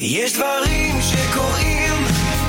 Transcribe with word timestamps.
יש 0.00 0.32
דברים 0.32 0.94
שקורים 1.02 2.04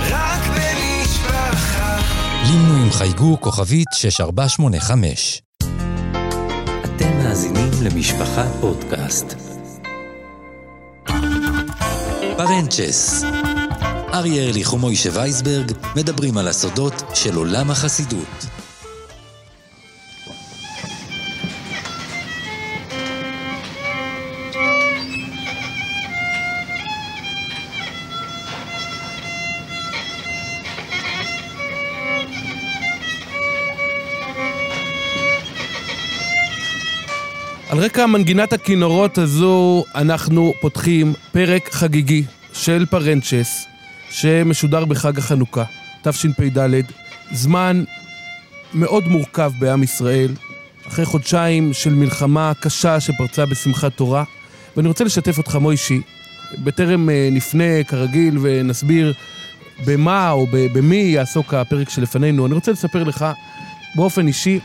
רק 0.09 0.41
במשפחה. 0.47 1.97
לינו 2.43 2.83
עם 2.83 2.91
חייגו 2.91 3.37
כוכבית 3.41 3.87
6485. 3.93 5.41
אתם 6.85 7.17
מאזינים 7.17 7.69
למשפחה 7.83 8.43
פודקאסט. 8.61 9.35
פרנצ'ס. 12.37 13.23
אריה 14.13 14.43
ארליך 14.43 14.73
ומוישה 14.73 15.09
וייסברג 15.13 15.71
מדברים 15.95 16.37
על 16.37 16.47
הסודות 16.47 17.03
של 17.13 17.35
עולם 17.35 17.71
החסידות. 17.71 18.56
על 37.77 37.83
רקע 37.83 38.05
מנגינת 38.05 38.53
הכינורות 38.53 39.17
הזו, 39.17 39.83
אנחנו 39.95 40.53
פותחים 40.61 41.13
פרק 41.31 41.69
חגיגי 41.71 42.23
של 42.53 42.85
פרנצ'ס, 42.85 43.65
שמשודר 44.09 44.85
בחג 44.85 45.17
החנוכה, 45.17 45.63
תשפ"ד, 46.01 46.81
זמן 47.31 47.83
מאוד 48.73 49.07
מורכב 49.07 49.51
בעם 49.59 49.83
ישראל, 49.83 50.33
אחרי 50.87 51.05
חודשיים 51.05 51.73
של 51.73 51.93
מלחמה 51.93 52.51
קשה 52.59 52.99
שפרצה 52.99 53.45
בשמחת 53.45 53.93
תורה, 53.95 54.23
ואני 54.77 54.87
רוצה 54.87 55.03
לשתף 55.03 55.37
אותך, 55.37 55.55
מוישי, 55.55 56.01
בטרם 56.63 57.09
אה, 57.09 57.29
נפנה 57.31 57.83
כרגיל 57.87 58.37
ונסביר 58.41 59.13
במה 59.85 60.31
או 60.31 60.47
במי 60.51 61.11
יעסוק 61.15 61.53
הפרק 61.53 61.89
שלפנינו, 61.89 62.45
אני 62.45 62.53
רוצה 62.53 62.71
לספר 62.71 63.03
לך 63.03 63.25
באופן 63.95 64.27
אישי, 64.27 64.59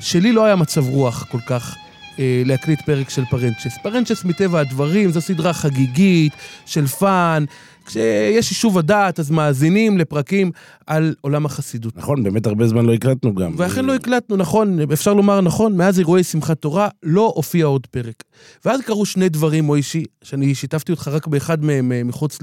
שלי 0.00 0.32
לא 0.32 0.44
היה 0.44 0.56
מצב 0.56 0.88
רוח 0.88 1.26
כל 1.28 1.40
כך 1.46 1.76
להקליט 2.18 2.80
פרק 2.80 3.10
של 3.10 3.24
פרנצ'ס. 3.30 3.78
פרנצ'ס 3.82 4.24
מטבע 4.24 4.60
הדברים 4.60 5.10
זו 5.10 5.20
סדרה 5.20 5.52
חגיגית 5.52 6.32
של 6.66 6.86
fun. 6.86 7.44
כשיש 7.86 8.50
יישוב 8.50 8.78
הדעת 8.78 9.20
אז 9.20 9.30
מאזינים 9.30 9.98
לפרקים 9.98 10.50
על 10.86 11.14
עולם 11.20 11.46
החסידות. 11.46 11.96
נכון, 11.96 12.22
באמת 12.22 12.46
הרבה 12.46 12.68
זמן 12.68 12.86
לא 12.86 12.94
הקלטנו 12.94 13.34
גם. 13.34 13.52
ואכן 13.56 13.84
לא 13.84 13.94
הקלטנו, 13.94 14.36
נכון, 14.36 14.78
אפשר 14.92 15.14
לומר 15.14 15.40
נכון, 15.40 15.76
מאז 15.76 15.98
אירועי 15.98 16.24
שמחת 16.24 16.60
תורה 16.60 16.88
לא 17.02 17.32
הופיע 17.36 17.66
עוד 17.66 17.86
פרק. 17.86 18.24
ואז 18.64 18.80
קרו 18.80 19.06
שני 19.06 19.28
דברים, 19.28 19.64
מוישי, 19.64 20.04
שאני 20.22 20.54
שיתפתי 20.54 20.92
אותך 20.92 21.08
רק 21.08 21.26
באחד 21.26 21.64
מהם 21.64 21.92
אה, 21.92 22.04
מחוץ 22.04 22.38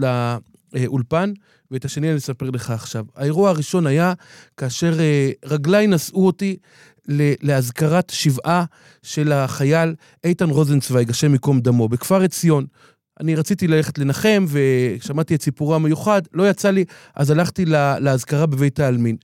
לאולפן, 0.73 1.33
ואת 1.71 1.85
השני 1.85 2.09
אני 2.09 2.17
אספר 2.17 2.49
לך 2.49 2.71
עכשיו. 2.71 3.05
האירוע 3.15 3.49
הראשון 3.49 3.87
היה 3.87 4.13
כאשר 4.57 4.99
אה, 4.99 5.31
רגליי 5.45 5.87
נשאו 5.87 6.25
אותי 6.25 6.57
לאזכרת 7.41 8.09
שבעה 8.09 8.65
של 9.03 9.31
החייל 9.31 9.95
איתן 10.23 10.49
רוזנצוויג, 10.49 11.09
השם 11.09 11.33
ייקום 11.33 11.59
דמו, 11.59 11.89
בכפר 11.89 12.21
עציון. 12.21 12.65
אני 13.19 13.35
רציתי 13.35 13.67
ללכת 13.67 13.97
לנחם, 13.97 14.45
ושמעתי 14.47 15.35
את 15.35 15.41
סיפורו 15.41 15.75
המיוחד, 15.75 16.21
לא 16.33 16.49
יצא 16.49 16.69
לי, 16.69 16.85
אז 17.15 17.31
הלכתי 17.31 17.65
לאזכרה 17.99 18.45
בבית 18.45 18.79
העלמין. 18.79 19.15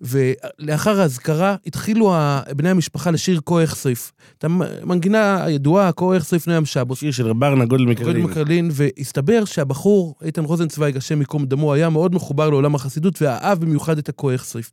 ולאחר 0.00 1.00
האזכרה 1.00 1.56
התחילו 1.66 2.14
בני 2.56 2.70
המשפחה 2.70 3.10
לשיר 3.10 3.40
כה 3.46 3.64
אכסף. 3.64 4.12
את 4.38 4.44
המנגינה 4.44 5.44
הידועה, 5.44 5.92
כה 5.92 6.16
אכסף 6.16 6.48
נעם 6.48 6.64
שבו. 6.64 6.96
שיר 6.96 7.10
של 7.10 7.26
רב 7.26 7.44
ארנה 7.44 7.64
גודל 7.64 7.84
מקרלין. 7.84 8.22
גודל 8.22 8.30
מקרלין, 8.30 8.70
והסתבר 8.72 9.44
שהבחור, 9.44 10.14
איתן 10.22 10.44
רוזנצוויג, 10.44 10.96
השם 10.96 11.20
ייקום 11.20 11.46
דמו, 11.46 11.74
היה 11.74 11.88
מאוד 11.90 12.14
מחובר 12.14 12.50
לעולם 12.50 12.74
החסידות, 12.74 13.22
ואהב 13.22 13.60
במיוחד 13.60 13.98
את 13.98 14.08
הכה 14.08 14.34
אכסף. 14.34 14.70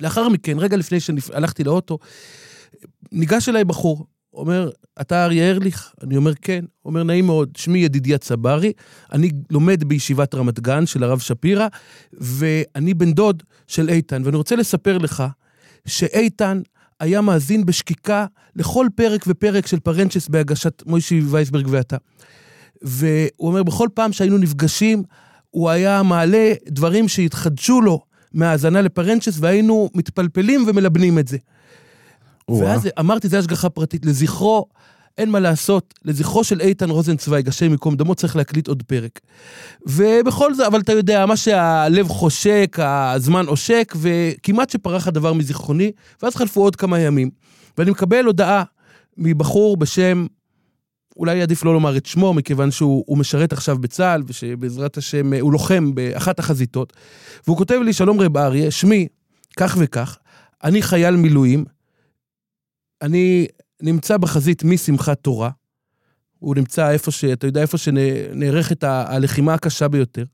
לאחר 0.00 0.28
מכן, 0.28 0.58
רגע 0.58 0.76
לפני 0.76 1.00
שהלכתי 1.00 1.64
לאוטו, 1.64 1.98
ניגש 3.12 3.48
אליי 3.48 3.64
בחור, 3.64 4.06
אומר, 4.34 4.70
אתה 5.00 5.24
אריה 5.24 5.50
ארליך? 5.50 5.94
אני 6.02 6.16
אומר, 6.16 6.34
כן. 6.34 6.64
אומר, 6.84 7.02
נעים 7.02 7.26
מאוד, 7.26 7.50
שמי 7.56 7.78
ידידיה 7.78 8.18
צברי, 8.18 8.72
אני 9.12 9.30
לומד 9.50 9.84
בישיבת 9.84 10.34
רמת 10.34 10.60
גן 10.60 10.86
של 10.86 11.04
הרב 11.04 11.18
שפירא, 11.18 11.68
ואני 12.12 12.94
בן 12.94 13.12
דוד 13.12 13.42
של 13.66 13.88
איתן, 13.88 14.22
ואני 14.24 14.36
רוצה 14.36 14.56
לספר 14.56 14.98
לך 14.98 15.24
שאיתן 15.86 16.60
היה 17.00 17.20
מאזין 17.20 17.66
בשקיקה 17.66 18.26
לכל 18.56 18.86
פרק 18.94 19.24
ופרק 19.26 19.66
של 19.66 19.80
פרנצ'ס 19.80 20.28
בהגשת 20.28 20.82
מוישי 20.86 21.20
וייסברג 21.20 21.66
ואתה. 21.68 21.96
והוא 22.82 23.48
אומר, 23.48 23.62
בכל 23.62 23.88
פעם 23.94 24.12
שהיינו 24.12 24.38
נפגשים, 24.38 25.02
הוא 25.50 25.70
היה 25.70 26.02
מעלה 26.02 26.52
דברים 26.68 27.08
שהתחדשו 27.08 27.80
לו 27.80 28.00
מהאזנה 28.34 28.82
לפרנצ'ס, 28.82 29.36
והיינו 29.40 29.90
מתפלפלים 29.94 30.64
ומלבנים 30.66 31.18
את 31.18 31.28
זה. 31.28 31.38
ואז 32.48 32.88
אמרתי, 32.98 33.28
זה 33.28 33.38
השגחה 33.38 33.68
פרטית. 33.68 34.06
לזכרו, 34.06 34.66
אין 35.18 35.30
מה 35.30 35.40
לעשות, 35.40 35.94
לזכרו 36.04 36.44
של 36.44 36.60
איתן 36.60 36.90
רוזנצוויג, 36.90 37.48
השם 37.48 37.70
ייקום 37.72 37.96
דמו, 37.96 38.14
צריך 38.14 38.36
להקליט 38.36 38.68
עוד 38.68 38.82
פרק. 38.82 39.20
ובכל 39.86 40.54
זאת, 40.54 40.66
אבל 40.66 40.80
אתה 40.80 40.92
יודע, 40.92 41.26
מה 41.26 41.36
שהלב 41.36 42.08
חושק, 42.08 42.76
הזמן 42.80 43.46
עושק, 43.46 43.94
וכמעט 44.00 44.70
שפרח 44.70 45.08
הדבר 45.08 45.32
מזיכרוני, 45.32 45.92
ואז 46.22 46.36
חלפו 46.36 46.60
עוד 46.60 46.76
כמה 46.76 47.00
ימים. 47.00 47.30
ואני 47.78 47.90
מקבל 47.90 48.24
הודעה 48.24 48.62
מבחור 49.16 49.76
בשם, 49.76 50.26
אולי 51.16 51.42
עדיף 51.42 51.64
לא 51.64 51.72
לומר 51.72 51.96
את 51.96 52.06
שמו, 52.06 52.34
מכיוון 52.34 52.70
שהוא 52.70 53.18
משרת 53.18 53.52
עכשיו 53.52 53.78
בצה"ל, 53.78 54.22
ושבעזרת 54.26 54.96
השם 54.96 55.32
הוא 55.32 55.52
לוחם 55.52 55.94
באחת 55.94 56.38
החזיתות. 56.38 56.92
והוא 57.46 57.56
כותב 57.56 57.80
לי, 57.84 57.92
שלום 57.92 58.20
רב 58.20 58.36
אריה, 58.36 58.70
שמי, 58.70 59.08
כך 59.56 59.76
וכך, 59.80 60.18
אני 60.64 60.82
חייל 60.82 61.16
מילואים, 61.16 61.64
אני 63.02 63.46
נמצא 63.82 64.16
בחזית 64.16 64.64
משמחת 64.64 65.20
תורה, 65.20 65.50
הוא 66.44 66.54
נמצא 66.54 66.90
איפה 66.90 67.10
ש... 67.10 67.24
אתה 67.24 67.46
יודע, 67.46 67.60
איפה 67.60 67.78
שנערכת 67.78 68.84
הלחימה 68.84 69.54
הקשה 69.54 69.88
ביותר. 69.88 70.24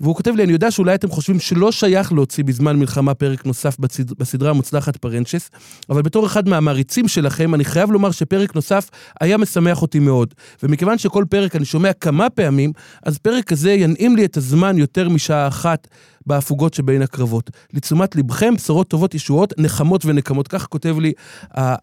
והוא 0.00 0.14
כותב 0.14 0.30
לי, 0.36 0.44
אני 0.44 0.52
יודע 0.52 0.70
שאולי 0.70 0.94
אתם 0.94 1.08
חושבים 1.08 1.40
שלא 1.40 1.72
שייך 1.72 2.12
להוציא 2.12 2.44
בזמן 2.44 2.76
מלחמה 2.76 3.14
פרק 3.14 3.46
נוסף 3.46 3.78
בסד... 3.78 4.12
בסדרה 4.12 4.50
המוצלחת 4.50 4.96
פרנצ'ס, 4.96 5.50
אבל 5.90 6.02
בתור 6.02 6.26
אחד 6.26 6.48
מהמעריצים 6.48 7.08
שלכם, 7.08 7.54
אני 7.54 7.64
חייב 7.64 7.90
לומר 7.90 8.10
שפרק 8.10 8.54
נוסף 8.54 8.90
היה 9.20 9.36
משמח 9.36 9.82
אותי 9.82 9.98
מאוד. 9.98 10.34
ומכיוון 10.62 10.98
שכל 10.98 11.24
פרק 11.30 11.56
אני 11.56 11.64
שומע 11.64 11.92
כמה 11.92 12.30
פעמים, 12.30 12.72
אז 13.02 13.18
פרק 13.18 13.44
כזה 13.44 13.72
ינעים 13.72 14.16
לי 14.16 14.24
את 14.24 14.36
הזמן 14.36 14.78
יותר 14.78 15.08
משעה 15.08 15.48
אחת 15.48 15.88
בהפוגות 16.26 16.74
שבין 16.74 17.02
הקרבות. 17.02 17.50
לתשומת 17.72 18.16
לבכם, 18.16 18.54
בשורות 18.54 18.88
טובות, 18.88 19.14
ישועות, 19.14 19.52
נחמות 19.58 20.06
ונקמות. 20.06 20.48
כך 20.48 20.66
כותב 20.66 20.96
לי 20.98 21.12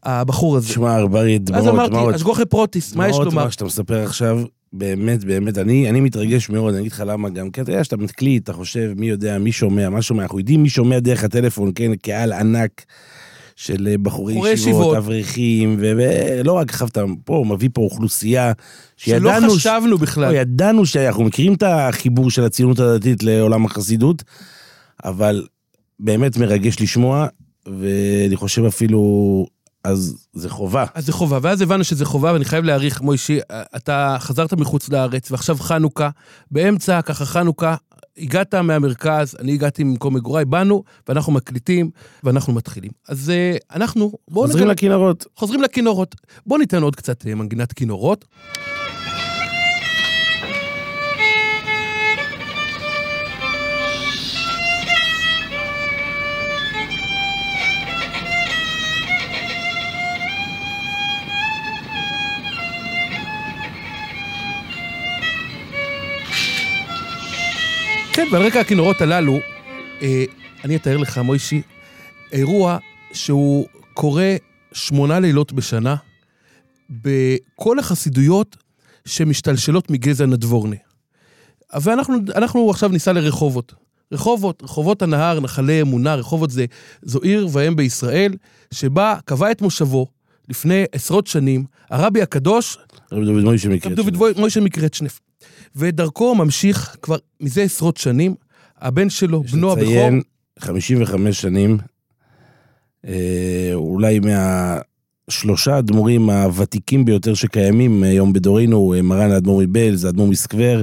הבחור 0.04 0.58
הזה. 0.58 0.68
שמע, 0.68 0.96
ארברי, 0.96 1.40
דמעות, 1.40 1.64
דמעות. 1.64 1.80
אז 1.80 1.94
אמרתי, 1.98 2.16
אשגוכי 2.16 2.46
פרוטיס, 2.46 2.96
מה 2.96 3.10
יש 3.10 3.18
לומר? 3.18 3.44
מה 3.44 3.52
שאתה 3.52 3.66
מספר 3.66 4.04
עכשיו, 4.04 4.42
באמת, 4.74 5.24
באמת, 5.24 5.58
אני, 5.58 5.90
אני 5.90 6.02
מתרגש 6.02 6.50
מאוד, 6.50 6.74
אני 6.74 6.82
אגיד 6.82 6.92
לך 6.92 7.04
למה 7.08 7.30
גם, 7.30 7.50
כי 7.50 7.62
אתה 7.62 7.72
יודע 7.72 7.84
שאתה 7.84 7.98
מקליט, 7.98 8.44
אתה 8.44 8.54
חושב, 8.54 8.94
מי 8.96 9.10
יודע, 9.10 9.38
מי 9.38 9.52
שומע, 9.52 9.90
מה 9.90 10.02
שומע, 10.02 10.24
אנחנו 10.24 10.40
יודעים 10.40 10.64
מי 10.64 10.70
שומע 10.70 11.00
דרך 11.00 11.24
הטלפון, 11.24 11.72
כן, 11.76 11.96
קהל 11.96 12.34
ענק. 12.34 12.86
של 13.56 13.88
אה, 13.88 13.98
בחורי 13.98 14.34
ישיבות, 14.34 14.54
ישיבות, 14.54 14.98
אברכים, 14.98 15.76
ולא 15.80 16.54
רק 16.54 16.84
אתה 16.84 17.04
פה, 17.26 17.44
מביא 17.48 17.70
פה 17.74 17.82
אוכלוסייה 17.82 18.52
שידענו... 18.98 19.50
שלא 19.50 19.56
חשבנו 19.56 19.98
ש... 19.98 20.02
בכלל. 20.02 20.32
לא, 20.32 20.38
ידענו 20.38 20.86
שאנחנו 20.86 21.24
מכירים 21.24 21.54
את 21.54 21.64
החיבור 21.64 22.32
של 22.32 22.44
הציונות 22.44 22.80
הדתית 22.80 23.24
לעולם 23.24 23.66
החסידות, 23.66 24.24
אבל 25.06 25.48
באמת 26.00 26.38
מרגש 26.38 26.82
לשמוע, 26.82 27.28
ואני 27.66 28.36
חושב 28.36 28.66
אפילו 28.66 29.46
אז 29.84 30.28
זה 30.34 30.50
חובה. 30.50 30.86
אז 30.94 31.06
זה 31.06 31.14
חובה, 31.14 31.40
ואז 31.42 31.62
הבנו 31.62 31.84
שזה 31.84 32.06
חובה, 32.06 32.34
ואני 32.34 32.46
חייב 32.46 32.66
להעריך, 32.66 33.02
מוישי, 33.02 33.40
אתה 33.76 34.18
חזרת 34.20 34.54
מחוץ 34.54 34.90
לארץ, 34.90 35.32
ועכשיו 35.32 35.58
חנוכה, 35.60 36.10
באמצע 36.52 37.02
ככה 37.02 37.26
חנוכה, 37.26 37.76
הגעת 38.18 38.56
מהמרכז, 38.56 39.36
אני 39.40 39.54
הגעתי 39.54 39.84
ממקום 39.84 40.16
מגוריי, 40.16 40.46
באנו, 40.46 40.84
ואנחנו 41.08 41.34
מקליטים, 41.34 41.90
ואנחנו 42.24 42.54
מתחילים. 42.54 42.92
אז 43.10 43.32
uh, 43.32 43.76
אנחנו... 43.76 44.12
חוזרים 44.34 44.64
נגד... 44.64 44.72
לכינורות. 44.72 45.26
חוזרים 45.36 45.62
לכינורות. 45.62 46.16
בואו 46.46 46.60
ניתן 46.60 46.84
עוד 46.84 46.96
קצת 46.96 47.22
uh, 47.22 47.36
מנגינת 47.36 47.74
כינורות. 47.74 48.26
כן, 68.22 68.28
ועל 68.32 68.44
רקע 68.44 68.60
הכינורות 68.60 69.02
הללו, 69.02 69.40
אה, 70.02 70.24
אני 70.64 70.76
אתאר 70.76 70.98
לך, 70.98 71.18
מוישי, 71.18 71.62
אירוע 72.32 72.78
שהוא 73.14 73.68
קורה 73.94 74.36
שמונה 74.74 75.20
לילות 75.20 75.54
בשנה 75.54 75.96
בכל 76.90 77.80
החסידויות 77.80 78.58
שמשתלשלות 79.06 79.92
מגזע 79.92 80.26
נדבורנה. 80.26 80.76
ואנחנו 81.82 82.16
אנחנו 82.36 82.70
עכשיו 82.70 82.90
ניסע 82.90 83.14
לרחובות. 83.14 83.74
רחובות, 84.12 84.64
רחובות 84.64 85.02
הנהר, 85.02 85.40
נחלי 85.40 85.82
אמונה, 85.82 86.16
רחובות 86.16 86.50
זה, 86.52 86.66
זו 87.02 87.20
עיר 87.22 87.48
ואם 87.52 87.76
בישראל, 87.76 88.34
שבה 88.74 89.16
קבע 89.26 89.52
את 89.52 89.62
מושבו 89.62 90.08
לפני 90.50 90.84
עשרות 90.92 91.28
שנים, 91.28 91.66
הרבי 91.90 92.22
הקדוש. 92.22 92.78
רבי 93.12 93.26
דוד 93.96 94.40
מוישה 94.40 94.62
מקרצ'נף. 94.62 95.20
ואת 95.76 95.96
דרכו 95.96 96.36
ממשיך 96.36 96.96
כבר 97.02 97.18
מזה 97.40 97.62
עשרות 97.62 97.98
שנים, 97.98 98.36
הבן 98.82 99.10
שלו, 99.10 99.44
יש 99.46 99.54
בנו 99.54 99.72
הבכור, 99.72 99.86
לציין 99.88 100.22
55 100.60 101.42
שנים, 101.42 101.78
אה, 103.08 103.72
אולי 103.74 104.20
מהשלושה 104.20 105.76
האדמו"רים 105.76 106.30
הוותיקים 106.30 107.06
ביותר 107.06 107.34
שקיימים 107.34 108.04
היום 108.04 108.34
בדורנו, 108.34 108.94
אה, 108.94 109.02
מרן 109.02 109.32
האדמו"ר 109.32 109.62
מבלז, 109.62 110.06
האדמו"ר 110.06 110.28
מסקבר 110.28 110.82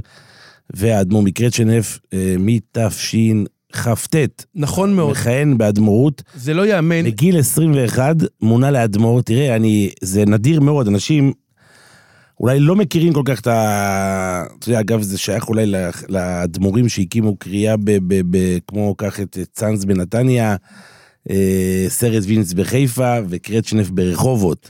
והאדמו"ר 0.75 1.23
מקרצ'נף, 1.23 1.99
אה, 2.13 2.35
מתשכ"ט. 2.39 4.17
נכון 4.55 4.95
מאוד, 4.95 5.11
מכהן 5.11 5.59
באדמו"רות. 5.59 6.23
זה 6.35 6.55
לא 6.55 6.67
ייאמן, 6.67 7.05
בגיל 7.05 7.39
21 7.39 8.17
מונה 8.41 8.71
לאדמו"ר. 8.71 9.23
תראה, 9.23 9.57
אני, 9.57 9.91
זה 10.03 10.25
נדיר 10.27 10.61
מאוד, 10.61 10.89
אנשים 10.89 11.33
אולי 12.41 12.61
לא 12.61 12.77
מכירים 12.77 13.13
כל 13.13 13.23
כך 13.25 13.41
את 13.41 13.47
ה... 13.47 14.45
אתה 14.59 14.69
יודע, 14.69 14.81
אגב, 14.81 15.03
זה 15.03 15.19
שייך 15.19 15.49
אולי 15.49 15.73
לאדמו"רים 16.09 16.89
שהקימו 16.89 17.37
קריאה 17.37 17.77
ב... 17.77 17.85
ב, 17.85 18.21
ב 18.31 18.59
כמו 18.67 18.95
קח 18.95 19.21
את 19.21 19.39
צאנז 19.53 19.85
בנתניה, 19.85 20.57
אה, 21.31 21.85
סרט 21.89 22.23
וינץ 22.27 22.53
בחיפה 22.53 23.15
וקרצ'נף 23.29 23.91
ברחובות. 23.91 24.69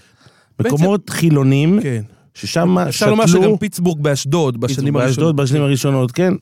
בעצם- 0.59 0.75
מקומות 0.75 1.11
חילונים, 1.11 1.79
כן. 1.83 2.03
ששם 2.35 2.79
אפשר 2.79 3.11
לומר 3.11 3.27
שגם 3.27 3.41
שתלו... 3.43 3.59
פיטסבורג 3.59 4.01
באשדוד, 4.01 4.61
בשנים 4.61 4.97
הראשונות. 4.97 5.07
באשדוד 5.07 5.37
בשנים 5.37 5.63
הראשונות, 5.63 6.13
כן. 6.13 6.35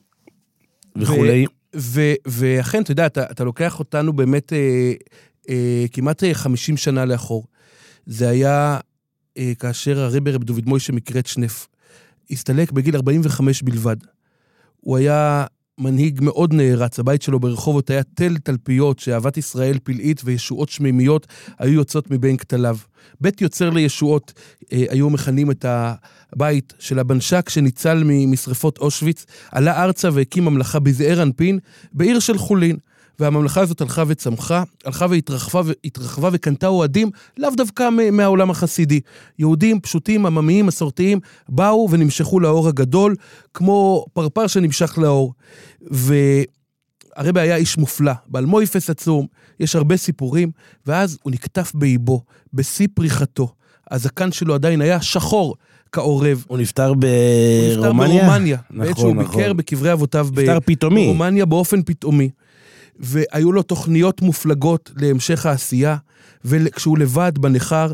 וכולי. 0.95 1.45
ו- 1.75 2.13
ואכן, 2.25 2.81
אתה 2.81 2.91
יודע, 2.91 3.05
אתה, 3.05 3.23
אתה 3.31 3.43
לוקח 3.43 3.79
אותנו 3.79 4.13
באמת 4.13 4.53
אה, 4.53 4.93
אה, 5.49 5.85
כמעט 5.91 6.23
אה, 6.23 6.33
50 6.33 6.77
שנה 6.77 7.05
לאחור. 7.05 7.47
זה 8.05 8.29
היה 8.29 8.73
אה, 8.73 8.79
כאשר 9.59 9.99
הרבי 9.99 10.31
רב 10.31 10.43
דוד 10.43 10.65
מוישה 10.65 10.93
מקרצ'נף 10.93 11.67
הסתלק 12.31 12.71
בגיל 12.71 12.95
45 12.95 13.61
בלבד. 13.61 13.95
הוא 14.79 14.97
היה 14.97 15.45
מנהיג 15.79 16.19
מאוד 16.23 16.53
נערץ, 16.53 16.99
הבית 16.99 17.21
שלו 17.21 17.39
ברחובות 17.39 17.89
היה 17.89 18.03
תל 18.03 18.37
תלפיות 18.37 18.99
שאהבת 18.99 19.37
ישראל 19.37 19.77
פלאית 19.83 20.21
וישועות 20.25 20.69
שמימיות 20.69 21.27
היו 21.59 21.73
יוצאות 21.73 22.11
מבין 22.11 22.37
כתליו. 22.37 22.77
בית 23.21 23.41
יוצר 23.41 23.69
לישועות 23.69 24.33
אה, 24.73 24.85
היו 24.89 25.09
מכנים 25.09 25.51
את 25.51 25.65
הבית 25.67 26.73
של 26.79 26.99
הבנשק 26.99 27.49
שניצל 27.49 28.03
משרפות 28.03 28.77
אושוויץ, 28.77 29.25
עלה 29.51 29.83
ארצה 29.83 30.09
והקים 30.13 30.45
ממלכה 30.45 30.79
בזעיר 30.79 31.23
אנפין 31.23 31.59
בעיר 31.93 32.19
של 32.19 32.37
חולין. 32.37 32.77
והממלכה 33.19 33.61
הזאת 33.61 33.81
הלכה 33.81 34.03
וצמחה, 34.07 34.63
הלכה 34.85 35.05
והתרחבה, 35.09 35.61
והתרחבה 35.65 36.29
וקנתה 36.33 36.67
אוהדים, 36.67 37.09
לאו 37.37 37.49
דווקא 37.57 37.89
מהעולם 38.11 38.49
החסידי. 38.49 38.99
יהודים 39.39 39.79
פשוטים, 39.79 40.25
עממיים, 40.25 40.65
מסורתיים, 40.65 41.19
באו 41.49 41.87
ונמשכו 41.91 42.39
לאור 42.39 42.67
הגדול, 42.67 43.15
כמו 43.53 44.05
פרפר 44.13 44.47
שנמשך 44.47 44.97
לאור. 44.97 45.33
והרבי 45.81 47.39
היה 47.39 47.55
איש 47.55 47.77
מופלא, 47.77 48.13
בעל 48.27 48.45
מויפס 48.45 48.89
עצום, 48.89 49.27
יש 49.59 49.75
הרבה 49.75 49.97
סיפורים, 49.97 50.51
ואז 50.85 51.17
הוא 51.23 51.31
נקטף 51.31 51.71
באיבו, 51.75 52.21
בשיא 52.53 52.87
פריחתו. 52.93 53.49
הזקן 53.91 54.31
שלו 54.31 54.53
עדיין 54.53 54.81
היה 54.81 55.01
שחור 55.01 55.55
כעורב. 55.91 56.45
הוא 56.47 56.57
נפטר 56.57 56.87
הוא 56.87 56.95
נפטר 56.95 57.81
ברומניה? 57.81 58.23
ברומניה. 58.23 58.57
נכון, 58.69 58.87
בעת 58.87 58.97
שהוא 58.97 59.15
נכון. 59.15 59.37
ביקר 59.37 59.53
בקברי 59.53 59.93
אבותיו. 59.93 60.27
ברומניה 61.05 61.45
באופן 61.45 61.81
פתאומי. 61.81 62.29
והיו 62.99 63.51
לו 63.51 63.63
תוכניות 63.63 64.21
מופלגות 64.21 64.91
להמשך 64.97 65.45
העשייה, 65.45 65.97
וכשהוא 66.45 66.97
לבד 66.97 67.31
בניכר, 67.37 67.93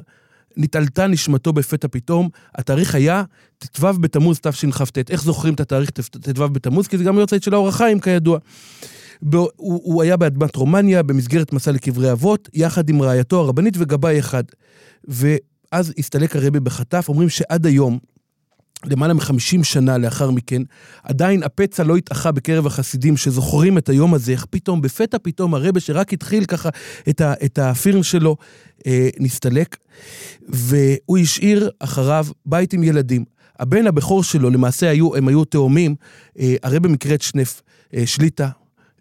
נתעלתה 0.58 1.08
נשמתו 1.08 1.54
בפתע 1.54 1.88
פתאום. 1.92 2.30
התאריך 2.56 2.96
היה 2.96 3.24
ט"ו 3.60 3.94
בתמוז 3.94 4.40
תשכ"ט. 4.40 5.12
איך 5.12 5.24
זוכרים 5.24 5.54
את 5.54 5.60
התאריך 5.60 5.90
ט"ו 5.90 6.50
בתמוז? 6.50 6.88
כי 6.88 6.98
זה 6.98 7.04
גם 7.04 7.18
יוצא 7.18 7.40
של 7.40 7.54
האור 7.54 7.68
החיים, 7.68 8.00
כידוע. 8.00 8.40
הוא, 9.34 9.50
הוא 9.58 10.02
היה 10.02 10.18
באדמת 10.18 10.56
רומניה 10.56 11.04
במסגרת 11.04 11.54
מסע 11.54 11.72
לקברי 11.72 12.12
אבות, 12.12 12.50
יחד 12.54 12.90
עם 12.90 13.02
רעייתו 13.02 13.40
הרבנית 13.40 13.74
וגבאי 13.78 14.20
אחד. 14.20 14.44
ואז 15.08 15.94
הסתלק 15.98 16.36
הרבי 16.36 16.60
בחטף, 16.60 17.06
אומרים 17.10 17.30
שעד 17.30 17.66
היום, 17.66 18.00
למעלה 18.86 19.14
מחמישים 19.14 19.64
שנה 19.64 19.98
לאחר 19.98 20.32
מכן, 20.32 20.62
עדיין 21.04 21.44
הפצע 21.44 21.84
לא 21.84 21.96
התאחה 21.96 22.32
בקרב 22.32 22.68
החסידים 22.68 23.18
שזוכרים 23.18 23.78
את 23.78 23.90
היום 23.90 24.14
הזה, 24.14 24.32
איך 24.32 24.46
פתאום, 24.50 24.82
בפתע 24.82 25.18
פתאום 25.22 25.56
הרבה 25.56 25.80
שרק 25.80 26.14
התחיל 26.14 26.46
ככה 26.46 26.70
את, 27.10 27.22
ה, 27.22 27.34
את 27.46 27.60
הפירן 27.60 28.04
שלו, 28.04 28.36
אה, 28.88 29.10
נסתלק, 29.20 29.78
והוא 30.50 31.18
השאיר 31.18 31.70
אחריו 31.80 32.26
בית 32.46 32.74
עם 32.74 32.84
ילדים. 32.84 33.26
הבן 33.60 33.88
הבכור 33.88 34.24
שלו, 34.24 34.50
למעשה 34.50 34.90
היו, 34.90 35.16
הם 35.16 35.28
היו 35.28 35.46
תאומים, 35.46 35.96
אה, 36.40 36.56
הרבה 36.64 36.90
מקרית 36.90 37.22
שנף, 37.22 37.62
אה, 37.94 38.08
שליטה, 38.08 38.50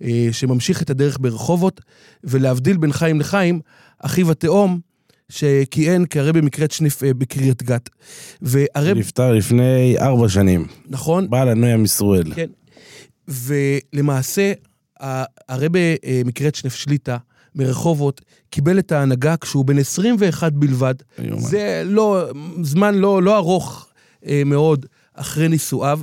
אה, 0.02 0.28
שממשיך 0.32 0.82
את 0.82 0.90
הדרך 0.90 1.18
ברחובות, 1.20 1.80
ולהבדיל 2.24 2.76
בין 2.76 2.92
חיים 2.92 3.20
לחיים, 3.20 3.60
אחיו 3.98 4.30
התאום, 4.30 4.80
שכיהן 5.28 6.04
כהרבי 6.10 6.40
מקרית 6.40 6.70
שנף 6.72 7.02
אה, 7.04 7.14
בקריית 7.14 7.62
גת. 7.62 7.88
והרב, 8.42 8.96
נפטר 8.98 9.32
לפני 9.32 9.94
ארבע 9.98 10.28
שנים. 10.28 10.66
נכון, 10.88 11.30
בעל 11.30 11.48
הנויה 11.48 11.76
מסרואל. 11.76 12.34
כן. 12.34 12.46
ולמעשה, 13.28 14.52
ה- 15.02 15.24
הרבה 15.48 15.78
אה, 16.04 16.22
מקרית 16.24 16.54
שנף 16.54 16.74
שליטה 16.74 17.16
מרחובות 17.54 18.20
קיבל 18.50 18.78
את 18.78 18.92
ההנהגה 18.92 19.36
כשהוא 19.36 19.64
בן 19.64 19.78
21 19.78 20.52
בלבד. 20.52 20.94
יאומן. 21.18 21.40
זה 21.42 21.82
לא, 21.84 22.24
זמן 22.62 22.94
לא, 22.94 23.22
לא 23.22 23.36
ארוך 23.36 23.88
אה, 24.26 24.42
מאוד 24.46 24.86
אחרי 25.14 25.48
נישואיו. 25.48 26.00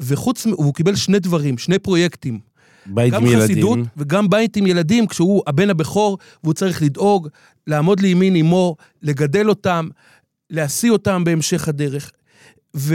וחוץ, 0.00 0.46
הוא 0.46 0.74
קיבל 0.74 0.94
שני 0.96 1.18
דברים, 1.18 1.58
שני 1.58 1.78
פרויקטים. 1.78 2.38
בית 2.86 3.12
גם 3.12 3.20
עם 3.26 3.32
ילדים. 3.32 3.42
חסידות 3.44 3.78
וגם 3.96 4.30
בית 4.30 4.56
עם 4.56 4.66
ילדים, 4.66 5.06
כשהוא 5.06 5.42
הבן 5.46 5.70
הבכור, 5.70 6.18
והוא 6.44 6.54
צריך 6.54 6.82
לדאוג, 6.82 7.28
לעמוד 7.66 8.00
לימין 8.00 8.36
אמו, 8.36 8.76
לגדל 9.02 9.48
אותם, 9.48 9.88
להשיא 10.50 10.90
אותם 10.90 11.24
בהמשך 11.24 11.68
הדרך. 11.68 12.10
ו... 12.76 12.94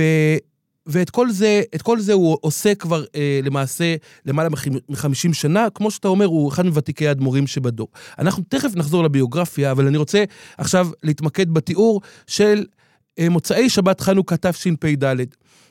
ואת 0.87 1.09
כל 1.09 1.31
זה, 1.31 1.61
את 1.75 1.81
כל 1.81 1.99
זה 1.99 2.13
הוא 2.13 2.37
עושה 2.41 2.75
כבר 2.75 3.03
אה, 3.15 3.39
למעשה 3.43 3.95
למעלה 4.25 4.49
מ-50 4.49 5.33
שנה, 5.33 5.67
כמו 5.69 5.91
שאתה 5.91 6.07
אומר, 6.07 6.25
הוא 6.25 6.51
אחד 6.51 6.65
מוותיקי 6.65 7.07
האדמו"רים 7.07 7.47
שבדור. 7.47 7.87
אנחנו 8.19 8.43
תכף 8.49 8.75
נחזור 8.75 9.03
לביוגרפיה, 9.03 9.71
אבל 9.71 9.87
אני 9.87 9.97
רוצה 9.97 10.23
עכשיו 10.57 10.87
להתמקד 11.03 11.49
בתיאור 11.49 12.01
של 12.27 12.65
אה, 13.19 13.29
מוצאי 13.29 13.69
שבת 13.69 14.01
חנוכה 14.01 14.35
תשפ"ד. 14.37 15.15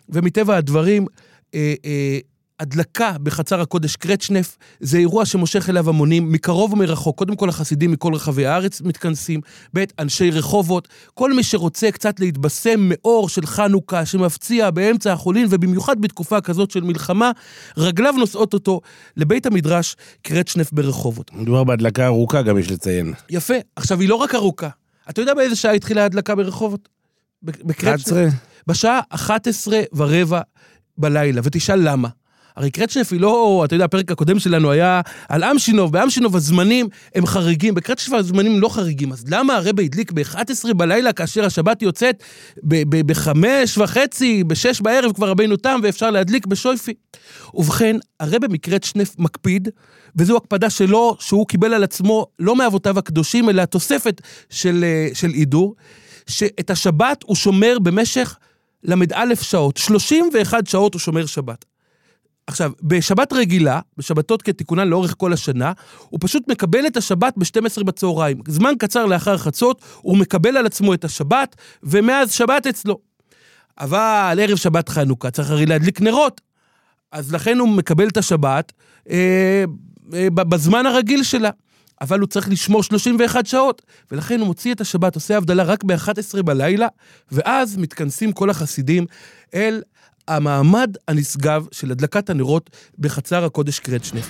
ומטבע 0.08 0.56
הדברים, 0.56 1.06
אה, 1.54 1.74
אה, 1.84 2.18
הדלקה 2.60 3.16
בחצר 3.22 3.60
הקודש 3.60 3.96
קרצ'נף 3.96 4.56
זה 4.80 4.98
אירוע 4.98 5.26
שמושך 5.26 5.68
אליו 5.68 5.88
המונים 5.88 6.32
מקרוב 6.32 6.72
ומרחוק. 6.72 7.18
קודם 7.18 7.36
כל 7.36 7.48
החסידים 7.48 7.90
מכל 7.90 8.14
רחבי 8.14 8.46
הארץ 8.46 8.80
מתכנסים, 8.80 9.40
ב' 9.76 9.84
אנשי 9.98 10.30
רחובות, 10.30 10.88
כל 11.14 11.32
מי 11.32 11.42
שרוצה 11.42 11.90
קצת 11.90 12.20
להתבשם 12.20 12.80
מאור 12.80 13.28
של 13.28 13.46
חנוכה 13.46 14.06
שמפציע 14.06 14.70
באמצע 14.70 15.12
החולין, 15.12 15.46
ובמיוחד 15.50 16.00
בתקופה 16.00 16.40
כזאת 16.40 16.70
של 16.70 16.80
מלחמה, 16.80 17.30
רגליו 17.76 18.12
נושאות 18.12 18.54
אותו 18.54 18.80
לבית 19.16 19.46
המדרש 19.46 19.96
קרצ'נף 20.22 20.72
ברחובות. 20.72 21.30
מדובר 21.34 21.64
בהדלקה 21.64 22.06
ארוכה 22.06 22.42
גם 22.42 22.58
יש 22.58 22.70
לציין. 22.70 23.12
יפה. 23.30 23.54
עכשיו, 23.76 24.00
היא 24.00 24.08
לא 24.08 24.14
רק 24.14 24.34
ארוכה. 24.34 24.68
אתה 25.10 25.20
יודע 25.20 25.34
באיזה 25.34 25.56
שעה 25.56 25.72
התחילה 25.72 26.02
ההדלקה 26.02 26.34
ברחובות? 26.34 26.88
בקרצ'נף? 27.42 28.00
11? 28.00 28.26
בשעה 28.66 29.00
11 29.08 29.80
ורבע 29.92 30.40
בלילה, 30.98 31.40
ותשאל 31.44 31.88
למה. 31.88 32.08
הרי 32.56 32.70
קרצ'נף 32.70 33.12
היא 33.12 33.20
לא, 33.20 33.62
אתה 33.64 33.74
יודע, 33.74 33.84
הפרק 33.84 34.10
הקודם 34.10 34.38
שלנו 34.38 34.70
היה 34.70 35.00
על 35.28 35.44
אמשינוב, 35.44 35.92
באמשינוב 35.92 36.36
הזמנים 36.36 36.88
הם 37.14 37.26
חריגים, 37.26 37.74
בקרצ'נף 37.74 38.12
הזמנים 38.12 38.60
לא 38.60 38.68
חריגים, 38.68 39.12
אז 39.12 39.24
למה 39.28 39.56
הרבי 39.56 39.84
הדליק 39.84 40.12
ב-11 40.12 40.74
בלילה 40.76 41.12
כאשר 41.12 41.44
השבת 41.44 41.82
יוצאת 41.82 42.22
ב-5 42.64 43.28
וחצי, 43.78 44.44
ב-6 44.44 44.82
בערב 44.82 45.12
כבר 45.12 45.28
רבינו 45.28 45.56
תם 45.56 45.80
ואפשר 45.82 46.10
להדליק 46.10 46.46
בשויפי? 46.46 46.94
ובכן, 47.54 47.96
הרבי 48.20 48.46
מקרצ'נף 48.50 49.18
מקפיד, 49.18 49.68
וזו 50.16 50.36
הקפדה 50.36 50.70
שלו, 50.70 51.16
שהוא 51.20 51.46
קיבל 51.46 51.74
על 51.74 51.84
עצמו 51.84 52.26
לא 52.38 52.56
מאבותיו 52.56 52.98
הקדושים, 52.98 53.50
אלא 53.50 53.64
תוספת 53.64 54.20
של, 54.50 54.84
של 55.14 55.28
הידור, 55.28 55.74
שאת 56.26 56.70
השבת 56.70 57.22
הוא 57.26 57.36
שומר 57.36 57.78
במשך 57.78 58.36
ל"א 58.84 59.34
שעות, 59.42 59.76
31 59.76 60.66
שעות 60.66 60.94
הוא 60.94 61.00
שומר 61.00 61.26
שבת. 61.26 61.73
עכשיו, 62.46 62.72
בשבת 62.82 63.32
רגילה, 63.32 63.80
בשבתות 63.96 64.42
כתיקונן 64.42 64.88
לאורך 64.88 65.14
כל 65.18 65.32
השנה, 65.32 65.72
הוא 66.08 66.20
פשוט 66.22 66.48
מקבל 66.48 66.86
את 66.86 66.96
השבת 66.96 67.34
ב-12 67.36 67.84
בצהריים. 67.84 68.38
זמן 68.48 68.72
קצר 68.78 69.06
לאחר 69.06 69.38
חצות, 69.38 69.82
הוא 70.00 70.16
מקבל 70.16 70.56
על 70.56 70.66
עצמו 70.66 70.94
את 70.94 71.04
השבת, 71.04 71.56
ומאז 71.82 72.32
שבת 72.32 72.66
אצלו. 72.66 72.98
אבל 73.78 74.38
ערב 74.42 74.56
שבת 74.56 74.88
חנוכה 74.88 75.30
צריך 75.30 75.50
הרי 75.50 75.66
להדליק 75.66 76.00
נרות. 76.00 76.40
אז 77.12 77.32
לכן 77.32 77.58
הוא 77.58 77.68
מקבל 77.68 78.08
את 78.08 78.16
השבת 78.16 78.72
אה, 79.10 79.64
אה, 80.14 80.30
בזמן 80.30 80.86
הרגיל 80.86 81.22
שלה. 81.22 81.50
אבל 82.00 82.20
הוא 82.20 82.28
צריך 82.28 82.48
לשמור 82.48 82.82
31 82.82 83.46
שעות, 83.46 83.82
ולכן 84.10 84.40
הוא 84.40 84.46
מוציא 84.46 84.74
את 84.74 84.80
השבת, 84.80 85.14
עושה 85.14 85.36
הבדלה 85.36 85.62
רק 85.62 85.84
ב-11 85.84 86.42
בלילה, 86.42 86.86
ואז 87.32 87.76
מתכנסים 87.76 88.32
כל 88.32 88.50
החסידים 88.50 89.06
אל 89.54 89.82
המעמד 90.28 90.96
הנשגב 91.08 91.66
של 91.72 91.90
הדלקת 91.90 92.30
הנרות 92.30 92.70
בחצר 92.98 93.44
הקודש 93.44 93.78
קרצ'נף. 93.78 94.28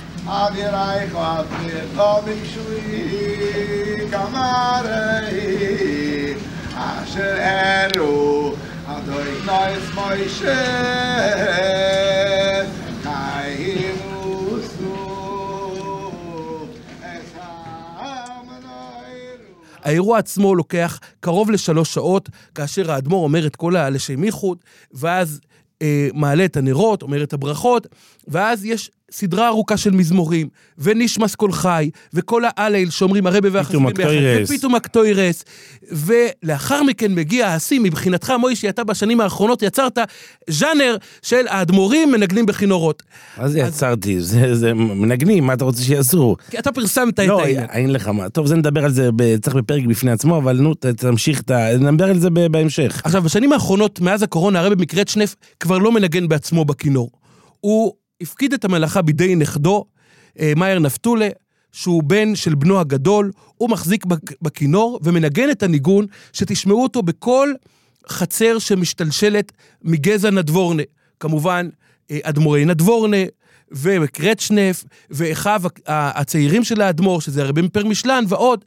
אשר 6.77 7.37
ארו 7.97 8.55
אדוי 8.87 9.33
נויס 9.47 9.95
מוישה 9.95 10.65
האירוע 19.85 20.19
עצמו 20.19 20.55
לוקח 20.55 21.01
קרוב 21.21 21.51
לשלוש 21.51 21.95
שעות, 21.95 22.29
כאשר 22.55 22.93
האדמו"ר 22.93 23.25
אומר 23.25 23.47
את 23.47 23.57
כל 23.57 23.77
הלשם 23.77 24.25
ייחוד, 24.25 24.59
ואז 24.93 25.41
מעלה 26.15 26.45
את 26.45 26.57
הנרות, 26.57 27.03
אומר 27.03 27.23
את 27.23 27.33
הברכות, 27.33 27.87
ואז 28.29 28.65
יש 28.65 28.91
סדרה 29.15 29.49
ארוכה 29.49 29.77
של 29.77 29.91
מזמורים, 29.91 30.49
ונשמס 30.79 31.35
כל 31.35 31.53
חי, 31.53 31.91
וכל 32.15 32.43
ההלל 32.45 32.91
שאומרים 32.91 33.27
הרבה 33.27 33.49
והחסידים 33.53 33.87
הקטוירס. 33.87 34.51
ופתאום 34.51 34.75
הקטוירס, 34.75 35.45
ולאחר 35.93 36.83
מכן 36.83 37.15
מגיע 37.15 37.49
השיא, 37.49 37.81
מבחינתך, 37.81 38.33
מוישי, 38.41 38.69
אתה 38.69 38.85
בשנים 38.85 39.21
האחרונות 39.21 39.63
יצרת 39.63 39.99
ז'אנר 40.51 40.97
של 41.23 41.47
האדמו"רים 41.49 42.13
מנגנים 42.13 42.47
בכינורות. 42.47 43.03
מה 43.39 43.49
זה 43.49 43.59
יצרתי? 43.59 44.21
זה 44.21 44.55
זה 44.55 44.75
מנגנים, 44.75 45.47
מה 45.47 45.53
אתה 45.53 45.65
רוצה 45.65 45.83
שיעשו? 45.83 46.37
כי 46.51 46.59
אתה 46.59 46.73
פרסמת 46.73 47.21
את 47.21 47.27
לא, 47.27 47.41
העניין. 47.41 47.67
אין 47.71 47.93
לך 47.93 48.09
מה. 48.09 48.29
טוב, 48.29 48.47
זה 48.47 48.57
נדבר 48.57 48.85
על 48.85 48.93
זה, 48.93 49.11
צריך 49.43 49.57
בפרק 49.57 49.85
בפני 49.85 50.11
עצמו, 50.11 50.39
אבל 50.39 50.61
נו, 50.61 50.75
תמשיך 50.75 51.41
את 51.41 51.51
ה... 51.51 51.77
נדבר 51.77 52.11
על 52.11 52.19
זה 52.19 52.31
בהמשך. 52.31 53.03
עכשיו, 53.05 53.23
בשנים 53.23 53.53
האחרונות, 53.53 54.01
מאז 54.01 54.23
הקורונה, 54.23 54.61
הרבי 54.61 54.83
מקרצ'נף 54.83 55.37
כבר 55.61 55.79
לא 55.79 55.93
מנגן 55.93 56.29
בעצמו 56.29 56.65
בכינור. 56.65 57.11
הוא 57.61 57.93
הפקיד 58.21 58.53
את 58.53 58.65
המלאכה 58.65 59.03
בידי 59.03 59.35
נכדו, 59.37 59.85
אה, 60.41 60.53
מאייר 60.57 60.79
נפתולה, 60.79 61.29
שהוא 61.73 62.03
בן 62.03 62.35
של 62.35 62.55
בנו 62.55 62.81
הגדול, 62.81 63.31
הוא 63.57 63.71
מחזיק 63.71 64.05
בכ- 64.05 64.19
בכינור 64.43 65.01
ומנגן 65.03 65.51
את 65.51 65.63
הניגון, 65.63 66.07
שתשמעו 66.33 66.83
אותו 66.83 67.03
בכל 67.03 67.53
חצר 68.09 68.59
שמשתלשלת 68.59 69.53
מגזע 69.83 70.31
נדבורנה. 70.31 70.83
כמובן, 71.21 71.69
אה, 72.11 72.19
אדמו"רי 72.23 72.65
נדבורנה, 72.65 73.17
וקרצ'נף, 73.73 74.85
ואחיו 75.11 75.63
הצעירים 75.87 76.65
של 76.65 76.81
האדמו"ר, 76.81 77.21
שזה 77.21 77.43
הרבי 77.43 77.63
מפרמישלן, 77.63 78.25
ועוד. 78.29 78.65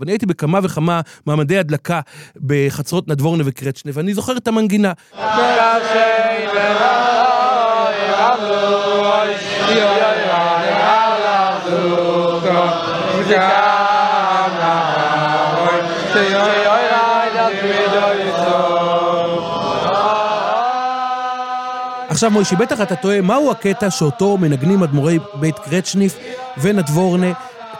ואני 0.00 0.12
הייתי 0.12 0.26
בכמה 0.26 0.58
וכמה 0.62 1.00
מעמדי 1.26 1.58
הדלקה 1.58 2.00
בחצרות 2.36 3.08
נדבורנה 3.08 3.42
וקרצ'נב, 3.46 3.96
ואני 3.96 4.14
זוכר 4.14 4.36
את 4.36 4.48
המנגינה. 4.48 4.92
עכשיו, 22.14 22.30
מוישי, 22.30 22.56
בטח 22.56 22.80
אתה 22.80 22.96
תוהה, 22.96 23.20
מהו 23.20 23.50
הקטע 23.50 23.90
שאותו 23.90 24.36
מנגנים 24.36 24.82
אדמו"רי 24.82 25.18
בית 25.34 25.58
קרצ'ניף 25.58 26.16
ונדבורנה 26.62 27.32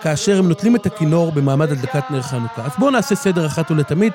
כאשר 0.03 0.39
הם 0.39 0.49
נוטלים 0.49 0.77
את 0.77 0.87
הכינור 0.87 1.33
במעמד 1.33 1.73
הדלקת 1.73 2.11
נר 2.11 2.23
חנוכה? 2.23 2.65
אז 2.65 2.71
בואו 2.79 2.91
נעשה 2.91 3.15
סדר 3.15 3.47
אחת 3.47 3.71
ולתמיד. 3.71 4.13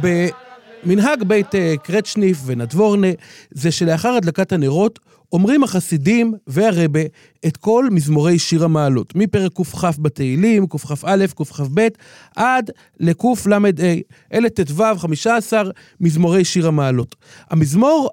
במנהג 0.00 1.22
בית 1.22 1.54
אה, 1.54 1.74
קרצ'ניף 1.82 2.38
ונדבורנה, 2.46 3.06
זה 3.50 3.70
שלאחר 3.70 4.08
הדלקת 4.08 4.52
הנרות, 4.52 4.98
אומרים 5.32 5.64
החסידים 5.64 6.34
והרבה 6.46 7.00
את 7.46 7.56
כל 7.56 7.88
מזמורי 7.90 8.38
שיר 8.38 8.64
המעלות, 8.64 9.14
מפרק 9.14 9.52
קכ 9.52 9.84
בתהילים, 9.98 10.66
קכ"א, 10.66 11.26
קכ"ב, 11.26 11.88
עד 12.36 12.70
לקל"ה. 13.00 13.58
אלה 14.32 14.48
ט"ו, 14.50 14.82
15 14.98 15.62
מזמורי 16.00 16.44
שיר 16.44 16.68
המעלות. 16.68 17.16
המזמור 17.50 18.10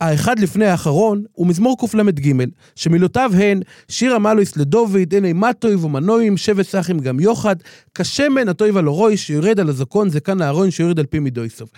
האחד 0.00 0.38
לפני 0.38 0.66
האחרון 0.66 1.24
הוא 1.32 1.46
מזמור 1.46 1.76
קל"ג, 1.78 2.32
שמילותיו 2.76 3.30
הן 3.34 3.60
שיר 3.88 4.14
המלויס 4.14 4.56
לדוד, 4.56 5.14
הנה 5.14 5.32
מטוי 5.32 5.74
ומנויים, 5.74 6.36
שבט 6.36 6.66
סחים 6.66 6.98
גם 6.98 7.20
יוחד, 7.20 7.56
כשמן 7.94 8.48
הטויב 8.48 8.76
על 8.76 8.88
אורוי, 8.88 9.16
שיורד 9.16 9.60
על 9.60 9.68
הזקון, 9.68 10.10
זקן 10.10 10.42
הארון, 10.42 10.70
שיורד 10.70 10.98
על 10.98 11.06
פי 11.06 11.18
מידוי 11.18 11.48
סוף. 11.48 11.70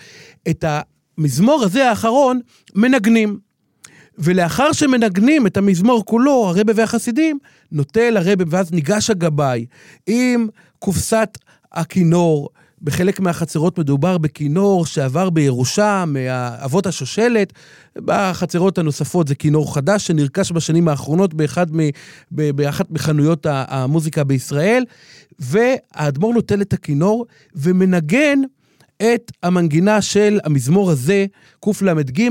את 0.49 0.65
המזמור 0.67 1.63
הזה 1.63 1.89
האחרון 1.89 2.39
מנגנים. 2.75 3.39
ולאחר 4.17 4.71
שמנגנים 4.71 5.47
את 5.47 5.57
המזמור 5.57 6.05
כולו, 6.05 6.53
הרבה 6.55 6.73
והחסידים, 6.75 7.39
נוטל 7.71 8.17
הרבה, 8.17 8.43
ואז 8.47 8.71
ניגש 8.71 9.09
הגבאי 9.09 9.65
עם 10.07 10.47
קופסת 10.79 11.37
הכינור. 11.71 12.49
בחלק 12.81 13.19
מהחצרות 13.19 13.79
מדובר 13.79 14.17
בכינור 14.17 14.85
שעבר 14.85 15.29
בירושה 15.29 16.03
מאבות 16.07 16.85
השושלת. 16.85 17.53
בחצרות 17.95 18.77
הנוספות 18.77 19.27
זה 19.27 19.35
כינור 19.35 19.73
חדש 19.73 20.07
שנרכש 20.07 20.51
בשנים 20.51 20.87
האחרונות 20.87 21.33
באחד 21.33 21.75
מ, 21.75 21.79
ב- 22.31 22.51
באחת 22.51 22.91
מחנויות 22.91 23.45
המוזיקה 23.49 24.23
בישראל. 24.23 24.85
והאדמו"ר 25.39 26.33
נוטל 26.33 26.61
את 26.61 26.73
הכינור 26.73 27.25
ומנגן 27.55 28.39
את 29.03 29.31
המנגינה 29.43 30.01
של 30.01 30.39
המזמור 30.43 30.91
הזה, 30.91 31.25
קל"ג, 31.59 32.29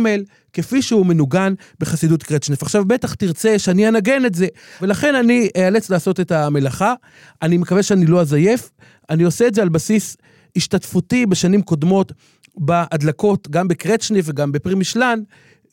כפי 0.52 0.82
שהוא 0.82 1.06
מנוגן 1.06 1.54
בחסידות 1.80 2.22
קרצ'נף. 2.22 2.62
עכשיו, 2.62 2.84
בטח 2.84 3.14
תרצה 3.14 3.58
שאני 3.58 3.88
אנגן 3.88 4.26
את 4.26 4.34
זה, 4.34 4.46
ולכן 4.82 5.14
אני 5.14 5.48
אאלץ 5.56 5.90
לעשות 5.90 6.20
את 6.20 6.32
המלאכה. 6.32 6.94
אני 7.42 7.56
מקווה 7.56 7.82
שאני 7.82 8.06
לא 8.06 8.20
אזייף. 8.20 8.70
אני 9.10 9.22
עושה 9.22 9.46
את 9.46 9.54
זה 9.54 9.62
על 9.62 9.68
בסיס 9.68 10.16
השתתפותי 10.56 11.26
בשנים 11.26 11.62
קודמות 11.62 12.12
בהדלקות, 12.56 13.48
גם 13.50 13.68
בקרצ'ניף 13.68 14.26
וגם 14.28 14.52
בפרימישלן, 14.52 15.20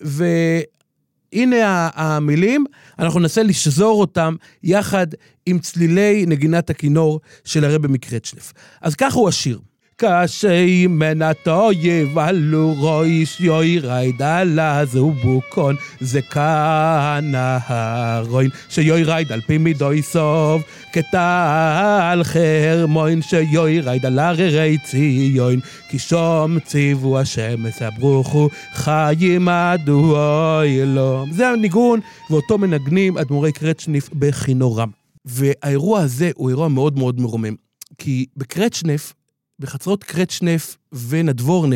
והנה 0.01 1.67
ה- 1.67 1.89
המילים, 1.95 2.65
אנחנו 2.99 3.19
ננסה 3.19 3.43
לשזור 3.43 3.99
אותם 3.99 4.35
יחד 4.63 5.07
עם 5.45 5.59
צלילי 5.59 6.25
נגינת 6.27 6.69
הכינור 6.69 7.19
של 7.43 7.65
הרבי 7.65 7.87
מקרצ'ניף. 7.87 8.53
אז 8.81 8.95
ככה 8.95 9.19
הוא 9.19 9.29
השיר. 9.29 9.59
קשי 10.03 10.87
מנתו 10.87 11.69
יבלו 11.71 12.73
רויש 12.73 13.41
יוי 13.41 13.79
ריידה 13.79 14.43
לזו 14.43 15.11
בוקון 15.11 15.75
זה 15.99 16.21
כאן 16.21 17.31
ההרוין 17.35 18.49
שיוי 18.69 19.03
רייד 19.03 19.31
על 19.31 19.41
פי 19.41 19.57
מידוי 19.57 20.01
סוב 20.01 20.63
כטל 20.93 22.21
חרמוין 22.23 23.21
שיוי 23.21 23.81
רייד 23.81 24.05
על 24.05 24.19
הררי 24.19 24.77
ציון 24.83 25.59
כי 25.89 25.99
שום 25.99 26.59
ציוו 26.59 27.19
השם 27.19 27.71
סברוכו 27.71 28.49
חיים 28.73 29.49
עדו 29.49 30.15
אלום 30.63 31.31
זה 31.31 31.49
הניגון 31.49 31.99
ואותו 32.29 32.57
מנגנים 32.57 33.17
אדמו"רי 33.17 33.51
קרצ'ניף 33.51 34.09
בכינורם. 34.13 34.89
והאירוע 35.25 35.99
הזה 35.99 36.31
הוא 36.35 36.49
אירוע 36.49 36.67
מאוד 36.67 36.97
מאוד 36.97 37.19
מרומם 37.19 37.55
כי 37.97 38.25
בקרצ'נף 38.37 39.13
בחצרות 39.61 40.03
קרצ'נף 40.03 40.77
ונדבורנה, 41.07 41.75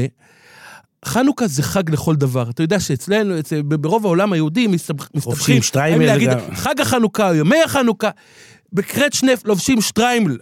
חנוכה 1.06 1.48
זה 1.48 1.64
חג 1.64 1.90
לכל 1.90 2.16
דבר. 2.16 2.50
אתה 2.50 2.64
יודע 2.64 2.80
שאצלנו, 2.80 3.40
אצל, 3.40 3.62
ברוב 3.62 4.06
העולם 4.06 4.34
היהודי, 4.34 4.68
מסתבכים, 4.68 5.62
האם 5.76 6.02
להגיד 6.02 6.30
גם. 6.30 6.56
חג 6.56 6.82
החנוכה 6.82 7.30
או 7.30 7.36
ימי 7.36 7.64
החנוכה. 7.66 8.10
בקרצ'נף 8.74 9.46
לובשים 9.46 9.82
שטריימל. 9.82 10.38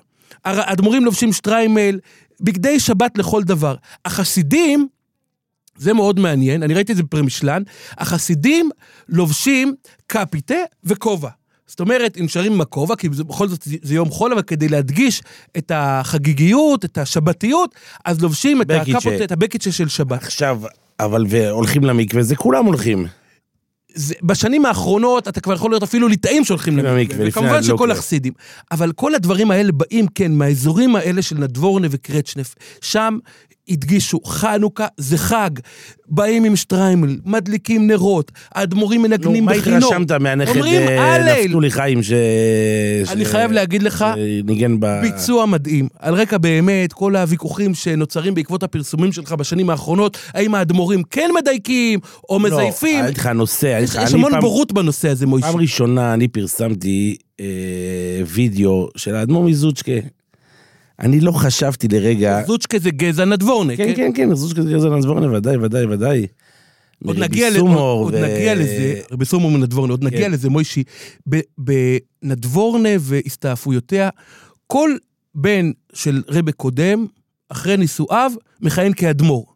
האדמו"רים 0.45 1.05
לובשים 1.05 1.33
שטריימל, 1.33 1.99
בגדי 2.41 2.79
שבת 2.79 3.17
לכל 3.17 3.43
דבר. 3.43 3.75
החסידים, 4.05 4.87
זה 5.77 5.93
מאוד 5.93 6.19
מעניין, 6.19 6.63
אני 6.63 6.73
ראיתי 6.73 6.91
את 6.91 6.97
זה 6.97 7.03
בפרמישלן, 7.03 7.63
החסידים 7.97 8.69
לובשים 9.09 9.75
קפיטה 10.07 10.55
וכובע. 10.83 11.29
זאת 11.67 11.79
אומרת, 11.79 12.17
הם 12.17 12.25
נשארים 12.25 12.53
עם 12.53 12.61
הכובע, 12.61 12.95
כי 12.95 13.09
בכל 13.09 13.47
זאת 13.47 13.61
זה- 13.83 13.95
יום 13.95 14.09
חול, 14.09 14.33
אבל 14.33 14.41
כדי 14.41 14.69
להדגיש 14.69 15.21
את 15.57 15.71
החגיגיות, 15.75 16.85
את 16.85 16.97
השבתיות, 16.97 17.75
אז 18.05 18.21
לובשים 18.21 18.61
את. 18.61 18.71
הקפות, 18.71 19.13
את 19.23 19.31
הבקיצ'ה 19.31 19.71
של 19.71 19.87
שבת. 19.87 20.23
עכשיו, 20.23 20.61
אבל 20.99 21.25
והולכים 21.29 21.83
למקווה, 21.83 22.23
זה 22.23 22.35
כולם 22.35 22.65
הולכים. 22.65 23.07
זה, 23.95 24.13
בשנים 24.23 24.65
האחרונות 24.65 25.27
אתה 25.27 25.41
כבר 25.41 25.53
יכול 25.53 25.71
לראות 25.71 25.83
אפילו 25.83 26.07
ליטאים 26.07 26.45
שהולכים 26.45 26.77
למקווה, 26.77 27.25
וכמובן 27.27 27.63
שכל. 27.63 27.91
החסידים. 27.91 28.33
אבל 28.71 28.91
כל 28.91 29.15
הדברים 29.15 29.51
האלה 29.51 29.71
באים, 29.71 30.05
כן, 30.15 30.31
מהאזורים 30.31 30.95
האלה 30.95 31.21
של 31.21 31.37
נדבורנה 31.37 31.87
וקרצ'נף. 31.91 32.55
שם 32.81 33.17
הדגישו, 33.69 34.19
חנוכה 34.25 34.87
זה 34.97 35.17
חג. 35.17 35.49
באים 36.07 36.43
עם 36.43 36.55
שטריימל, 36.55 37.17
מדליקים 37.25 37.87
נרות, 37.87 38.31
האדמו"רים 38.55 39.01
נו, 39.01 39.07
מנגנים 39.07 39.45
מה 39.45 39.51
בכינור. 39.53 39.93
התרשמת 39.93 40.11
מהנכד 40.11 40.61
אה. 40.63 41.45
נפתולי 41.45 41.71
חיים 41.71 42.03
ש... 42.03 42.11
אני 43.11 43.25
חייב 43.25 43.51
להגיד 43.51 43.83
לך, 43.83 44.05
ב... 44.79 45.01
ביצוע 45.01 45.45
מדהים. 45.45 45.87
על 45.99 46.13
רקע 46.13 46.37
באמת 46.37 46.93
כל 46.93 47.15
הוויכוחים 47.15 47.73
שנוצרים 47.73 48.33
בעקבות 48.33 48.63
הפרסומים 48.63 49.11
שלך 49.11 49.31
בשנים 49.31 49.69
האחרונות, 49.69 50.17
האם 50.33 50.55
האדמו"רים 50.55 51.03
כן 51.03 51.29
מדייקים 51.39 51.99
או 52.29 52.39
מזייפים. 52.39 52.99
לא, 52.99 53.05
אגיד 53.05 53.17
לך, 53.17 53.25
הנושא, 53.25 53.77
אני 53.77 54.03
יש 54.03 54.13
המון 54.13 54.39
בורות 54.41 54.73
בנושא 54.73 55.09
הזה, 55.09 55.25
מוישה. 55.25 55.47
פעם 55.47 55.57
ראשונה 55.57 56.13
אני 56.13 56.27
פרסמתי 56.27 57.15
אה, 57.39 57.45
וידאו 58.27 58.89
של 58.97 59.15
האדמו"ר 59.15 59.43
מזוצ'קה. 59.43 60.22
אני 61.03 61.19
לא 61.19 61.31
חשבתי 61.31 61.87
לרגע... 61.87 62.41
זוצ'קה 62.47 62.79
זה 62.79 62.91
גזע 62.91 63.25
נדבורנה, 63.25 63.77
כן, 63.77 63.93
כן, 63.95 64.11
כן, 64.15 64.35
זוצ'קה 64.35 64.61
זה 64.61 64.71
גזע 64.73 64.89
נדבורנה, 64.89 65.37
ודאי, 65.37 65.57
ודאי, 65.57 65.85
ודאי. 65.85 66.27
עוד 67.05 67.17
מרבי 67.17 67.27
נגיע, 67.27 67.49
ל... 67.49 67.57
עוד, 67.57 68.15
נגיע 68.15 68.55
לזה, 68.55 69.01
רבי 69.11 69.25
סומור 69.25 69.51
מנדבורנה, 69.51 69.93
עוד 69.93 70.03
נגיע 70.03 70.19
כן. 70.19 70.31
לזה, 70.31 70.49
מוישי. 70.49 70.83
בנדבורנה 71.57 72.89
והסתעפויותיה, 72.99 74.09
כל 74.67 74.91
בן 75.35 75.71
של 75.93 76.23
רבה 76.27 76.51
קודם, 76.51 77.05
אחרי 77.49 77.77
נישואיו, 77.77 78.31
מכהן 78.61 78.93
כאדמו"ר. 78.93 79.52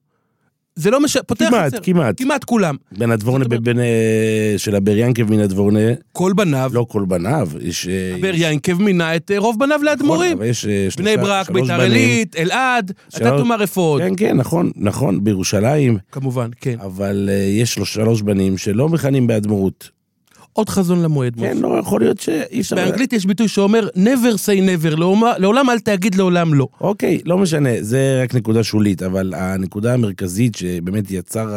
זה 0.78 0.92
לא 0.92 1.00
משנה, 1.00 1.24
פותח 1.24 1.46
כמעט, 1.50 1.74
חצר. 1.74 1.84
כמעט. 1.84 2.16
כמעט 2.22 2.44
כולם. 2.44 2.76
בן 2.98 3.12
הדבורנה 3.12 3.46
בבן... 3.46 3.80
אה, 3.80 3.86
של 4.58 4.76
הבר 4.76 4.98
ינקב 4.98 5.24
מן 5.32 5.40
הדבורנה, 5.40 5.80
כל 6.12 6.34
בניו, 6.36 6.72
לא 6.74 6.86
כל 6.90 7.06
בניו, 7.08 7.50
יש... 7.62 7.88
אה, 7.88 8.16
בר 8.22 8.32
יש- 8.36 8.42
ינקב 8.42 8.74
מינה 8.82 9.16
את 9.16 9.32
אה, 9.32 9.40
רוב 9.40 9.60
בניו 9.60 9.80
לאדמו"רים. 9.84 10.32
נכון, 10.32 10.42
אבל 10.42 10.50
יש 10.50 10.66
אה, 10.66 10.72
בני 10.98 11.12
שלושה- 11.14 11.18
ברק, 11.18 11.50
ביתר. 11.52 11.82
עילית, 11.82 12.36
אלעד, 12.36 12.92
אתה 13.10 13.18
שלוש- 13.18 13.42
תאמר 13.42 13.62
איפה 13.62 13.82
עוד. 13.82 14.02
כן, 14.02 14.14
כן, 14.18 14.38
נכון, 14.38 14.72
נכון, 14.76 15.24
בירושלים, 15.24 15.98
כמובן, 16.12 16.50
כן. 16.62 16.76
אבל 16.82 17.30
יש 17.60 17.74
שלוש- 17.74 17.94
שלוש 17.94 18.22
בנים 18.22 18.58
שלא 18.58 18.90
מכהנים 18.90 19.28
באדמו"רות. 19.28 19.97
עוד 20.58 20.70
חזון 20.70 21.02
למועד. 21.02 21.36
כן, 21.40 21.58
לא, 21.58 21.78
יכול 21.80 22.02
להיות 22.02 22.20
שאי 22.20 22.60
אפשר... 22.62 22.76
באנגלית 22.76 23.14
יש 23.14 23.26
ביטוי 23.26 23.48
שאומר 23.48 23.88
never 23.96 24.36
say 24.46 24.84
never, 24.86 24.96
לעולם- 25.38 25.70
אל 25.70 25.80
תגיד 25.80 26.16
לעולם 26.16 26.54
לא. 26.54 26.68
אוקיי, 26.82 27.20
לא 27.26 27.38
משנה, 27.38 27.70
זה 27.82 28.20
רק 28.24 28.36
נקודה 28.36 28.64
שולית, 28.64 29.04
אבל 29.04 29.34
הנקודה 29.36 29.94
המרכזית 29.94 30.56
שבאמת 30.56 31.12
יצר 31.12 31.56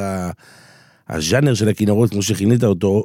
הז'אנר 1.09 1.55
של 1.55 1.69
הכינורות, 1.69 2.11
כמו 2.11 2.23
שכינית 2.23 2.65
אותו, 2.65 3.05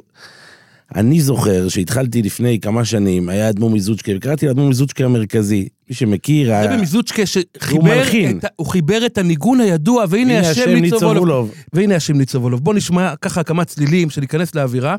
אני 0.94 1.20
זוכר 1.20 1.68
שהתחלתי 1.68 2.22
לפני 2.22 2.60
כמה 2.60 2.84
שנים, 2.84 3.28
היה 3.28 3.48
אדמו"ר 3.48 3.70
מזוצ'קה, 3.70 4.12
וקראתי 4.16 4.46
לאדמו"ר 4.46 4.68
מזוצ'קה 4.68 5.04
המרכזי. 5.04 5.68
מי 5.88 5.94
שמכיר, 5.96 6.52
היה... 6.52 6.64
רבי 6.72 6.82
מזוצ'קה 6.82 7.22
שחיבר. 7.26 8.02
את, 8.38 8.44
ה- 8.44 8.48
הוא 8.56 8.66
חיבר 8.66 9.06
את 9.06 9.18
הניגון 9.18 9.60
הידוע, 9.60 10.04
והנה 10.08 10.38
הנה 10.38 10.50
השם. 10.50 10.70
ניצובולוב. 10.74 11.52
והנה 11.72 11.96
השם 11.96 12.16
ניצובולוב. 12.18 12.60
בוא 12.64 12.74
נשמע 12.74 13.16
ככה 13.20 13.42
כמה 13.42 13.64
צלילים 13.64 14.10
שניכנס 14.10 14.54
לאווירה. 14.54 14.96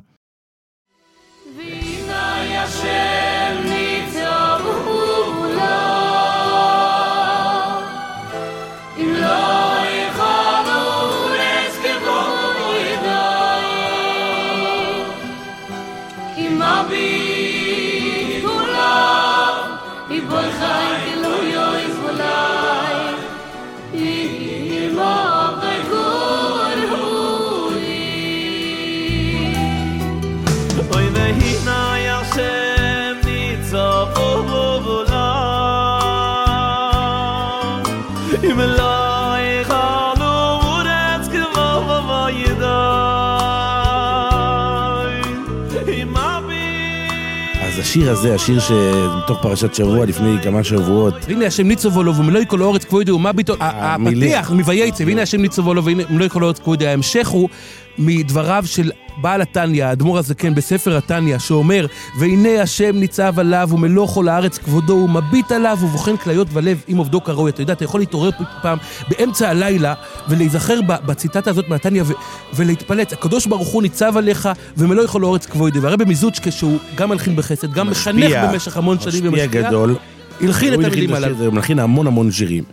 השיר 47.97 48.11
הזה, 48.11 48.35
השיר 48.35 48.59
שמתוך 48.59 49.41
פרשת 49.41 49.73
שבוע 49.75 50.05
לפני 50.05 50.35
כמה 50.43 50.63
שבועות, 50.63 51.13
והנה 51.27 51.45
השם 51.45 51.67
ניצובולוב 51.67 52.19
ומלוא 52.19 52.41
כל 52.47 52.61
האורץ 52.61 52.83
כבודי 52.83 53.11
ומה 53.11 53.31
ביטול. 53.31 53.57
הפתיח 53.59 54.51
מווייצא, 54.51 55.03
והנה 55.07 55.21
השם 55.21 55.41
ניצובולוב 55.41 55.87
ומלוא 55.87 56.27
כל 56.27 56.43
האורץ 56.43 56.59
כבודי. 56.59 56.87
ההמשך 56.87 57.27
הוא 57.27 57.49
מדבריו 57.97 58.63
של 58.67 58.91
בעל 59.21 59.41
התניא, 59.41 59.85
האדמו"ר 59.85 60.17
הזקן 60.17 60.55
בספר 60.55 60.97
התניא, 60.97 61.37
שאומר, 61.37 61.85
והנה 62.19 62.61
השם 62.61 62.95
ניצב 62.95 63.39
עליו 63.39 63.69
ומלוא 63.71 64.07
כל 64.07 64.27
הארץ 64.27 64.57
כבודו, 64.57 64.93
הוא 64.93 65.09
מביט 65.09 65.51
עליו 65.51 65.77
ובוחן 65.81 66.17
כליות 66.17 66.47
ולב 66.53 66.83
עם 66.87 66.97
עובדו 66.97 67.23
כראוי. 67.23 67.51
אתה 67.51 67.61
יודע, 67.61 67.73
אתה 67.73 67.83
יכול 67.83 67.99
להתעורר 67.99 68.29
פעם 68.61 68.77
באמצע 69.09 69.49
הלילה 69.49 69.93
ולהיזכר 70.29 70.79
בציטטה 70.87 71.49
הזאת 71.49 71.69
מהתניא 71.69 72.03
ו- 72.05 72.13
ולהתפלץ. 72.55 73.13
הקדוש 73.13 73.45
ברוך 73.45 73.67
הוא 73.67 73.81
ניצב 73.81 74.17
עליך 74.17 74.49
ומלוא 74.77 75.03
יכול 75.03 75.25
הארץ 75.25 75.45
כבודי. 75.45 75.79
והרבי 75.79 76.05
מזוצ'קה, 76.05 76.51
שהוא 76.51 76.77
גם 76.95 77.09
מלחין 77.09 77.35
בחסד, 77.35 77.73
גם 77.73 77.89
מחנך 77.89 78.15
משפיע, 78.25 78.51
במשך 78.51 78.77
המון 78.77 78.99
שנים 78.99 79.13
משפיע 79.13 79.29
ומשפיע, 79.29 79.67
גדול. 79.67 79.95
הלחין 80.41 80.73
את 80.73 80.85
המילים 80.85 81.13
הללו. 81.13 81.45
הוא 81.45 81.53
מלחין 81.53 81.79
המון 81.79 82.07
המון 82.07 82.31
שירים. 82.31 82.63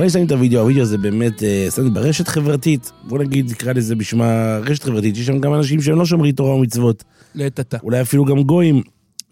יש 0.00 0.16
להם 0.16 0.26
את 0.26 0.32
הוידאו, 0.32 0.60
הוידאו 0.60 0.82
הזה 0.82 0.98
באמת, 0.98 1.42
אה, 1.42 1.66
את 1.66 1.72
זה 1.72 1.90
ברשת 1.90 2.28
חברתית, 2.28 2.92
בוא 3.04 3.18
נגיד, 3.18 3.50
נקרא 3.50 3.72
לזה 3.72 3.94
בשמה 3.94 4.58
רשת 4.62 4.82
חברתית, 4.82 5.16
יש 5.16 5.26
שם 5.26 5.38
גם 5.38 5.54
אנשים 5.54 5.82
שהם 5.82 5.98
לא 5.98 6.06
שומרי 6.06 6.32
תורה 6.32 6.54
ומצוות, 6.54 7.04
לעת 7.34 7.58
עתה. 7.58 7.76
אולי 7.82 8.00
אפילו 8.00 8.24
גם 8.24 8.42
גויים, 8.42 8.82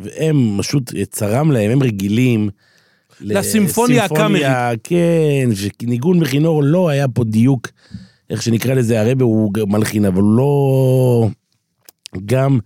והם 0.00 0.56
פשוט 0.58 0.92
צרם 1.10 1.50
להם, 1.50 1.70
הם 1.70 1.82
רגילים. 1.82 2.48
לסימפוניה 3.20 4.04
לסימפוניה, 4.04 4.70
כן, 4.84 5.48
שניגון 5.54 6.20
בכינור 6.20 6.62
לא 6.62 6.88
היה 6.88 7.08
פה 7.08 7.24
דיוק, 7.24 7.68
איך 8.30 8.42
שנקרא 8.42 8.74
לזה, 8.74 9.00
הרבה 9.00 9.24
הוא 9.24 9.52
מלחין, 9.66 10.04
אבל 10.04 10.22
הוא 10.22 10.36
לא... 10.36 11.28
גם 12.26 12.58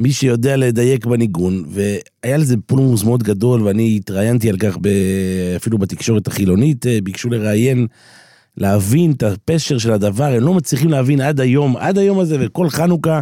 מי 0.00 0.12
שיודע 0.12 0.56
לדייק 0.56 1.06
בניגון, 1.06 1.64
והיה 1.68 2.36
לזה 2.36 2.56
פולמוס 2.66 3.04
מאוד 3.04 3.22
גדול, 3.22 3.62
ואני 3.62 3.96
התראיינתי 3.96 4.50
על 4.50 4.56
כך 4.56 4.78
ב... 4.80 4.88
אפילו 5.56 5.78
בתקשורת 5.78 6.26
החילונית, 6.26 6.86
אה, 6.86 6.98
ביקשו 7.02 7.30
לראיין, 7.30 7.86
להבין 8.56 9.12
את 9.12 9.22
הפשר 9.22 9.78
של 9.78 9.92
הדבר, 9.92 10.24
הם 10.24 10.42
לא 10.42 10.54
מצליחים 10.54 10.90
להבין 10.90 11.20
עד 11.20 11.40
היום, 11.40 11.76
עד 11.76 11.98
היום 11.98 12.18
הזה, 12.18 12.36
וכל 12.40 12.70
חנוכה 12.70 13.20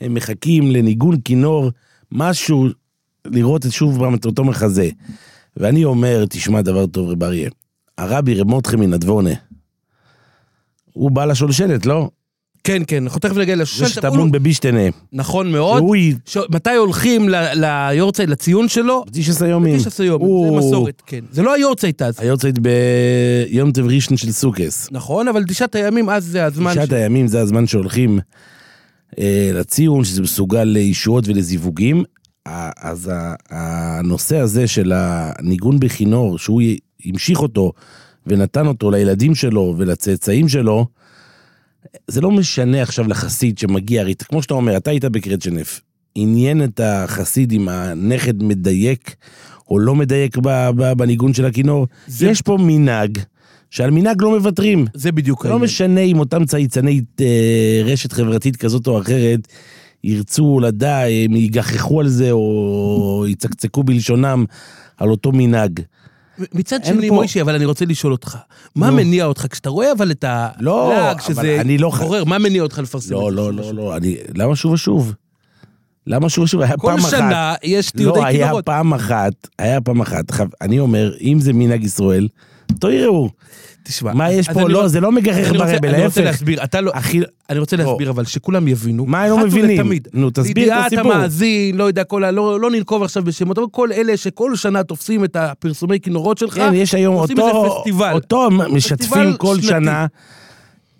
הם 0.00 0.14
מחכים 0.14 0.70
לניגון 0.70 1.20
כינור, 1.24 1.70
משהו, 2.12 2.66
לראות 3.24 3.66
את 3.66 3.72
שוב 3.72 3.98
פעם 3.98 4.14
את 4.14 4.24
אותו 4.24 4.44
מחזה. 4.44 4.90
ואני 5.56 5.84
אומר, 5.84 6.24
תשמע 6.28 6.62
דבר 6.62 6.86
טוב, 6.86 7.10
רב 7.10 7.22
אריה, 7.22 7.50
הרבי 7.98 8.34
רב 8.34 8.46
מותחה 8.46 8.76
מן 8.76 8.92
הדבורנה, 8.92 9.34
הוא 10.92 11.10
בעל 11.10 11.30
השולשלת, 11.30 11.86
לא? 11.86 12.10
כן, 12.64 12.82
כן, 12.86 13.02
אנחנו 13.02 13.20
תכף 13.20 13.36
נגיע 13.36 13.56
זה 13.56 13.62
לשושלת. 13.62 13.88
שטמון 13.88 14.32
בבישטנה. 14.32 14.80
נכון 15.12 15.52
מאוד. 15.52 15.82
הוא 15.82 15.96
י- 15.96 16.14
ש... 16.26 16.36
מתי 16.50 16.74
הולכים 16.74 17.28
ל- 17.28 17.64
ליורצייט, 17.64 18.28
לציון 18.28 18.68
שלו? 18.68 19.04
בתשע 19.06 19.46
יומים. 19.46 19.78
בתשע 19.78 20.04
יום, 20.04 20.20
הוא- 20.20 20.60
זה 20.60 20.66
מסורת, 20.66 21.02
כן. 21.06 21.20
זה 21.32 21.42
לא 21.42 21.54
היורצייט 21.54 22.02
אז. 22.02 22.14
היורצייט 22.20 22.56
ביום 22.58 23.72
טב 23.72 23.86
ראשון 23.86 24.16
של 24.16 24.32
סוכס. 24.32 24.88
נכון, 24.92 25.28
אבל 25.28 25.44
תשעת 25.44 25.74
הימים 25.74 26.08
אז 26.10 26.24
זה 26.24 26.44
הזמן 26.44 26.70
תשעת 26.70 26.92
הימים 26.92 27.26
זה 27.26 27.40
הזמן 27.40 27.66
שהולכים 27.66 28.18
אה, 29.18 29.50
לציון, 29.54 30.04
שזה 30.04 30.22
מסוגל 30.22 30.64
לישועות 30.64 31.28
ולזיווגים. 31.28 32.04
אז 32.80 33.10
הנושא 33.50 34.36
הזה 34.38 34.66
של 34.66 34.92
הניגון 34.94 35.80
בכינור, 35.80 36.38
שהוא 36.38 36.62
המשיך 37.04 37.40
אותו 37.42 37.72
ונתן 38.26 38.66
אותו 38.66 38.90
לילדים 38.90 39.34
שלו 39.34 39.74
ולצאצאים 39.78 40.48
שלו, 40.48 40.86
זה 42.08 42.20
לא 42.20 42.30
משנה 42.30 42.82
עכשיו 42.82 43.08
לחסיד 43.08 43.58
שמגיע, 43.58 44.00
הרי 44.00 44.14
כמו 44.14 44.42
שאתה 44.42 44.54
אומר, 44.54 44.76
אתה 44.76 44.90
היית 44.90 45.04
בקרצ'נף, 45.04 45.80
עניין 46.14 46.64
את 46.64 46.80
החסיד 46.84 47.52
אם 47.52 47.68
הנכד 47.68 48.42
מדייק 48.42 49.14
או 49.70 49.78
לא 49.78 49.94
מדייק 49.94 50.36
בניגון 50.96 51.34
של 51.34 51.44
הכינור. 51.46 51.86
זה- 52.06 52.26
יש 52.26 52.42
פה 52.42 52.56
מנהג, 52.60 53.18
שעל 53.70 53.90
מנהג 53.90 54.22
לא 54.22 54.38
מוותרים. 54.38 54.84
זה 54.94 55.12
בדיוק 55.12 55.44
לא 55.46 55.50
העניין. 55.50 55.64
משנה 55.64 56.00
אם 56.00 56.18
אותם 56.18 56.44
צייצני 56.44 57.00
אה, 57.20 57.82
רשת 57.84 58.12
חברתית 58.12 58.56
כזאת 58.56 58.86
או 58.86 59.00
אחרת 59.00 59.40
ירצו 60.04 60.60
לדעת, 60.60 61.08
הם 61.24 61.36
יגחכו 61.36 62.00
על 62.00 62.08
זה 62.08 62.30
או 62.30 63.24
יצקצקו 63.28 63.82
בלשונם 63.84 64.44
על 64.96 65.10
אותו 65.10 65.32
מנהג. 65.32 65.80
מצד 66.54 66.84
שני, 66.84 67.08
פה- 67.08 67.14
מוישי, 67.14 67.40
אבל 67.40 67.54
אני 67.54 67.64
רוצה 67.64 67.84
לשאול 67.84 68.12
אותך, 68.12 68.36
מה. 68.76 68.90
מניע 68.90 69.24
אותך? 69.24 69.46
כשאתה 69.50 69.70
רואה 69.70 69.92
אבל 69.92 70.10
את 70.10 70.24
לא, 70.60 70.92
הלעג 70.92 71.16
אבל 71.18 71.34
שזה 71.34 71.60
אני 71.60 71.78
לא 71.78 71.90
ח- 71.90 72.00
עורר, 72.00 72.24
מה 72.24 72.38
מניע 72.38 72.62
אותך 72.62 72.78
לפרסם 72.78 73.06
את 73.06 73.20
לא, 73.22 73.30
זה? 73.30 73.36
לא, 73.36 73.52
לא, 73.52 73.74
לא, 73.74 73.96
אני... 73.96 74.16
למה 74.34 74.56
שוב 74.56 74.72
ושוב? 74.72 75.14
למה 76.06 76.28
שוב 76.28 76.44
ושוב? 76.44 76.60
היה 76.60 76.76
כל 76.76 76.86
פעם 76.88 76.98
אחת. 76.98 77.10
שנה 77.10 77.54
יש 77.62 77.90
תיעודי 77.90 78.20
לא, 78.20 78.24
היה 78.26 78.38
כינורות. 78.44 78.66
פעם 78.66 78.94
אחת, 78.94 79.32
היה 79.58 79.80
פעם 79.80 80.00
אחת. 80.00 80.24
אני 80.60 80.78
אומר, 80.78 81.12
אם 81.20 81.38
זה 81.40 81.52
מנהג 81.52 81.84
ישראל, 81.84 82.28
אותו 82.74 82.90
יראו. 82.90 83.30
תשמע. 83.82 84.12
מה 84.14 84.32
יש 84.32 84.48
פה? 84.48 84.68
לא, 84.68 84.88
זה 84.88 85.00
לא 85.00 85.12
מגחך 85.12 85.48
רוצה- 85.50 85.58
ברבי, 85.58 85.88
אני 85.88 86.04
רוצה 86.06 86.20
להפך. 86.20 86.20
להסביר, 86.20 86.64
אתה 86.64 86.80
לא... 86.80 86.90
הכי... 86.94 87.20
אני 87.50 87.58
רוצה 87.58 87.76
להסביר, 87.76 88.10
אבל 88.10 88.24
שכולם 88.24 88.68
יבינו. 88.68 89.06
מה 89.06 89.22
הם 89.24 89.30
לא 89.30 89.38
מבינים? 89.38 89.92
נו, 90.12 90.30
תסביר 90.30 90.50
את 90.52 90.56
לידיעת 90.56 90.86
הסיפור. 90.92 91.12
המאזין, 91.12 91.76
לא 91.76 91.84
יודע. 91.84 92.02
לא 92.32 92.60
לא 92.60 92.70
ננקוב 92.70 93.02
עכשיו 93.02 93.24
בשמות, 93.24 93.58
אבל 93.58 93.66
כל 93.70 93.92
אלה 93.92 94.16
שכל 94.16 94.56
שנה 94.56 94.82
תופסים 94.82 95.24
את 95.24 95.36
הפרסומי 95.36 96.00
כינורות 96.00 96.38
שלך, 96.38 96.54
כן, 96.54 96.74
יש 96.74 96.94
היום 96.94 97.14
אותו. 97.16 97.50
אותו 98.12 98.48
משתפים 98.50 99.36
כל. 99.36 99.60
שנה, 99.60 100.06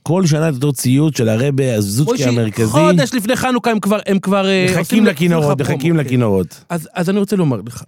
כל 0.02 0.26
שנה 0.26 0.48
את 0.48 0.54
אותו 0.54 0.72
ציוד 0.72 1.16
של 1.16 1.28
הרבי 1.28 1.70
הזוצקי 1.70 2.24
המרכזי. 2.24 2.66
חודש 2.70 3.14
לפני 3.14 3.36
חנוכה 3.36 3.70
הם 3.70 3.80
כבר, 3.80 3.98
הם 4.06 4.18
כבר 4.18 4.48
אה, 4.48 4.66
מחכים 4.80 5.06
לכינורות, 5.06 5.60
מחכים 5.60 5.92
כן. 5.94 6.00
לכינורות. 6.00 6.64
אז, 6.68 6.88
אז 6.94 7.10
אני 7.10 7.18
רוצה 7.18 7.36
לומר 7.36 7.60
לך, 7.66 7.82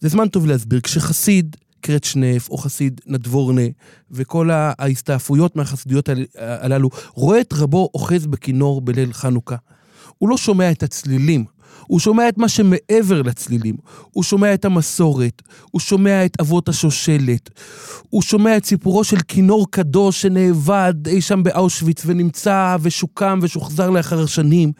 זה 0.00 0.08
זמן 0.08 0.28
טוב 0.28 0.46
להסביר, 0.46 0.80
כשחסיד 0.80 1.56
קרצ'נף 1.80 2.50
או 2.50 2.56
חסיד 2.56 3.00
נדבורנה 3.06 3.62
וכל 4.10 4.50
ההסתעפויות 4.52 5.56
מהחסידויות 5.56 6.08
הל- 6.08 6.26
הללו, 6.36 6.88
רואה 7.12 7.40
את 7.40 7.52
רבו 7.52 7.90
אוחז 7.94 8.26
בכינור 8.26 8.80
בליל 8.80 9.12
חנוכה. 9.12 9.56
הוא 10.18 10.28
לא 10.28 10.36
שומע 10.36 10.70
את 10.70 10.82
הצלילים, 10.82 11.44
הוא 11.86 12.00
שומע 12.00 12.28
את 12.28 12.38
מה 12.38 12.48
שמעבר 12.48 13.22
לצלילים. 13.22 13.76
הוא 14.12 14.24
שומע 14.24 14.54
את 14.54 14.64
המסורת, 14.64 15.42
הוא 15.70 15.80
שומע 15.80 16.24
את 16.24 16.40
אבות 16.40 16.68
השושלת, 16.68 17.50
הוא 18.10 18.22
שומע 18.22 18.56
את 18.56 18.64
סיפורו 18.64 19.04
של 19.04 19.16
כינור 19.28 19.70
קדוש 19.70 20.22
שנאבד 20.22 20.94
אי 21.06 21.20
שם 21.20 21.42
באושוויץ 21.42 22.02
ונמצא 22.06 22.76
ושוקם 22.82 23.38
ושוחזר 23.42 23.90
לאחר 23.90 24.26
שנים. 24.26 24.72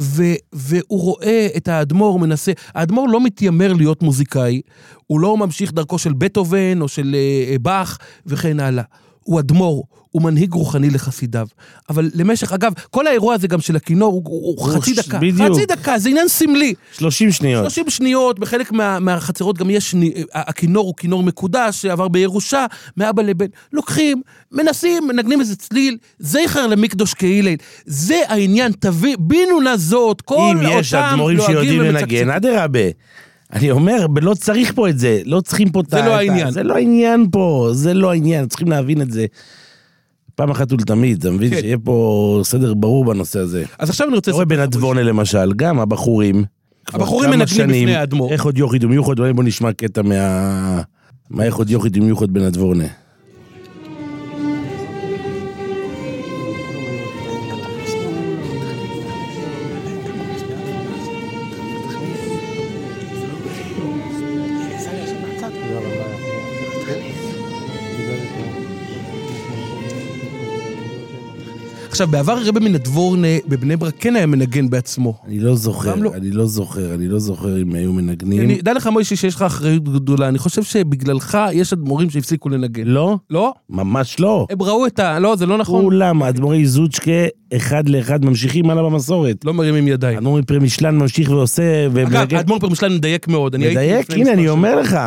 ו- 0.00 0.34
והוא 0.52 1.00
רואה 1.00 1.48
את 1.56 1.68
האדמו"ר 1.68 2.18
מנסה, 2.18 2.52
האדמו"ר 2.74 3.06
לא 3.06 3.24
מתיימר 3.24 3.72
להיות 3.72 4.02
מוזיקאי, 4.02 4.60
הוא 5.06 5.20
לא 5.20 5.36
ממשיך 5.36 5.72
דרכו 5.72 5.98
של 5.98 6.12
בטהובן 6.12 6.80
או 6.80 6.88
של 6.88 7.14
אה, 7.14 7.52
אה, 7.52 7.58
באך 7.58 7.98
וכן 8.26 8.60
הלאה. 8.60 8.84
הוא 9.24 9.40
אדמו"ר, 9.40 9.84
הוא 10.12 10.22
מנהיג 10.22 10.52
רוחני 10.52 10.90
לחסידיו. 10.90 11.46
אבל 11.90 12.10
למשך, 12.14 12.52
אגב, 12.52 12.72
כל 12.90 13.06
האירוע 13.06 13.34
הזה 13.34 13.48
גם 13.48 13.60
של 13.60 13.76
הכינור 13.76 14.12
הוא, 14.12 14.22
הוא, 14.24 14.56
הוא 14.58 14.74
חצי 14.74 14.94
דקה. 14.94 15.18
בדיוק. 15.18 15.52
חצי 15.52 15.66
דקה, 15.66 15.98
זה 15.98 16.08
עניין 16.08 16.28
סמלי. 16.28 16.74
30 16.92 17.32
שניות. 17.32 17.62
30 17.62 17.90
שניות, 17.90 18.38
בחלק 18.38 18.72
מה, 18.72 18.98
מהחצרות 18.98 19.58
גם 19.58 19.70
יש, 19.70 19.90
שני- 19.90 20.12
הכינור 20.34 20.86
הוא 20.86 20.94
כינור 20.96 21.22
מקודש 21.22 21.82
שעבר 21.82 22.08
בירושה, 22.08 22.66
מאבא 22.96 23.22
לבן. 23.22 23.46
לוקחים, 23.72 24.22
מנסים, 24.52 25.08
מנגנים 25.08 25.40
איזה 25.40 25.56
צליל, 25.56 25.96
זכר 26.18 26.66
למקדוש 26.66 27.14
קהילל. 27.14 27.54
זה 27.86 28.20
העניין, 28.28 28.72
תביא, 28.78 29.16
בינו 29.20 29.60
נא 29.60 29.76
זאת, 29.76 30.20
כל 30.20 30.34
אם 30.52 30.66
אותם 30.66 30.78
יש 30.78 30.94
אדמו"רים 30.94 31.38
שיודעים 31.46 31.80
ומצקצקים. 31.84 32.28
לנגן, 32.28 32.30
אדרבה. 32.30 32.80
אני 33.52 33.70
אומר, 33.70 34.06
לא 34.22 34.34
צריך 34.34 34.72
פה 34.74 34.88
את 34.88 34.98
זה, 34.98 35.20
לא 35.24 35.40
צריכים 35.40 35.70
פה 35.70 35.80
את 35.80 35.90
זה. 35.90 35.96
לא 35.96 36.02
את 36.02 36.06
ה- 36.08 36.16
העניין. 36.16 36.50
זה 36.50 36.62
לא 36.62 36.74
העניין 36.74 37.26
פה, 37.32 37.68
זה 37.72 37.94
לא 37.94 38.10
העניין, 38.10 38.46
צריכים 38.46 38.68
להבין 38.68 39.02
את 39.02 39.10
זה. 39.10 39.26
פעם 40.34 40.50
אחת 40.50 40.72
ולתמיד, 40.72 41.18
אתה 41.18 41.30
מבין? 41.30 41.50
כן. 41.50 41.60
שיהיה 41.60 41.78
פה 41.78 42.40
סדר 42.44 42.74
ברור 42.74 43.04
בנושא 43.04 43.38
הזה. 43.38 43.64
אז 43.78 43.90
עכשיו 43.90 44.06
אני 44.08 44.16
רוצה... 44.16 44.30
אתה 44.30 44.34
רואה 44.34 44.44
בנדבונה 44.44 45.02
למשל, 45.02 45.52
גם 45.56 45.80
הבחורים. 45.80 46.44
הבחורים 46.88 47.30
מנגנים 47.30 47.68
בפני 47.68 47.96
האדמו"ר. 47.96 48.32
איך 48.32 48.44
עוד 48.44 48.58
יוחיד 48.58 48.84
ומיוחד, 48.84 49.18
אולי 49.18 49.32
בוא 49.32 49.44
נשמע 49.44 49.72
קטע 49.72 50.02
מה... 50.02 50.82
מה 51.30 51.44
איך 51.44 51.56
עוד 51.56 51.70
יוחיד 51.70 51.96
ומיוחד 51.96 52.30
בנדבונה. 52.30 52.84
עכשיו, 71.92 72.08
בעבר 72.08 72.32
הרבי 72.32 72.60
מנדבורנה 72.60 73.28
בבני 73.48 73.76
ברק 73.76 73.94
כן 73.98 74.16
היה 74.16 74.26
מנגן 74.26 74.70
בעצמו. 74.70 75.14
אני 75.26 75.38
לא 75.38 75.54
זוכר, 75.54 75.94
לא. 75.94 76.14
אני 76.14 76.30
לא 76.30 76.46
זוכר, 76.46 76.94
אני 76.94 77.08
לא 77.08 77.18
זוכר 77.18 77.62
אם 77.62 77.74
היו 77.74 77.92
מנגנים. 77.92 78.40
אני, 78.40 78.62
דע 78.62 78.72
לך, 78.72 78.86
מוישי, 78.86 79.16
שיש 79.16 79.34
לך 79.34 79.42
אחריות 79.42 79.84
גדולה. 79.84 80.28
אני 80.28 80.38
חושב 80.38 80.62
שבגללך 80.62 81.38
יש 81.52 81.72
אדמו"רים 81.72 82.10
שהפסיקו 82.10 82.48
לנגן. 82.48 82.86
לא, 82.86 83.16
לא? 83.30 83.52
ממש 83.70 84.20
לא. 84.20 84.46
הם 84.50 84.62
ראו 84.62 84.86
את 84.86 84.98
ה... 84.98 85.18
לא, 85.18 85.36
זה 85.36 85.46
לא 85.46 85.58
נכון. 85.58 85.84
כולם, 85.84 86.22
האדמו"רי 86.22 86.66
זוצ'קה, 86.66 87.26
אחד 87.56 87.88
לאחד 87.88 88.24
ממשיכים 88.24 88.70
הלאה 88.70 88.82
במסורת. 88.82 89.44
לא 89.44 89.54
מרימים 89.54 89.88
ידיים. 89.88 90.16
האדמו"רי 90.16 90.42
פרמישלן 90.42 90.98
ממשיך 90.98 91.30
ועושה, 91.30 91.86
אגב. 91.86 92.34
האדמו"ר 92.34 92.58
פרמישלן 92.58 92.94
מדייק 92.94 93.28
מאוד. 93.28 93.56
מדייק, 93.56 94.10
הנה 94.10 94.32
אני. 94.32 94.48
אומר 94.48 94.80
לך. 94.80 94.98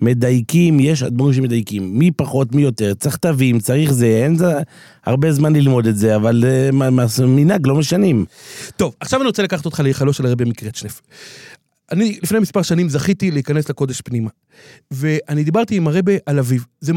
מדייקים, 0.00 0.80
יש 0.80 1.02
אדמו"רים 1.02 1.34
שמדייקים, 1.34 1.98
מי 1.98 2.10
פחות 2.10 2.54
מי 2.54 2.62
יותר, 2.62 2.94
צריך 2.94 3.16
תווים, 3.16 3.58
צריך 3.60 3.92
זה, 3.92 4.06
אין 4.06 4.36
זה 4.36 4.46
הרבה 5.04 5.32
זמן 5.32 5.56
ללמוד 5.56 5.86
את 5.86 5.96
זה, 5.96 6.16
אבל 6.16 6.44
אה, 6.46 6.70
מנהג 7.26 7.66
לא 7.66 7.74
משנים. 7.74 8.24
טוב, 8.76 8.94
עכשיו 9.00 9.20
אני 9.20 9.26
רוצה 9.26 9.42
לקחת 9.42 9.64
אותך 9.64 9.80
להיכלו 9.80 10.12
של 10.12 10.26
הרבי 10.26 10.44
מקרצ'נף. 10.44 11.00
אני 11.92 12.18
לפני 12.22 12.38
מספר 12.38 12.62
שנים 12.62 12.88
זכיתי 12.88 13.30
להיכנס 13.30 13.68
לקודש 13.68 14.00
פנימה. 14.00 14.30
ואני 14.90 15.44
דיברתי 15.44 15.76
עם 15.76 15.88
הרבי 15.88 16.16
על 16.26 16.38
אביו. 16.38 16.60
זה, 16.80 16.92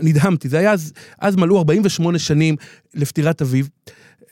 נדהמתי, 0.00 0.48
זה 0.48 0.58
היה 0.58 0.72
אז, 0.72 0.92
אז 1.18 1.36
מלאו 1.36 1.58
48 1.58 2.18
שנים 2.18 2.56
לפטירת 2.94 3.42
אביו, 3.42 3.64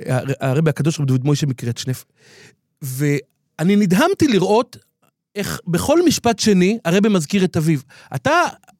הר- 0.06 0.24
הרבי 0.40 0.70
הקדוש 0.70 1.00
רבי 1.00 1.06
דוד 1.06 1.24
מוישה 1.24 1.46
מקרצ'נף. 1.46 2.04
ואני 2.82 3.76
נדהמתי 3.76 4.28
לראות 4.28 4.76
איך 5.36 5.60
בכל 5.66 6.04
משפט 6.06 6.38
שני 6.38 6.78
הרבי 6.84 7.08
מזכיר 7.08 7.44
את 7.44 7.56
אביו. 7.56 7.78
אתה 8.14 8.30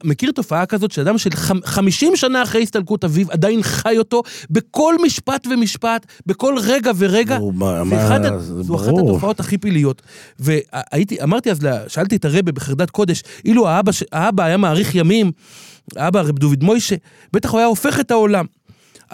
מכיר 0.04 0.30
תופעה 0.32 0.66
כזאת 0.66 0.90
שאדם 0.92 1.18
של 1.18 1.30
חמ- 1.30 1.66
50 1.66 2.16
שנה 2.16 2.42
אחרי 2.42 2.62
הסתלקות 2.62 3.04
אביו 3.04 3.30
עדיין 3.30 3.62
חי 3.62 3.98
אותו 3.98 4.22
בכל 4.50 4.94
משפט 5.04 5.46
ומשפט, 5.46 6.06
בכל 6.26 6.54
רגע 6.62 6.90
ורגע? 6.98 7.38
מה- 7.84 8.38
זה 8.38 8.54
זה 8.54 8.62
זו 8.62 8.76
אחת 8.76 8.86
ברור. 8.86 9.10
התופעות 9.10 9.40
הכי 9.40 9.58
פליליות. 9.58 10.02
והייתי, 10.38 11.22
אמרתי 11.22 11.50
אז, 11.50 11.58
שאלתי 11.88 12.16
את 12.16 12.24
הרבה 12.24 12.52
בחרדת 12.52 12.90
קודש, 12.90 13.22
אילו 13.44 13.68
האבא, 13.68 13.92
האבא 14.12 14.44
היה 14.44 14.56
מאריך 14.56 14.94
ימים, 14.94 15.32
האבא 15.96 16.20
רב 16.20 16.38
דוד 16.38 16.64
מוישה, 16.64 16.96
בטח 17.32 17.50
הוא 17.50 17.58
היה 17.58 17.66
הופך 17.66 18.00
את 18.00 18.10
העולם. 18.10 18.44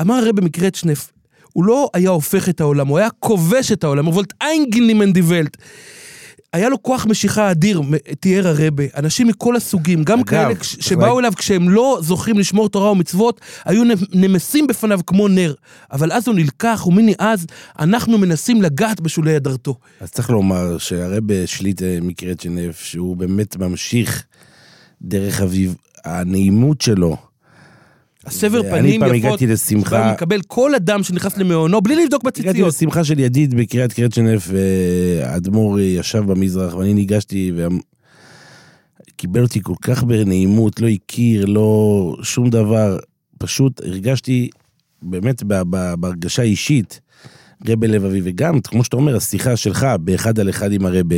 אמר 0.00 0.14
הרבה 0.14 0.42
מקרצ'נף, 0.42 1.12
הוא 1.52 1.64
לא 1.64 1.90
היה 1.94 2.10
הופך 2.10 2.48
את 2.48 2.60
העולם, 2.60 2.86
הוא 2.88 2.98
היה 2.98 3.08
כובש 3.18 3.72
את 3.72 3.84
העולם, 3.84 4.08
וולט 4.08 4.32
איינגנימן 4.40 5.12
די 5.12 5.22
ולט. 5.24 5.56
היה 6.52 6.68
לו 6.68 6.82
כוח 6.82 7.06
משיכה 7.06 7.50
אדיר, 7.50 7.82
תיאר 8.20 8.46
הרבה, 8.46 8.84
אנשים 8.96 9.26
מכל 9.26 9.56
הסוגים, 9.56 10.04
גם 10.04 10.18
אגב, 10.18 10.26
כאלה 10.28 10.54
שבאו 10.62 11.20
אליו 11.20 11.32
כשהם 11.36 11.68
לא 11.68 11.98
זוכים 12.02 12.38
לשמור 12.38 12.68
תורה 12.68 12.90
ומצוות, 12.90 13.40
היו 13.64 13.82
נמסים 14.12 14.66
בפניו 14.66 15.00
כמו 15.06 15.28
נר. 15.28 15.54
אבל 15.92 16.12
אז 16.12 16.28
הוא 16.28 16.34
נלקח, 16.34 16.86
ומני-אז 16.86 17.46
אנחנו 17.78 18.18
מנסים 18.18 18.62
לגעת 18.62 19.00
בשולי 19.00 19.36
הדרתו. 19.36 19.74
אז 20.00 20.10
צריך 20.10 20.30
לומר 20.30 20.78
שהרבה 20.78 21.46
שליט 21.46 21.82
אה, 21.82 21.98
מקרצ'נף, 22.02 22.80
שהוא 22.80 23.16
באמת 23.16 23.56
ממשיך 23.56 24.24
דרך 25.02 25.40
אביו, 25.40 25.70
הנעימות 26.04 26.80
שלו. 26.80 27.27
הסבר 28.26 28.62
פנים 28.62 29.00
פעם 29.00 29.14
יפות, 29.14 29.24
הגעתי 29.30 29.46
לשמחה- 29.46 30.04
הוא 30.06 30.12
מקבל 30.14 30.40
כל 30.46 30.74
אדם 30.74 31.02
שנכנס 31.02 31.36
למעונו, 31.38 31.80
בלי 31.80 32.04
לבדוק 32.04 32.22
הגעתי 32.24 32.42
בציציות. 32.42 32.68
לשמחה 32.68 33.04
של 33.04 33.18
ידיד 33.18 33.54
בקריית 33.54 33.92
קרצ'נף, 33.92 34.48
והאדמו"ר 34.52 35.80
ישב 35.80 36.18
במזרח, 36.26 36.74
ואני 36.74 36.94
ניגשתי, 36.94 37.52
וקיבל 39.14 39.42
אותי 39.42 39.60
כל 39.62 39.74
כך 39.80 40.02
בנעימות, 40.04 40.80
לא 40.80 40.88
הכיר, 40.88 41.44
לא 41.46 42.16
שום 42.22 42.50
דבר. 42.50 42.98
פשוט 43.38 43.80
הרגשתי, 43.84 44.48
באמת 45.02 45.42
בהרגשה 45.96 46.42
אישית, 46.42 47.00
רבה 47.68 47.86
לב 47.86 48.04
אבי, 48.04 48.20
וגם, 48.24 48.60
כמו 48.60 48.84
שאתה 48.84 48.96
אומר, 48.96 49.16
השיחה 49.16 49.56
שלך 49.56 49.86
באחד 50.00 50.38
על 50.38 50.50
אחד 50.50 50.72
עם 50.72 50.86
הרבה, 50.86 51.16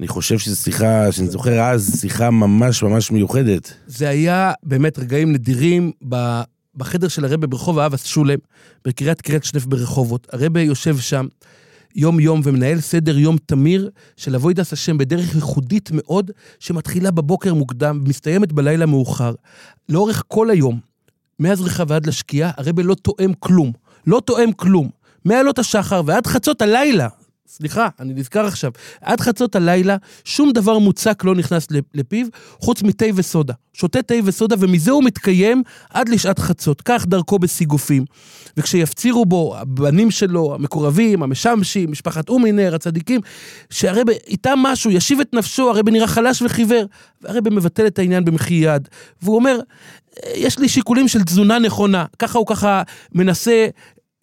אני 0.00 0.08
חושב 0.08 0.38
שזו 0.38 0.56
שיחה, 0.56 1.12
שאני 1.12 1.30
זוכר 1.30 1.60
אז, 1.60 2.00
שיחה 2.00 2.30
ממש 2.30 2.82
ממש 2.82 3.10
מיוחדת. 3.10 3.72
זה 3.86 4.08
היה 4.08 4.52
באמת 4.62 4.98
רגעים 4.98 5.32
נדירים 5.32 5.92
ב- 6.08 6.40
בחדר 6.76 7.08
של 7.08 7.24
הרבה 7.24 7.46
ברחוב 7.46 7.78
האבס 7.78 8.04
שולם, 8.04 8.38
בקריית 8.84 9.20
קרצ'נף 9.20 9.66
ברחובות. 9.66 10.26
הרבה 10.32 10.60
יושב 10.60 10.98
שם 10.98 11.26
יום-יום 11.94 12.40
ומנהל 12.44 12.80
סדר 12.80 13.18
יום 13.18 13.36
תמיר 13.46 13.90
של 14.16 14.34
אבוידס 14.34 14.72
השם 14.72 14.98
בדרך 14.98 15.34
ייחודית 15.34 15.90
מאוד, 15.92 16.30
שמתחילה 16.58 17.10
בבוקר 17.10 17.54
מוקדם 17.54 18.00
ומסתיימת 18.04 18.52
בלילה 18.52 18.86
מאוחר. 18.86 19.34
לאורך 19.88 20.22
כל 20.28 20.50
היום, 20.50 20.80
מהזריחה 21.38 21.84
ועד 21.88 22.06
לשקיעה, 22.06 22.50
הרבה 22.56 22.82
לא 22.82 22.94
תואם 22.94 23.32
כלום. 23.38 23.72
לא 24.06 24.20
תואם 24.24 24.52
כלום. 24.52 24.90
מעלות 25.24 25.58
השחר 25.58 26.02
ועד 26.06 26.26
חצות 26.26 26.62
הלילה, 26.62 27.08
סליחה, 27.52 27.88
אני 28.00 28.14
נזכר 28.14 28.46
עכשיו. 28.46 28.70
עד 29.00 29.20
חצות 29.20 29.56
הלילה, 29.56 29.96
שום 30.24 30.52
דבר 30.52 30.78
מוצק 30.78 31.24
לא 31.24 31.34
נכנס 31.34 31.66
לפיו, 31.94 32.26
חוץ 32.58 32.82
מתה 32.82 33.04
וסודה. 33.14 33.54
שותה 33.72 34.02
תה 34.02 34.14
וסודה, 34.24 34.56
ומזה 34.58 34.90
הוא 34.90 35.04
מתקיים 35.04 35.62
עד 35.90 36.08
לשעת 36.08 36.38
חצות. 36.38 36.80
כך 36.80 37.06
דרכו 37.06 37.38
בסיגופים. 37.38 38.04
וכשיפצירו 38.56 39.26
בו 39.26 39.56
הבנים 39.56 40.10
שלו, 40.10 40.54
המקורבים, 40.54 41.22
המשמשים, 41.22 41.90
משפחת 41.90 42.28
אומינר, 42.28 42.74
הצדיקים, 42.74 43.20
שהרבה 43.70 44.12
איתם 44.26 44.58
משהו, 44.58 44.90
ישיב 44.90 45.20
את 45.20 45.34
נפשו, 45.34 45.70
הרבה 45.70 45.92
נראה 45.92 46.06
חלש 46.06 46.42
וחיוור. 46.42 46.84
והרבה 47.22 47.50
מבטל 47.50 47.86
את 47.86 47.98
העניין 47.98 48.24
במחי 48.24 48.54
יד. 48.54 48.88
והוא 49.22 49.36
אומר, 49.36 49.58
יש 50.34 50.58
לי 50.58 50.68
שיקולים 50.68 51.08
של 51.08 51.22
תזונה 51.22 51.58
נכונה. 51.58 52.04
ככה 52.18 52.38
הוא 52.38 52.46
ככה 52.46 52.82
מנסה 53.14 53.66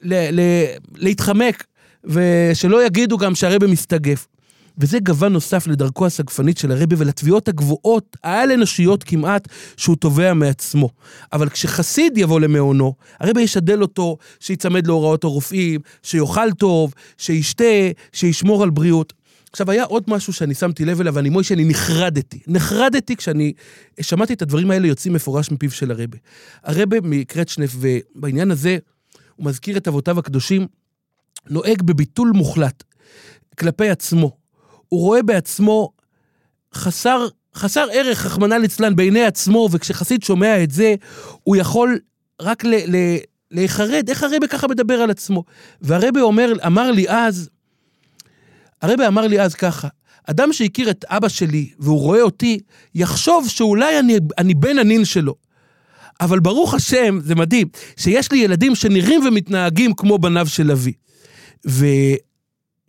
ל- 0.02 0.40
ל- 0.40 0.66
להתחמק, 0.96 1.64
ושלא 2.08 2.86
יגידו 2.86 3.18
גם 3.18 3.36
שהרבה 3.36 3.68
מסתגף. 3.68 4.28
וזה 4.78 5.00
גוון 5.00 5.34
נוסף 5.34 5.68
לדרכו 5.68 6.06
הסגפנית 6.06 6.58
של 6.58 6.72
הרבי 6.72 6.96
ולתביעות 6.98 7.48
הגבוהות, 7.48 8.18
העל-אנושיות 8.24 9.04
כמעט, 9.04 9.48
שהוא 9.78 9.96
תובע 9.96 10.34
מעצמו. 10.34 10.90
אבל 11.34 11.50
כשחסיד 11.50 12.18
יבוא 12.18 12.40
למעונו, 12.40 12.94
הרבי 13.20 13.42
ישדל 13.42 13.82
אותו 13.82 14.18
שיצמד 14.40 14.88
להוראות 14.88 15.24
הרופאים, 15.24 15.82
שיאכל 16.04 16.52
טוב, 16.52 16.94
שישתה, 17.18 17.64
שישמור 18.14 18.64
על 18.64 18.70
בריאות. 18.70 19.14
עכשיו, 19.52 19.72
היה 19.72 19.84
עוד 19.84 20.04
משהו 20.08 20.34
שאני 20.34 20.54
שמתי 20.54 20.86
לב 20.86 21.02
אליו, 21.02 21.14
ואני 21.14 21.30
מוישה, 21.30 21.54
אני 21.54 21.66
נחרדתי. 21.66 22.40
נחרדתי 22.48 23.16
כשאני 23.16 23.54
שמעתי 24.02 24.34
את 24.34 24.42
הדברים 24.42 24.72
האלה 24.72 24.88
יוצאים 24.88 25.14
מפורש 25.14 25.52
מפיו 25.52 25.72
של 25.72 25.92
הרבה. 25.92 26.18
הרבה 26.64 26.98
מקרצ'נף, 27.02 27.76
ובעניין 27.76 28.52
הזה, 28.52 28.78
הוא 29.36 29.46
מזכיר 29.46 29.78
את 29.78 29.88
אבותיו 29.88 30.20
הקדושים, 30.20 30.68
נוהג 31.50 31.82
בביטול 31.82 32.32
מוחלט 32.36 32.84
כלפי 33.60 33.90
עצמו. 33.90 34.38
הוא 34.88 35.02
רואה 35.02 35.24
בעצמו 35.24 35.92
חסר, 36.74 37.28
חסר 37.56 37.88
ערך, 37.94 38.26
רחמנא 38.26 38.56
ליצלן, 38.56 38.96
בעיני 38.96 39.26
עצמו, 39.26 39.70
וכשחסיד 39.72 40.24
שומע 40.24 40.64
את 40.64 40.72
זה, 40.72 40.96
הוא 41.44 41.56
יכול 41.56 42.00
רק 42.42 42.66
ל... 42.66 42.76
ל 42.76 43.18
להיחרד, 43.52 44.10
איך 44.10 44.24
הרבה 44.24 44.48
ככה 44.48 44.68
מדבר 44.68 44.94
על 44.94 45.12
עצמו? 45.12 45.44
והרבה 45.82 46.22
אומר, 46.22 46.54
אמר 46.66 46.92
לי 46.92 47.10
אז, 47.10 47.50
הרבה 48.82 49.08
אמר 49.08 49.28
לי 49.28 49.42
אז 49.42 49.56
ככה, 49.56 49.88
אדם 50.30 50.54
שהכיר 50.54 50.90
את 50.90 51.06
אבא 51.08 51.28
שלי 51.28 51.70
והוא 51.80 52.00
רואה 52.00 52.22
אותי, 52.22 52.60
יחשוב 52.96 53.50
שאולי 53.50 54.00
אני, 54.00 54.18
אני 54.38 54.54
בן 54.54 54.78
הנין 54.78 55.06
שלו. 55.06 55.36
אבל 56.22 56.40
ברוך 56.40 56.74
השם, 56.74 57.20
זה 57.20 57.36
מדהים, 57.36 57.68
שיש 57.98 58.32
לי 58.32 58.38
ילדים 58.38 58.76
שנראים 58.76 59.22
ומתנהגים 59.26 59.94
כמו 59.94 60.18
בניו 60.18 60.48
של 60.48 60.72
אבי. 60.72 60.94
ו... 61.68 61.86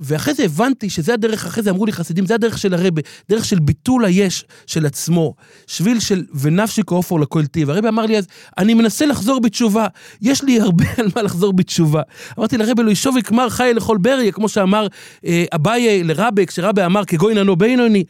ואחרי 0.01 0.35
זה 0.35 0.45
הבנתי 0.45 0.91
שזה 0.91 1.14
הדרך, 1.14 1.47
אחרי 1.47 1.62
זה 1.62 1.71
אמרו 1.71 1.87
לי 1.87 1.93
חסידים, 1.93 2.27
זה 2.27 2.35
הדרך 2.35 2.59
של 2.59 2.75
הרבה, 2.75 3.03
דרך 3.29 3.45
של 3.45 3.59
ביטול 3.59 4.05
היש 4.05 4.45
של 4.67 4.87
עצמו, 4.87 5.35
שביל 5.67 6.01
של 6.01 6.25
ונפשי 6.41 6.83
כאופור 6.87 7.21
לכל 7.21 7.47
טיב. 7.47 7.71
הרבה 7.71 7.88
אמר 7.88 8.07
לי 8.07 8.19
אז, 8.19 8.27
אני 8.59 8.75
מנסה 8.75 9.07
לחזור 9.07 9.41
בתשובה, 9.41 9.87
יש 10.23 10.45
לי 10.45 10.61
הרבה 10.61 10.85
על 10.99 11.09
מה 11.17 11.23
לחזור 11.23 11.53
בתשובה. 11.53 12.03
אמרתי 12.38 12.57
לרבה, 12.57 12.83
לא 12.83 12.91
ישוב 12.91 13.17
יקמר 13.17 13.49
חי 13.49 13.73
לכל 13.75 13.99
בריה, 13.99 14.33
כמו 14.33 14.49
שאמר 14.49 14.87
אה, 15.25 15.45
אביי 15.55 16.05
לרבה, 16.05 16.47
כשרבה 16.47 16.87
אמר 16.87 17.05
כגוי 17.05 17.35
ננו 17.35 17.57
בינוני. 17.57 18.05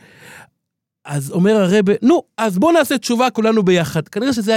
אז 1.05 1.31
אומר 1.31 1.57
הרבה, 1.57 1.93
נו, 2.03 2.23
אז 2.39 2.59
בואו 2.59 2.73
נעשה 2.73 2.99
תשובה 2.99 3.31
כולנו 3.31 3.63
ביחד. 3.63 4.09
כנראה 4.09 4.33
שזו 4.33 4.53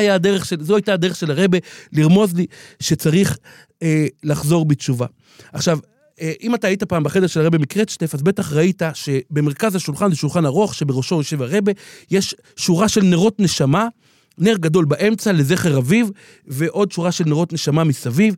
הייתה 0.75 0.93
הדרך 0.93 1.15
של 1.15 1.31
הרבה 1.31 1.57
לרמוז 1.93 2.35
לי 2.35 2.45
שצריך 2.79 3.37
אה, 3.83 4.05
לחזור 4.23 4.65
בתשובה. 4.65 5.05
עכשיו, 5.53 5.79
אם 6.41 6.55
אתה 6.55 6.67
היית 6.67 6.83
פעם 6.83 7.03
בחדר 7.03 7.27
של 7.27 7.41
הרבה 7.41 7.57
מקרצ'טף, 7.57 8.15
אז 8.15 8.21
בטח 8.21 8.53
ראית 8.53 8.81
שבמרכז 8.93 9.75
השולחן 9.75 10.09
זה 10.09 10.15
שולחן 10.15 10.45
ארוך, 10.45 10.75
שבראשו 10.75 11.15
יושב 11.15 11.41
הרבה, 11.41 11.71
יש 12.11 12.35
שורה 12.55 12.89
של 12.89 13.01
נרות 13.03 13.39
נשמה, 13.39 13.87
נר 14.37 14.57
גדול 14.57 14.85
באמצע 14.85 15.31
לזכר 15.31 15.77
אביו, 15.77 16.07
ועוד 16.47 16.91
שורה 16.91 17.11
של 17.11 17.23
נרות 17.23 17.53
נשמה 17.53 17.83
מסביב. 17.83 18.35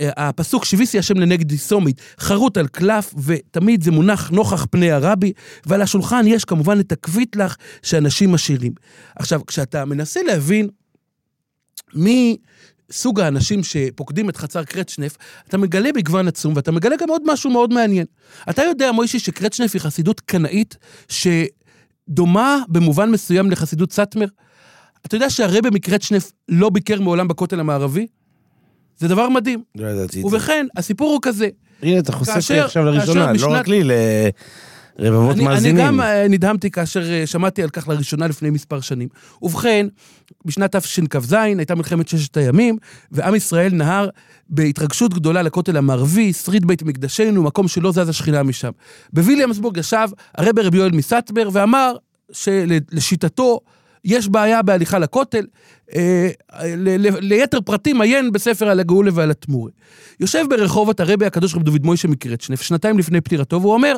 הפסוק 0.00 0.64
שביסי 0.64 0.98
השם 0.98 1.16
לנגד 1.16 1.56
סומית 1.56 2.00
חרוט 2.20 2.56
על 2.56 2.66
קלף, 2.66 3.14
ותמיד 3.24 3.82
זה 3.82 3.90
מונח 3.90 4.30
נוכח 4.30 4.66
פני 4.70 4.90
הרבי, 4.90 5.32
ועל 5.66 5.82
השולחן 5.82 6.26
יש 6.26 6.44
כמובן 6.44 6.80
את 6.80 6.92
הכבית 6.92 7.36
לך 7.36 7.56
שאנשים 7.82 8.32
משאירים. 8.32 8.72
עכשיו, 9.16 9.40
כשאתה 9.46 9.84
מנסה 9.84 10.22
להבין 10.22 10.68
מי 11.94 12.36
סוג 12.92 13.20
האנשים 13.20 13.62
שפוקדים 13.62 14.28
את 14.28 14.36
חצר 14.36 14.64
קרצ'נף, 14.64 15.16
אתה 15.48 15.58
מגלה 15.58 15.90
מגוון 15.96 16.28
עצום, 16.28 16.52
ואתה 16.56 16.72
מגלה 16.72 16.96
גם 16.96 17.08
עוד 17.08 17.22
משהו 17.24 17.50
מאוד 17.50 17.72
מעניין. 17.72 18.06
אתה 18.50 18.62
יודע, 18.62 18.92
מוישי, 18.92 19.18
שקרצ'נף 19.18 19.74
היא 19.74 19.80
חסידות 19.80 20.20
קנאית, 20.20 20.76
שדומה 21.08 22.58
במובן 22.68 23.10
מסוים 23.10 23.50
לחסידות 23.50 23.92
סאטמר? 23.92 24.26
אתה 25.06 25.16
יודע 25.16 25.30
שהרבה 25.30 25.70
מקרצ'נף 25.70 26.32
לא 26.48 26.70
ביקר 26.70 27.00
מעולם 27.00 27.28
בכותל 27.28 27.60
המערבי? 27.60 28.06
זה 28.98 29.08
דבר 29.08 29.28
מדהים. 29.28 29.62
לא 29.76 29.86
ידעתי 29.86 30.04
את 30.04 30.10
זה. 30.22 30.26
ובכן, 30.26 30.66
הסיפור 30.76 31.12
הוא 31.12 31.18
כזה. 31.22 31.48
הנה, 31.82 31.98
אתה 31.98 32.12
חושף 32.12 32.50
לי 32.50 32.60
עכשיו 32.60 32.84
לראשונה, 32.84 33.32
לא 33.32 33.52
רק 33.52 33.68
לי, 33.68 33.82
לרבבות 34.98 35.34
אני, 35.34 35.46
אני 35.46 35.54
מאזינים. 35.54 35.86
גם 35.86 36.00
אה, 36.00 36.28
נדהמתי 36.28 36.70
כאשר 36.70 37.12
אה, 37.12 37.26
שמעתי 37.26 37.62
על 37.62 37.70
כך 37.70 37.88
לראשונה 37.88 38.26
לפני 38.26 38.50
מספר 38.50 38.80
שנים. 38.80 39.08
ובכן, 39.42 39.86
בשנת 40.44 40.76
תשכ"ז 40.76 41.32
הייתה 41.32 41.74
מלחמת 41.74 42.08
ששת 42.08 42.36
הימים, 42.36 42.76
ועם 43.12 43.34
ישראל 43.34 43.74
נהר 43.74 44.08
בהתרגשות 44.48 45.14
גדולה 45.14 45.42
לכותל 45.42 45.76
המערבי, 45.76 46.32
שריד 46.32 46.66
בית 46.66 46.82
מקדשנו, 46.82 47.42
מקום 47.42 47.68
שלא 47.68 47.92
זזה 47.92 48.12
שכינה 48.12 48.42
משם. 48.42 48.70
בוויליאמסבורג 49.12 49.76
ישב 49.76 50.08
הרבי 50.34 50.62
רבי 50.62 50.78
יואל 50.78 50.90
מסטבר 50.90 51.48
ואמר 51.52 51.96
שלשיטתו 52.32 53.60
יש 54.04 54.28
בעיה 54.28 54.62
בהליכה 54.62 54.98
לכותל, 54.98 55.46
אה, 55.94 56.30
ל- 56.64 57.06
ל- 57.06 57.18
ליתר 57.20 57.60
פרטים 57.60 58.00
עיין 58.00 58.32
בספר 58.32 58.68
על 58.68 58.80
הגאולה 58.80 59.10
ועל 59.14 59.30
התמורה. 59.30 59.70
יושב 60.20 60.44
ברחובות 60.50 61.00
הרבי 61.00 61.26
הקדוש 61.26 61.54
רב 61.54 61.62
דוד 61.62 61.86
מוישה 61.86 62.08
מקרצ'נף, 62.08 62.62
שנתיים 62.62 62.98
לפני 62.98 63.20
פטירתו, 63.20 63.60
והוא 63.60 63.72
אומר, 63.74 63.96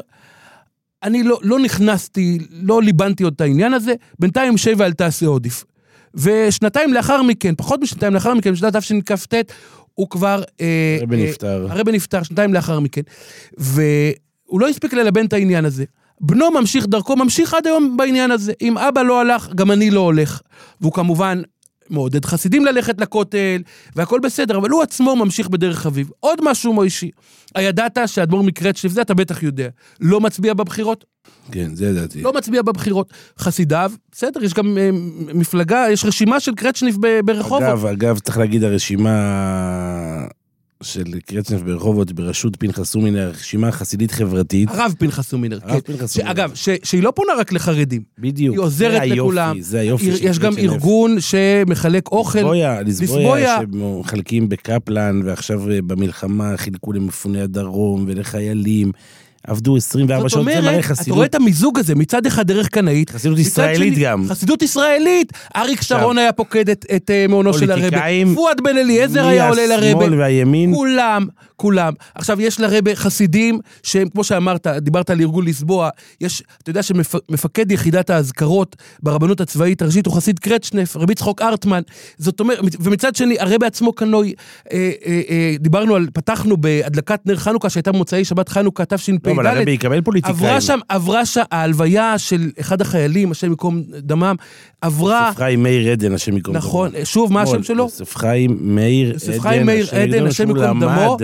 אני 1.03 1.23
לא, 1.23 1.39
לא 1.43 1.59
נכנסתי, 1.59 2.39
לא 2.51 2.83
ליבנתי 2.83 3.25
עוד 3.25 3.33
את 3.37 3.41
העניין 3.41 3.75
הזה, 3.75 3.95
בינתיים 4.19 4.59
שב 4.59 4.75
ואל 4.79 4.93
תעשה 4.93 5.27
עודיף. 5.27 5.65
ושנתיים 6.15 6.93
לאחר 6.93 7.23
מכן, 7.23 7.55
פחות 7.55 7.81
משנתיים 7.81 8.15
לאחר 8.15 8.35
מכן, 8.35 8.53
בשנת 8.53 8.77
תשכ"ט, 8.77 9.35
הוא 9.95 10.09
כבר... 10.11 10.43
אה, 10.61 10.97
הרבי 11.01 11.23
אה, 11.23 11.29
נפטר. 11.29 11.67
הרבי 11.71 11.93
נפטר 11.93 12.23
שנתיים 12.23 12.55
לאחר 12.55 12.81
מכן. 12.81 13.01
והוא 13.59 14.61
לא 14.61 14.69
הספיק 14.69 14.95
ללבן 14.95 15.27
את 15.27 15.33
העניין 15.33 15.65
הזה. 15.65 15.85
בנו 16.21 16.51
ממשיך 16.51 16.87
דרכו, 16.87 17.17
ממשיך 17.17 17.55
עד 17.55 17.67
היום 17.67 17.97
בעניין 17.97 18.31
הזה. 18.31 18.53
אם 18.61 18.79
אבא 18.79 19.03
לא 19.03 19.21
הלך, 19.21 19.53
גם 19.55 19.71
אני 19.71 19.91
לא 19.91 20.01
הולך. 20.01 20.41
והוא 20.81 20.93
כמובן 20.93 21.43
מעודד 21.93 22.25
חסידים 22.25 22.65
ללכת 22.65 23.01
לכותל, 23.01 23.63
והכל 23.97 24.21
בסדר, 24.21 24.59
אבל 24.59 24.71
הוא 24.71 24.83
עצמו 24.83 25.17
ממשיך 25.17 25.49
בדרך 25.49 25.87
אביו. 25.87 26.07
עוד 26.21 26.39
משהו 26.43 26.73
מוישי, 26.73 27.11
הידעת 27.55 27.99
שהאדמו"ר 28.07 28.43
מקרצ'ניף, 28.43 28.93
זה 28.93 29.03
אתה 29.03 29.15
בטח 29.15 29.43
יודע, 29.43 29.69
לא 30.01 30.21
מצביע 30.21 30.55
בבחירות? 30.55 31.05
כן, 31.53 31.75
זה 31.75 31.87
ידעתי. 31.87 32.23
לא 32.23 32.33
מצביע 32.33 32.63
בבחירות. 32.63 33.13
חסידיו, 33.39 33.93
בסדר, 34.13 34.45
יש 34.45 34.55
גם 34.55 34.79
אה, 34.79 34.91
מפלגה, 35.35 35.87
יש 35.91 36.05
רשימה 36.05 36.41
של 36.41 36.55
קרצ'ניף 36.55 36.97
ברחובות. 37.25 37.63
אגב, 37.63 37.87
אגב, 37.87 38.19
צריך 38.19 38.39
להגיד, 38.39 38.65
הרשימה 38.65 39.13
של 40.83 41.05
קרצנף 41.27 41.63
ברחובות 41.63 42.13
בראשות 42.13 42.57
פנחס 42.57 42.91
סומין, 42.91 43.17
הרשימה 43.17 43.73
חסידית 43.73 44.11
חברתית. 44.11 44.69
הרב 44.71 44.95
פנחס 44.99 45.33
אומינר, 45.33 45.59
הרב 45.63 45.81
כן. 45.81 45.93
פנחס 45.93 46.13
סומינר. 46.13 46.31
שאגב, 46.35 46.51
ש- 46.55 46.69
שהיא 46.85 47.03
לא 47.03 47.13
פונה 47.17 47.33
רק 47.39 47.53
לחרדים, 47.53 48.03
בדיוק. 48.19 48.57
היא 48.57 48.65
עוזרת 48.65 48.91
זה 48.93 49.01
היופי, 49.01 49.17
לכולם. 49.21 49.61
זה 49.61 49.81
היופי 49.81 50.05
יש- 50.07 50.19
של 50.19 50.27
יש 50.27 50.39
גם. 50.39 50.53
ארגון 50.59 51.17
שמחלק 51.21 52.13
אוכל. 52.13 52.39
לסבויה, 52.39 52.83
לסבויה. 52.83 53.59
לסבויה, 53.59 53.59
שמחלקים 54.01 54.49
בקפלן, 54.49 55.21
ועכשיו 55.25 55.71
אה, 55.71 55.83
במלחמה 55.83 56.57
חילקו 56.57 56.93
למפוני 56.93 57.41
הדרום 57.41 58.05
ולחיילים. 58.09 58.93
עבדו 59.47 59.77
24 59.77 60.21
זאת 60.23 60.31
שעות, 60.31 60.45
זה 60.45 60.51
מראה 60.51 60.59
אומרת, 60.71 60.79
אתה 60.85 60.89
חסידות. 60.95 61.17
רואה 61.17 61.27
את 61.27 61.35
המיזוג 61.35 61.79
הזה, 61.79 61.95
מצד 61.95 62.27
אחד 62.27 62.47
דרך 62.47 62.69
קנאית, 62.69 63.11
חסידות 63.11 63.39
ישראלית 63.39 63.95
שני- 63.95 64.05
גם. 64.05 64.25
חסידות 64.29 64.63
ישראלית. 64.63 65.33
אריק 65.57 65.83
שרון 65.83 66.19
היה 66.19 66.33
פוקד 66.33 66.71
את, 66.71 66.87
את 66.97 67.11
אה, 67.11 67.27
מעונו 67.29 67.55
של 67.55 67.71
הרבה. 67.71 67.99
פואד 68.35 68.61
בן 68.65 68.77
אליעזר 68.77 69.27
היה 69.27 69.49
עולה 69.49 69.67
לרבה. 69.67 69.95
מהשמאל 69.95 70.21
והימין. 70.21 70.75
כולם, 70.75 71.27
כולם. 71.57 71.93
עכשיו, 72.15 72.41
יש 72.41 72.61
לרבה 72.61 72.95
חסידים 72.95 73.59
שהם, 73.83 74.09
כמו 74.09 74.25
שאמרת, 74.25 74.67
דיברת 74.67 75.11
על 75.11 75.21
ארגון 75.21 75.47
לסבוע, 75.47 75.89
יש, 76.21 76.43
אתה 76.63 76.71
יודע 76.71 76.83
שמפקד 76.83 77.71
יחידת 77.73 78.11
האזכרות 78.11 78.77
ברבנות 79.03 79.41
הצבאית 79.41 79.83
הראשית 79.83 80.07
הוא 80.07 80.15
חסיד 80.15 80.39
קרצ'נף, 80.39 80.97
רבי 80.97 81.15
צחוק 81.15 81.43
ארטמן. 81.43 81.83
זאת 82.19 82.41
אומרת, 82.41 82.59
ומצד 82.81 83.17
שני, 83.17 83.37
הרבה 83.41 83.67
עצמו 83.67 83.93
קנוי, 83.93 84.33
אה, 84.73 84.91
אה, 85.07 85.21
אה, 85.31 85.55
דיברנו 85.61 85.95
על, 85.97 86.07
פתחנו 86.13 86.57
בהדלקת 86.57 87.21
נר 87.27 87.37
חנוכה, 87.37 87.71
שהייתה 87.71 87.93
במוצאי 87.93 88.25
שבת 88.25 88.49
חנוכה 88.49 88.85
תשפ"ד. 88.85 89.32
לא, 89.37 89.49
אבל 89.49 89.59
הרבי 89.59 89.71
יקבל 89.71 90.01
פוליטיקאים. 90.01 90.37
עברה 90.37 90.61
שם, 90.61 90.79
עברה 90.89 91.27
שם, 91.27 91.43
ההלוויה 91.53 92.19
של 92.19 92.51
אחד 92.61 92.81
החיילים, 92.81 93.31
השם 93.31 93.51
ייקום 93.51 93.83
דמם, 93.99 94.35
עברה, 94.81 95.27
יוסף 95.27 95.39
חיים 95.39 95.63
מאיר 95.63 95.93
עדן, 95.93 96.15
השם 96.15 96.37
ייקום 96.37 96.57
נכון, 96.57 96.91
דמו. 96.91 97.05
שוב, 97.05 97.33
מה 97.33 97.43
השם 97.43 97.63
שלו? 97.63 97.85
יוסף 97.85 98.17
חיים 98.17 98.57
מאיר 98.61 99.13
יוסף 99.13 99.39
חיים 99.39 99.67
מאיר 99.67 99.89
עדן, 99.93 100.27
השם 100.27 100.49
ייקום 100.49 100.81
דמו. 100.81 101.17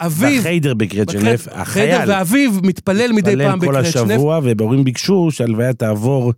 אביו, 0.00 0.40
בחיידר 0.40 0.74
בקרצ'נף, 0.74 1.48
החייל. 1.50 2.10
ואביו 2.10 2.50
מתפלל 2.62 3.12
מדי 3.12 3.34
פעם 3.44 3.60
כל 3.60 3.66
בקרצ'נף. 3.66 4.10
השבוע, 4.10 4.40
וההורים 4.42 4.84
ביקשו 4.84 5.28
שההלוויה 5.30 5.72
תעבור 5.72 6.32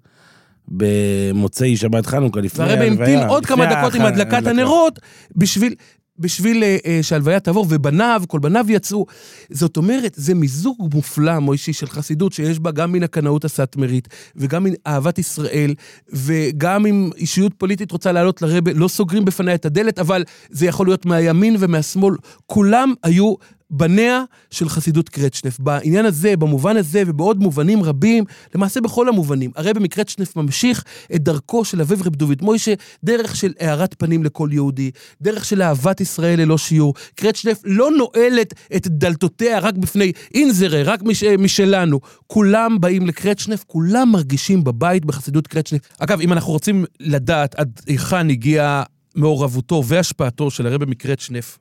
במוצאי 0.68 1.76
שבת 1.76 2.06
חנוכה 2.06 2.40
לפני 2.40 2.64
ההלוויה. 2.64 2.90
המתין 2.92 3.28
עוד 3.28 3.46
כמה 3.46 3.66
דקות 3.66 3.94
עם 3.94 4.02
הדלקת. 4.02 4.46
הנרות, 4.46 4.98
בשביל... 5.36 5.74
בשביל 6.18 6.62
אה, 6.62 6.76
אה, 6.86 6.98
שההלוויה 7.02 7.40
תעבור, 7.40 7.66
ובניו, 7.68 8.22
כל 8.28 8.38
בניו 8.38 8.66
יצאו. 8.68 9.06
זאת 9.50 9.76
אומרת, 9.76 10.12
זה 10.16 10.34
מיזוג 10.34 10.88
מופלא, 10.94 11.38
מוישי, 11.38 11.72
של 11.72 11.86
חסידות, 11.86 12.32
שיש 12.32 12.58
בה 12.58 12.70
גם 12.70 12.92
מן 12.92 13.02
הקנאות 13.02 13.44
הסאטמרית, 13.44 14.08
וגם 14.36 14.64
מן 14.64 14.72
אהבת 14.86 15.18
ישראל, 15.18 15.74
וגם 16.08 16.86
אם 16.86 17.10
אישיות 17.16 17.52
פוליטית 17.58 17.92
רוצה 17.92 18.12
לעלות 18.12 18.42
לרבה, 18.42 18.72
לא 18.72 18.88
סוגרים 18.88 19.24
בפניה 19.24 19.54
את 19.54 19.64
הדלת, 19.64 19.98
אבל 19.98 20.24
זה 20.50 20.66
יכול 20.66 20.86
להיות 20.86 21.06
מהימין 21.06 21.56
ומהשמאל. 21.58 22.14
כולם 22.46 22.94
היו 23.02 23.34
בניה 23.72 24.22
של 24.50 24.68
חסידות 24.68 25.08
קרצ'נף. 25.08 25.60
בעניין 25.60 26.06
הזה, 26.06 26.36
במובן 26.36 26.76
הזה 26.76 27.02
ובעוד 27.06 27.40
מובנים 27.40 27.82
רבים, 27.82 28.24
למעשה 28.54 28.80
בכל 28.80 29.08
המובנים, 29.08 29.50
הרבי 29.56 29.80
מקרצ'נף 29.80 30.36
ממשיך 30.36 30.84
את 31.14 31.22
דרכו 31.22 31.64
של 31.64 31.80
אביו 31.80 31.98
רב 32.04 32.16
דוד 32.16 32.42
מוישה, 32.42 32.74
דרך 33.04 33.36
של 33.36 33.52
הארת 33.60 33.94
פנים 33.98 34.24
לכל 34.24 34.48
יהודי, 34.52 34.90
דרך 35.22 35.44
של 35.44 35.62
אהבת 35.62 36.00
ישראל 36.00 36.40
ללא 36.40 36.58
שיעור. 36.58 36.94
קרצ'נף 37.14 37.60
לא 37.64 37.90
נועלת 37.90 38.54
את 38.76 38.88
דלתותיה 38.88 39.58
רק 39.58 39.74
בפני 39.74 40.12
אינזרה, 40.34 40.82
רק 40.82 41.02
מש, 41.02 41.24
משלנו. 41.24 42.00
כולם 42.26 42.80
באים 42.80 43.06
לקרצ'נף, 43.06 43.64
כולם 43.66 44.08
מרגישים 44.12 44.64
בבית 44.64 45.04
בחסידות 45.04 45.46
קרצ'נף. 45.46 45.80
אגב, 45.98 46.20
אם 46.20 46.32
אנחנו 46.32 46.52
רוצים 46.52 46.84
לדעת 47.00 47.54
עד 47.54 47.80
היכן 47.86 48.30
הגיעה 48.30 48.82
מעורבותו 49.14 49.82
והשפעתו 49.86 50.50
של 50.50 50.66
הרבי 50.66 50.86
מקרצ'נף, 50.86 51.58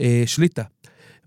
אה, 0.00 0.22
שליטה. 0.26 0.62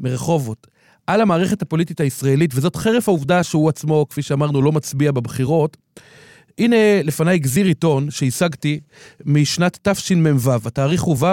מרחובות, 0.02 0.68
על 1.08 1.22
המערכת 1.22 1.62
הפוליטית 1.62 2.00
הישראלית, 2.00 2.52
וזאת 2.56 2.76
חרף 2.76 3.08
העובדה 3.08 3.44
שהוא 3.44 3.70
עצמו, 3.70 4.06
כפי 4.10 4.22
שאמרנו, 4.22 4.62
לא 4.62 4.72
מצביע 4.72 5.12
בבחירות. 5.12 5.78
הנה, 6.58 7.04
לפניי 7.04 7.40
גזיר 7.40 7.66
עיתון 7.66 8.12
שהשגתי 8.12 8.80
משנת 9.26 9.80
תשמ"ו, 9.88 10.52
התאריך 10.66 11.02
הוא 11.02 11.18
ו', 11.20 11.26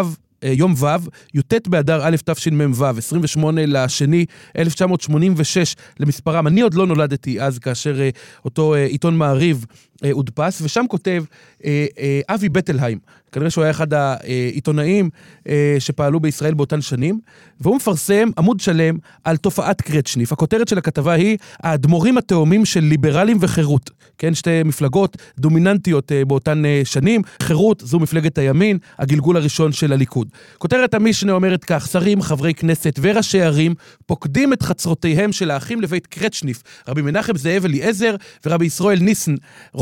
אה, 0.45 0.53
יום 0.53 0.75
ו', 0.77 0.87
י"ט 1.35 1.69
באדר 1.69 2.01
א' 2.03 2.17
תשמ"ו, 2.25 2.85
28 2.85 3.67
לשני 3.67 4.25
1986 4.59 5.77
למספרם. 6.01 6.47
אני 6.47 6.61
עוד 6.61 6.75
לא 6.75 6.87
נולדתי 6.87 7.41
אז, 7.41 7.59
כאשר 7.59 8.01
אה, 8.01 8.11
אותו 8.45 8.75
אה, 8.75 8.85
עיתון 8.85 9.17
מעריב 9.17 9.67
הודפס, 10.13 10.63
ושם 10.63 10.85
כותב 10.89 11.25
אה, 11.65 11.87
אה, 11.99 12.35
אבי 12.35 12.49
בטלהיים, 12.49 12.99
כנראה 13.33 13.51
שהוא 13.51 13.65
היה 13.65 13.71
אחד 13.71 13.95
העיתונאים 13.95 15.11
אה, 15.49 15.77
שפעלו 15.79 16.21
בישראל 16.21 16.55
באותן 16.55 16.81
שנים, 16.81 17.21
והוא 17.61 17.77
מפרסם 17.77 18.29
עמוד 18.39 18.61
שלם 18.61 18.99
על 19.25 19.37
תופעת 19.37 19.81
קרצ'ניף. 19.83 20.33
הכותרת 20.33 20.69
של 20.69 20.79
הכתבה 20.79 21.13
היא 21.13 21.39
האדמו"רים 21.63 22.19
התאומים 22.19 22.65
של 22.65 22.81
ליברלים 22.81 23.37
וחירות. 23.41 23.91
כן, 24.19 24.35
שתי 24.35 24.63
מפלגות 24.63 25.17
דומיננטיות 25.39 26.13
אה, 26.13 26.25
באותן 26.25 26.65
אה, 26.65 26.81
שנים. 26.85 27.23
חירות 27.43 27.83
זו 27.87 27.99
מפלגת 27.99 28.39
הימין, 28.39 28.79
הגלגול 28.99 29.37
הראשון 29.37 29.73
של 29.73 29.93
הליכוד. 29.93 30.29
כותרת 30.59 30.95
המשנה 30.95 31.33
אומרת 31.33 31.65
כך, 31.65 31.87
שרים, 31.87 32.23
חברי 32.23 32.55
כנסת 32.55 32.99
וראשי 33.03 33.43
ערים 33.43 33.75
פוקדים 34.07 34.53
את 34.53 34.63
חצרותיהם 34.63 35.33
של 35.33 35.51
האחים 35.51 35.81
לבית 35.81 36.07
קרצ'ניף, 36.07 36.63
רבי 36.89 37.03
מנחם 37.03 37.37
זאב 37.37 37.65
אליעזר 37.65 38.15
ורבי 38.47 38.67
ישראל 38.67 38.99
ניסן 38.99 39.35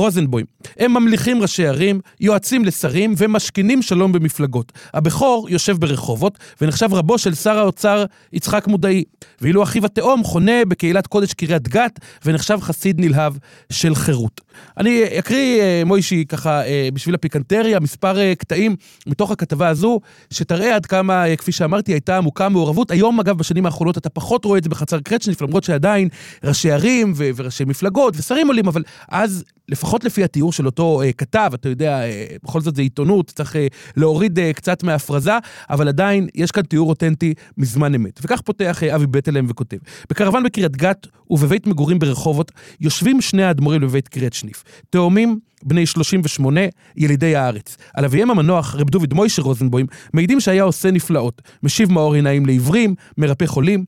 רוזנבוים. 0.07 0.47
הם 0.79 0.93
ממליכים 0.95 1.43
ראשי 1.43 1.67
ערים, 1.67 2.01
יועצים 2.21 2.65
לשרים 2.65 3.15
ומשכינים 3.19 3.83
שלום 3.83 4.13
במפלגות. 4.13 4.73
הבכור 4.95 5.47
יושב 5.51 5.77
ברחובות 5.79 6.39
ונחשב 6.61 6.95
רבו 6.95 7.19
של 7.19 7.35
שר 7.35 7.59
האוצר 7.59 8.05
יצחק 8.33 8.67
מודעי, 8.67 9.05
ואילו 9.41 9.63
אחיו 9.63 9.87
התאום 9.87 10.25
חונה 10.25 10.65
בקהילת 10.69 11.07
קודש 11.07 11.33
קריית 11.35 11.69
גת 11.69 12.01
ונחשב 12.25 12.59
חסיד 12.61 13.01
נלהב 13.01 13.35
של 13.73 13.95
חירות. 13.95 14.41
אני 14.77 15.19
אקריא, 15.19 15.63
אה, 15.63 15.83
מוישי, 15.87 16.25
ככה, 16.29 16.67
אה, 16.67 16.89
בשביל 16.95 17.15
הפיקנטריה, 17.15 17.81
מספר 17.81 18.19
אה, 18.19 18.35
קטעים 18.35 18.77
מתוך 19.07 19.31
הכתבה 19.31 19.69
הזו, 19.69 20.01
שתראה 20.31 20.75
עד 20.75 20.87
כמה, 20.87 21.25
כפי 21.39 21.53
שאמרתי, 21.53 21.93
הייתה 21.93 22.17
עמוקה 22.17 22.49
מעורבות. 22.49 22.91
היום, 22.91 23.21
אגב, 23.21 23.39
בשנים 23.39 23.67
האחרונות 23.67 23.99
אתה 23.99 24.09
פחות 24.09 24.45
רואה 24.45 24.59
את 24.59 24.65
זה 24.65 24.71
בחצר 24.71 25.01
קרצ'ניף, 25.01 25.43
למרות 25.43 25.65
שעדיין 25.65 26.09
ראשי 26.45 26.71
ערים 26.71 27.13
וראשי 27.17 27.65
מפלגות 27.65 28.15
ושרים 28.17 28.47
עולים, 28.47 28.69
אבל 28.69 28.83
אז, 29.09 29.45
לפחות 29.69 30.05
לפי 30.05 30.25
התיאור 30.25 30.53
של 30.53 30.67
אותו 30.67 31.03
אה, 31.03 31.13
כתב, 31.13 31.51
אתה 31.55 31.69
יודע, 31.69 32.03
אה, 32.03 32.27
בכל 32.45 32.61
זאת 32.61 32.77
זה 32.77 32.83
עיתונות, 32.83 33.33
צריך 33.35 33.57
אה, 33.57 33.67
להוריד 33.97 34.39
אה, 34.39 34.53
קצת 34.53 34.83
מההפרזה, 34.83 35.33
אבל 35.71 35.89
עדיין 35.89 36.29
יש 36.35 36.51
כאן 36.51 36.63
תיאור 36.63 36.89
אותנטי 36.89 37.35
מזמן 37.59 37.95
אמת. 37.95 38.21
וכך 38.23 38.41
פותח 38.41 38.83
אה, 38.83 38.95
אבי 38.95 39.07
בטלם 39.07 39.47
וכותב: 39.49 39.77
בקרוון 40.11 40.43
בקריית 40.43 40.77
גת 40.77 41.07
ובבית 41.31 41.67
מגורים 41.67 41.99
ברחובות 41.99 42.53
יושבים 42.81 43.21
שני 43.21 43.45
האדמו"רים 43.45 43.81
בבית 43.81 44.09
קרצ'ניף, 44.09 44.65
תאומים 44.91 45.39
בני 45.63 45.87
38, 45.87 46.61
ילידי 46.97 47.37
הארץ. 47.37 47.77
על 47.95 48.05
אביהם 48.05 48.31
המנוח, 48.31 48.75
רב 48.75 48.91
דוד 48.91 49.15
מוישה 49.15 49.43
רוזנבוים, 49.43 49.87
מעידים 50.13 50.41
שהיה 50.41 50.63
עושה 50.63 50.91
נפלאות, 50.91 51.43
משיב 51.63 51.93
מאור 51.93 52.15
עיניים 52.15 52.47
לעיוורים, 52.47 52.95
מרפא 53.19 53.47
חולים. 53.47 53.85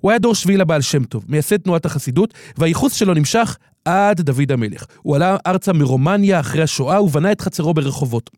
הוא 0.00 0.10
היה 0.10 0.18
דור 0.18 0.34
שביעי 0.34 0.58
לבעל 0.58 0.80
שם 0.80 1.04
טוב, 1.04 1.24
מייסד 1.28 1.56
תנועת 1.56 1.86
החסידות, 1.86 2.34
והייחוס 2.58 2.92
שלו 2.92 3.14
נמשך 3.14 3.56
עד 3.84 4.20
דוד 4.20 4.52
המלך. 4.52 4.84
הוא 5.02 5.16
עלה 5.16 5.36
ארצה 5.46 5.72
מרומניה 5.72 6.40
אחרי 6.40 6.62
השואה 6.62 7.02
ובנה 7.02 7.32
את 7.32 7.40
חצרו 7.40 7.74
ברחובות. 7.74 8.30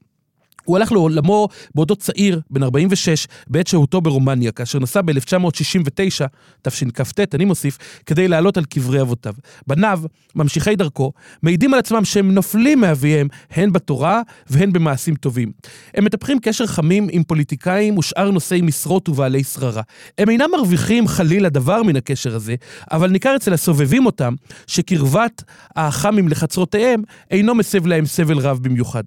הוא 0.66 0.76
הלך 0.76 0.92
לעולמו 0.92 1.48
בעודו 1.74 1.96
צעיר, 1.96 2.40
בן 2.50 2.62
46, 2.62 3.26
בעת 3.46 3.66
שהותו 3.66 4.00
ברומניה, 4.00 4.52
כאשר 4.52 4.79
נסע 4.79 5.00
ב-1969, 5.02 6.26
תשכ"ט, 6.62 7.35
אני 7.35 7.44
מוסיף, 7.44 7.79
כדי 8.07 8.29
לעלות 8.29 8.57
על 8.57 8.64
קברי 8.64 9.00
אבותיו. 9.00 9.35
בניו, 9.66 10.00
ממשיכי 10.35 10.76
דרכו, 10.76 11.12
מעידים 11.42 11.74
על 11.74 11.81
עצמם 11.81 12.05
שהם 12.05 12.35
נופלים 12.35 12.81
מאביהם, 12.81 13.29
הן 13.50 13.72
בתורה 13.72 14.22
והן 14.50 14.72
במעשים 14.72 15.14
טובים. 15.14 15.52
הם 15.94 16.05
מטפחים 16.05 16.38
קשר 16.38 16.66
חמים 16.66 17.09
עם 17.11 17.22
פוליטיקאים 17.22 17.98
ושאר 17.98 18.31
נושאי 18.31 18.61
משרות 18.61 19.09
ובעלי 19.09 19.44
שררה. 19.44 19.83
הם 20.18 20.31
אינם 20.31 20.50
מרוויחים 20.52 21.09
חלילה 21.09 21.48
דבר 21.48 21.83
מן 21.83 21.96
הקשר 21.96 22.37
הזה, 22.37 22.55
אבל 22.92 23.11
ניכר 23.11 23.37
אצל 23.37 23.52
הסובבים 23.52 24.07
אותם, 24.07 24.35
שקרבת 24.66 25.42
האח"מים 25.76 26.29
לחצרותיהם 26.29 27.02
אינו 27.31 27.55
מסב 27.55 27.87
להם 27.87 28.07
סבל 28.07 28.38
רב 28.38 28.59
במיוחד. 28.62 29.02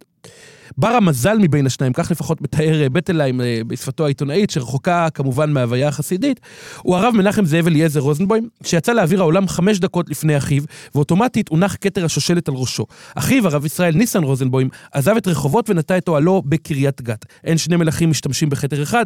בר 0.77 0.87
המזל 0.87 1.37
מבין 1.37 1.65
השניים, 1.65 1.93
כך 1.93 2.11
לפחות 2.11 2.41
מתאר 2.41 2.81
אה, 2.81 2.89
בטלהיים 2.89 3.41
אה, 3.41 3.61
בשפתו 3.67 4.05
העיתונאית, 4.05 4.49
שרחוקה 4.49 5.07
כמובן 5.13 5.51
מההוויה 5.51 5.87
החסידית, 5.87 6.39
הוא 6.81 6.95
הרב 6.95 7.13
מנחם 7.15 7.45
זאב 7.45 7.67
אליעזר 7.67 7.99
רוזנבוים, 7.99 8.49
שיצא 8.63 8.93
לאוויר 8.93 9.21
העולם 9.21 9.47
חמש 9.47 9.79
דקות 9.79 10.09
לפני 10.09 10.37
אחיו, 10.37 10.63
ואוטומטית 10.95 11.49
הונח 11.49 11.77
כתר 11.81 12.05
השושלת 12.05 12.47
על 12.47 12.55
ראשו. 12.55 12.85
אחיו, 13.15 13.47
הרב 13.47 13.65
ישראל 13.65 13.95
ניסן 13.95 14.23
רוזנבוים, 14.23 14.69
עזב 14.91 15.15
את 15.17 15.27
רחובות 15.27 15.69
ונטע 15.69 15.97
את 15.97 16.07
אוהלו 16.07 16.41
בקריית 16.45 17.01
גת. 17.01 17.25
אין 17.43 17.57
שני 17.57 17.75
מלכים 17.75 18.09
משתמשים 18.09 18.49
בכתר 18.49 18.83
אחד, 18.83 19.05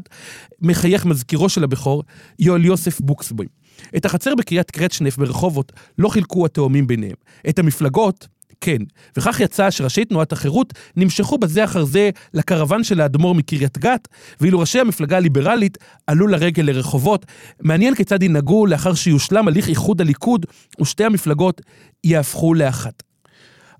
מחייך 0.61 1.05
מזכירו 1.05 1.49
של 1.49 1.63
הבכור, 1.63 2.03
יואל 2.39 2.65
יוסף 2.65 3.01
בוקסבוים. 3.01 3.63
את 3.97 4.05
החצר 4.05 4.35
בקריית 4.35 4.71
קרצ'נף 4.71 5.17
ברחובות 5.17 5.71
לא 5.97 6.09
חילקו 6.09 6.45
התאומים 6.45 6.87
ביניהם. 6.87 7.15
את 7.49 7.59
המפלגות, 7.59 8.27
כן, 8.63 8.77
וכך 9.17 9.39
יצא 9.39 9.71
שראשי 9.71 10.05
תנועת 10.05 10.31
החירות 10.31 10.73
נמשכו 10.95 11.37
בזה 11.37 11.63
אחר 11.63 11.85
זה 11.85 12.09
לקרוון 12.33 12.83
של 12.83 13.01
האדמו"ר 13.01 13.35
מקריית 13.35 13.77
גת, 13.77 14.07
ואילו 14.41 14.59
ראשי 14.59 14.79
המפלגה 14.79 15.17
הליברלית 15.17 15.77
עלו 16.07 16.27
לרגל 16.27 16.63
לרחובות. 16.63 17.25
מעניין 17.61 17.95
כיצד 17.95 18.23
ינהגו 18.23 18.65
לאחר 18.65 18.93
שיושלם 18.93 19.47
הליך 19.47 19.69
איחוד 19.69 20.01
הליכוד 20.01 20.45
ושתי 20.81 21.03
המפלגות 21.03 21.61
יהפכו 22.03 22.53
לאחת. 22.53 23.03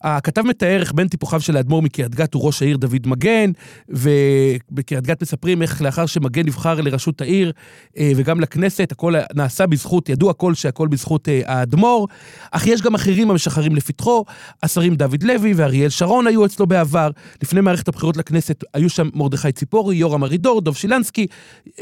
הכתב 0.03 0.41
מתאר 0.41 0.79
איך 0.79 0.93
בין 0.93 1.07
טיפוחיו 1.07 1.41
של 1.41 1.57
האדמו"ר 1.57 1.81
מקריית 1.81 2.15
גת 2.15 2.33
הוא 2.33 2.45
ראש 2.45 2.61
העיר 2.61 2.77
דוד 2.77 3.07
מגן, 3.07 3.51
ובקריית 3.89 5.03
גת 5.03 5.21
מספרים 5.21 5.61
איך 5.61 5.81
לאחר 5.81 6.05
שמגן 6.05 6.45
נבחר 6.45 6.81
לראשות 6.81 7.21
העיר 7.21 7.51
אה, 7.97 8.11
וגם 8.15 8.39
לכנסת, 8.39 8.91
הכל 8.91 9.13
נעשה 9.35 9.67
בזכות, 9.67 10.09
ידעו 10.09 10.29
הכל 10.29 10.53
שהכל 10.53 10.87
בזכות 10.87 11.29
אה, 11.29 11.41
האדמו"ר, 11.45 12.07
אך 12.51 12.67
יש 12.67 12.81
גם 12.81 12.95
אחרים 12.95 13.31
המשחרים 13.31 13.75
לפתחו, 13.75 14.25
השרים 14.63 14.95
דוד 14.95 15.23
לוי 15.23 15.53
ואריאל 15.53 15.89
שרון 15.89 16.27
היו 16.27 16.45
אצלו 16.45 16.67
בעבר, 16.67 17.09
לפני 17.43 17.61
מערכת 17.61 17.87
הבחירות 17.87 18.17
לכנסת 18.17 18.63
היו 18.73 18.89
שם 18.89 19.09
מרדכי 19.13 19.51
ציפורי, 19.51 19.95
יורם 19.95 20.23
ארידור, 20.23 20.61
דב 20.61 20.73
שילנסקי, 20.73 21.27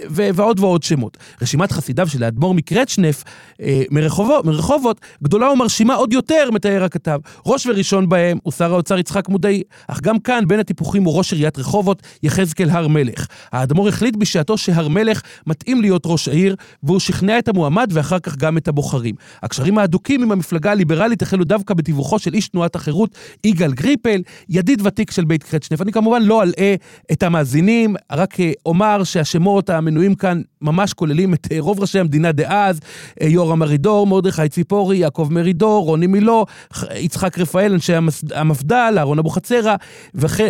ו- 0.09 0.29
ועוד 0.33 0.59
ועוד 0.59 0.83
שמות. 0.83 1.17
רשימת 1.41 1.71
חסידיו 1.71 2.07
של 2.07 2.23
האדמו"ר 2.23 2.53
מקרצ'נף 2.53 3.23
אה, 3.61 3.83
מרחובות, 3.91 4.45
מרחובות, 4.45 5.01
גדולה 5.23 5.51
ומרשימה 5.51 5.93
עוד 5.95 6.13
יותר, 6.13 6.49
מתאר 6.51 6.83
הכתב. 6.83 7.19
ראש 7.45 7.65
וראשון 7.65 8.09
בהם 8.11 8.37
הוא 8.43 8.53
שר 8.53 8.73
האוצר 8.73 8.99
יצחק 8.99 9.29
מודעי, 9.29 9.63
אך 9.87 10.01
גם 10.01 10.19
כאן 10.19 10.43
בין 10.47 10.59
הטיפוחים 10.59 11.03
הוא 11.03 11.17
ראש 11.17 11.33
עיריית 11.33 11.59
רחובות, 11.59 12.01
יחזקאל 12.23 12.69
הר 12.69 12.87
מלך. 12.87 13.27
האדמו"ר 13.51 13.87
החליט 13.87 14.15
בשעתו 14.15 14.57
שהר 14.57 14.87
מלך 14.87 15.21
מתאים 15.47 15.81
להיות 15.81 16.03
ראש 16.05 16.27
העיר, 16.27 16.55
והוא 16.83 16.99
שכנע 16.99 17.39
את 17.39 17.47
המועמד 17.47 17.89
ואחר 17.93 18.19
כך 18.19 18.37
גם 18.37 18.57
את 18.57 18.67
הבוחרים. 18.67 19.15
הקשרים 19.43 19.77
ההדוקים 19.77 20.23
עם 20.23 20.31
המפלגה 20.31 20.71
הליברלית 20.71 21.21
החלו 21.21 21.43
דווקא 21.43 21.73
בתיווכו 21.73 22.19
של 22.19 22.33
איש 22.33 22.47
תנועת 22.47 22.75
החירות, 22.75 23.09
יגאל 23.43 23.73
גריפל, 23.73 24.21
ידיד 24.49 24.81
ותיק 24.85 25.11
של 25.11 25.25
בית 25.25 25.43
קרצ'נף. 25.43 25.81
אני 25.81 25.91
כמובן 25.91 26.21
לא 26.21 26.43
אלאה 26.43 26.75
את 27.11 27.23
המאזינים, 27.23 27.95
רק 28.11 28.39
אה, 28.39 28.51
אומר 28.65 29.03
שהשמות 29.03 29.69
המנויים 29.69 30.15
כאן 30.15 30.41
ממש 30.61 30.93
כוללים 30.93 31.33
את 31.33 31.47
אה, 31.51 31.57
רוב 31.59 31.79
ראשי 31.79 31.99
המדינה 31.99 32.31
דאז, 32.31 32.79
אה, 33.21 33.27
יורם 33.27 33.63
ארידור, 33.63 34.07
מרדכי 34.07 34.49
ציפורי, 34.49 34.97
יעקב 34.97 35.27
מרידור, 35.31 35.85
רוני 35.85 36.07
מילו, 36.07 36.45
ח- 36.73 36.83
יצחק 36.95 37.39
רפאל, 37.39 37.73
אנשי 37.73 37.93
המפד"ל, 38.35 38.95
אהרון 38.97 39.19
אבוחצירא, 39.19 39.75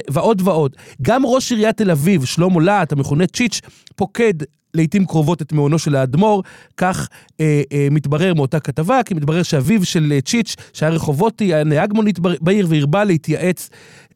ועוד 0.10 0.42
ועוד. 0.46 0.76
גם 1.02 1.26
ראש 1.26 1.52
עיריית 1.52 1.78
תל 1.78 1.92
אביב, 1.92 2.26
שלמה 2.26 2.62
להט, 2.62 2.92
המכונה 2.92 3.28
צ'יץ', 3.28 3.62
פוקד 3.96 4.34
לעיתים 4.74 5.06
קרובות 5.06 5.42
את 5.42 5.54
מעונו 5.54 5.80
של 5.80 5.96
האדמו"ר, 5.96 6.44
כך 6.78 7.10
אה, 7.40 7.62
אה, 7.72 7.88
מתברר 7.92 8.34
מאותה 8.34 8.60
כתבה, 8.60 9.00
כי 9.06 9.14
מתברר 9.14 9.44
שאביו 9.44 9.86
של 9.86 10.12
אה, 10.16 10.22
צ'יץ', 10.22 10.56
שהיה 10.74 10.92
רחובוטי, 10.92 11.54
היה 11.54 11.64
נהג 11.64 11.94
מונית 11.94 12.20
בעיר 12.20 12.68
והרבה 12.70 13.04
להתייעץ 13.04 13.70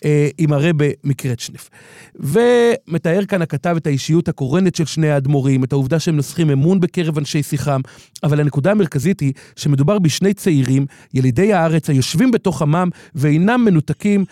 אה, 0.06 0.30
עם 0.38 0.53
הרבה 0.53 0.86
מקרצ'נף. 1.03 1.70
ומתאר 2.16 3.26
כאן 3.26 3.41
הכתב 3.41 3.76
את 3.78 3.88
האישיות 3.88 4.28
הקורנת 4.28 4.76
של 4.76 4.86
שני 4.86 5.10
האדמו"רים, 5.10 5.64
את 5.64 5.72
העובדה 5.72 5.99
שהם 5.99 6.16
נוסחים 6.16 6.49
אמון 6.49 6.80
בקרב 6.80 7.18
אנשי 7.18 7.43
שיחם, 7.43 7.82
אבל 8.24 8.39
הנקודה 8.39 8.72
המרכזית 8.72 9.20
היא 9.20 9.34
שמדובר 9.56 9.99
בשני 9.99 10.34
צעירים, 10.34 10.86
ילידי 11.14 11.53
הארץ, 11.53 11.89
היושבים 11.89 12.32
בתוך 12.32 12.62
עמם 12.62 12.89
ואינם 13.16 13.66
מנותקים 13.66 14.26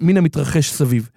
מן 0.00 0.16
המתרחש 0.16 0.70
סביב. 0.70 1.08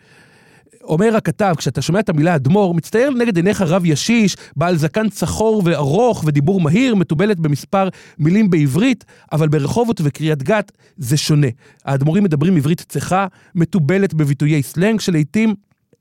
אומר 0.90 1.16
הכתב, 1.16 1.54
כשאתה 1.58 1.82
שומע 1.82 2.00
את 2.00 2.10
המילה 2.10 2.36
אדמו"ר, 2.36 2.74
מצטייר 2.74 3.10
לנגד 3.10 3.36
עיניך 3.38 3.62
רב 3.62 3.86
ישיש, 3.86 4.36
בעל 4.56 4.78
זקן 4.78 5.10
צחור 5.10 5.62
וארוך 5.66 6.24
ודיבור 6.28 6.62
מהיר, 6.62 6.96
מתובלת 6.96 7.40
במספר 7.40 7.90
מילים 8.20 8.50
בעברית, 8.50 9.06
אבל 9.32 9.48
ברחובות 9.48 10.02
וקריית 10.04 10.44
גת 10.44 10.72
זה 10.98 11.18
שונה. 11.18 11.48
האדמו"רים 11.86 12.24
מדברים 12.24 12.56
עברית 12.56 12.86
צחה, 12.88 13.28
מתובלת 13.56 14.14
בביטויי 14.14 14.64
סלנג, 14.64 15.00
שלעיתים 15.00 15.56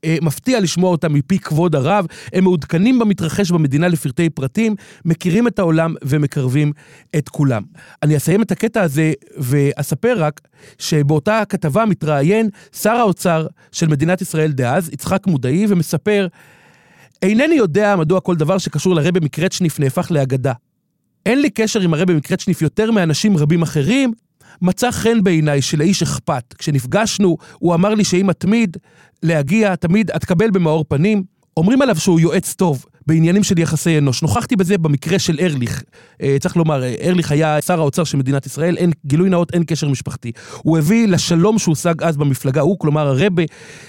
אה, 0.05 0.17
מפתיע 0.21 0.59
לשמוע 0.59 0.91
אותם 0.91 1.13
מפי 1.13 1.39
כבוד 1.39 1.75
הרב, 1.75 2.05
הם 2.33 2.43
מעודכנים 2.43 2.99
במתרחש 2.99 3.51
במדינה 3.51 3.87
לפרטי 3.87 4.29
פרטים, 4.29 4.75
מכירים 5.05 5.47
את 5.47 5.59
העולם 5.59 5.95
ומקרבים 6.03 6.71
את 7.17 7.29
כולם. 7.29 7.63
אני 8.03 8.17
אסיים 8.17 8.41
את 8.41 8.51
הקטע 8.51 8.81
הזה 8.81 9.13
ואספר 9.37 10.13
רק 10.17 10.41
שבאותה 10.77 11.43
כתבה 11.49 11.85
מתראיין 11.85 12.49
שר 12.75 12.95
האוצר 12.95 13.47
של 13.71 13.87
מדינת 13.87 14.21
ישראל 14.21 14.51
דאז, 14.51 14.89
יצחק 14.93 15.27
מודעי, 15.27 15.65
ומספר, 15.69 16.27
אינני 17.21 17.55
יודע 17.55 17.95
מדוע 17.95 18.19
כל 18.19 18.35
דבר 18.35 18.57
שקשור 18.57 18.95
לרבי 18.95 19.19
מקרצ'ניף 19.19 19.79
נהפך 19.79 20.11
לאגדה. 20.11 20.53
אין 21.25 21.41
לי 21.41 21.49
קשר 21.49 21.81
עם 21.81 21.93
הרבי 21.93 22.13
מקרצ'ניף 22.13 22.61
יותר 22.61 22.91
מאנשים 22.91 23.37
רבים 23.37 23.61
אחרים, 23.61 24.13
מצא 24.61 24.91
חן 24.91 25.23
בעיניי 25.23 25.61
שלאיש 25.61 26.03
אכפת. 26.03 26.53
כשנפגשנו, 26.57 27.37
הוא 27.59 27.75
אמר 27.75 27.93
לי 27.93 28.03
שאם 28.03 28.29
אתמיד 28.29 28.77
להגיע, 29.23 29.75
תמיד 29.75 30.11
אתקבל 30.11 30.51
במאור 30.51 30.85
פנים. 30.87 31.23
אומרים 31.57 31.81
עליו 31.81 31.95
שהוא 31.95 32.19
יועץ 32.19 32.53
טוב 32.53 32.85
בעניינים 33.07 33.43
של 33.43 33.59
יחסי 33.59 33.97
אנוש. 33.97 34.21
נוכחתי 34.21 34.55
בזה 34.55 34.77
במקרה 34.77 35.19
של 35.19 35.39
ארליך. 35.41 35.83
אה, 36.21 36.37
צריך 36.39 36.57
לומר, 36.57 36.83
אה, 36.83 36.95
ארליך 37.03 37.31
היה 37.31 37.61
שר 37.61 37.79
האוצר 37.79 38.03
של 38.03 38.17
מדינת 38.17 38.45
ישראל, 38.45 38.77
אין, 38.77 38.91
גילוי 39.05 39.29
נאות, 39.29 39.53
אין 39.53 39.63
קשר 39.63 39.89
משפחתי. 39.89 40.31
הוא 40.57 40.77
הביא 40.77 41.07
לשלום 41.07 41.59
שהושג 41.59 42.03
אז 42.03 42.17
במפלגה 42.17 42.61
הוא, 42.61 42.79
כלומר 42.79 43.07
הרבה, 43.07 43.43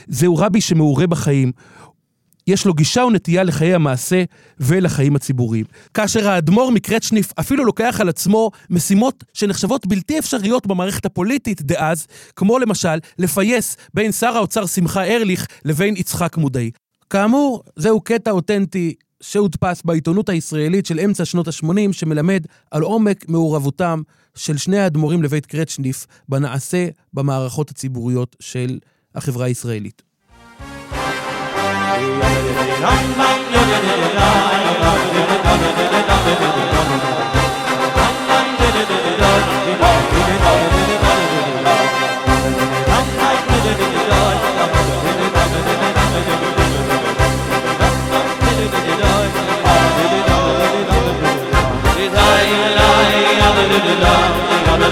זהו 0.09 0.37
רבי 0.37 0.61
שמעורה 0.61 1.07
בחיים. 1.07 1.53
יש 2.47 2.67
לו 2.67 2.75
גישה 2.75 3.05
ונטייה 3.05 3.43
לחיי 3.43 3.75
המעשה 3.75 4.25
ולחיים 4.61 5.17
הציבוריים. 5.17 5.65
כאשר 5.95 6.29
האדמו"ר 6.29 6.71
מקרצ'ניף 6.71 7.33
אפילו 7.41 7.65
לוקח 7.65 7.97
על 8.01 8.09
עצמו 8.09 8.51
משימות 8.71 9.25
שנחשבות 9.35 9.87
בלתי 9.87 10.19
אפשריות 10.19 10.67
במערכת 10.67 11.07
הפוליטית 11.07 11.63
דאז, 11.63 12.07
כמו 12.37 12.59
למשל 12.59 12.99
לפייס 13.19 13.77
בין 13.95 14.13
שר 14.13 14.37
האוצר 14.37 14.67
שמחה 14.67 15.05
ארליך 15.05 15.47
לבין 15.65 15.97
יצחק 15.97 16.37
מודעי. 16.37 16.71
כאמור, 17.11 17.63
זהו 17.77 18.01
קטע 18.01 18.31
אותנטי 18.31 18.95
שהודפס 19.21 19.83
בעיתונות 19.85 20.29
הישראלית 20.29 20.87
של 20.87 21.01
אמצע 21.01 21.25
שנות 21.25 21.49
ה-80, 21.49 21.93
שמלמד 21.93 22.45
על 22.71 22.83
עומק 22.83 23.29
מעורבותם 23.29 24.03
של 24.35 24.57
שני 24.57 24.79
האדמו"רים 24.79 25.23
לבית 25.23 25.47
קרצ'ניף 25.47 26.07
בנעשה 26.29 26.89
במערכות 27.15 27.71
הציבוריות 27.71 28.37
של 28.41 28.79
החברה 29.15 29.47
הישראלית. 29.47 30.10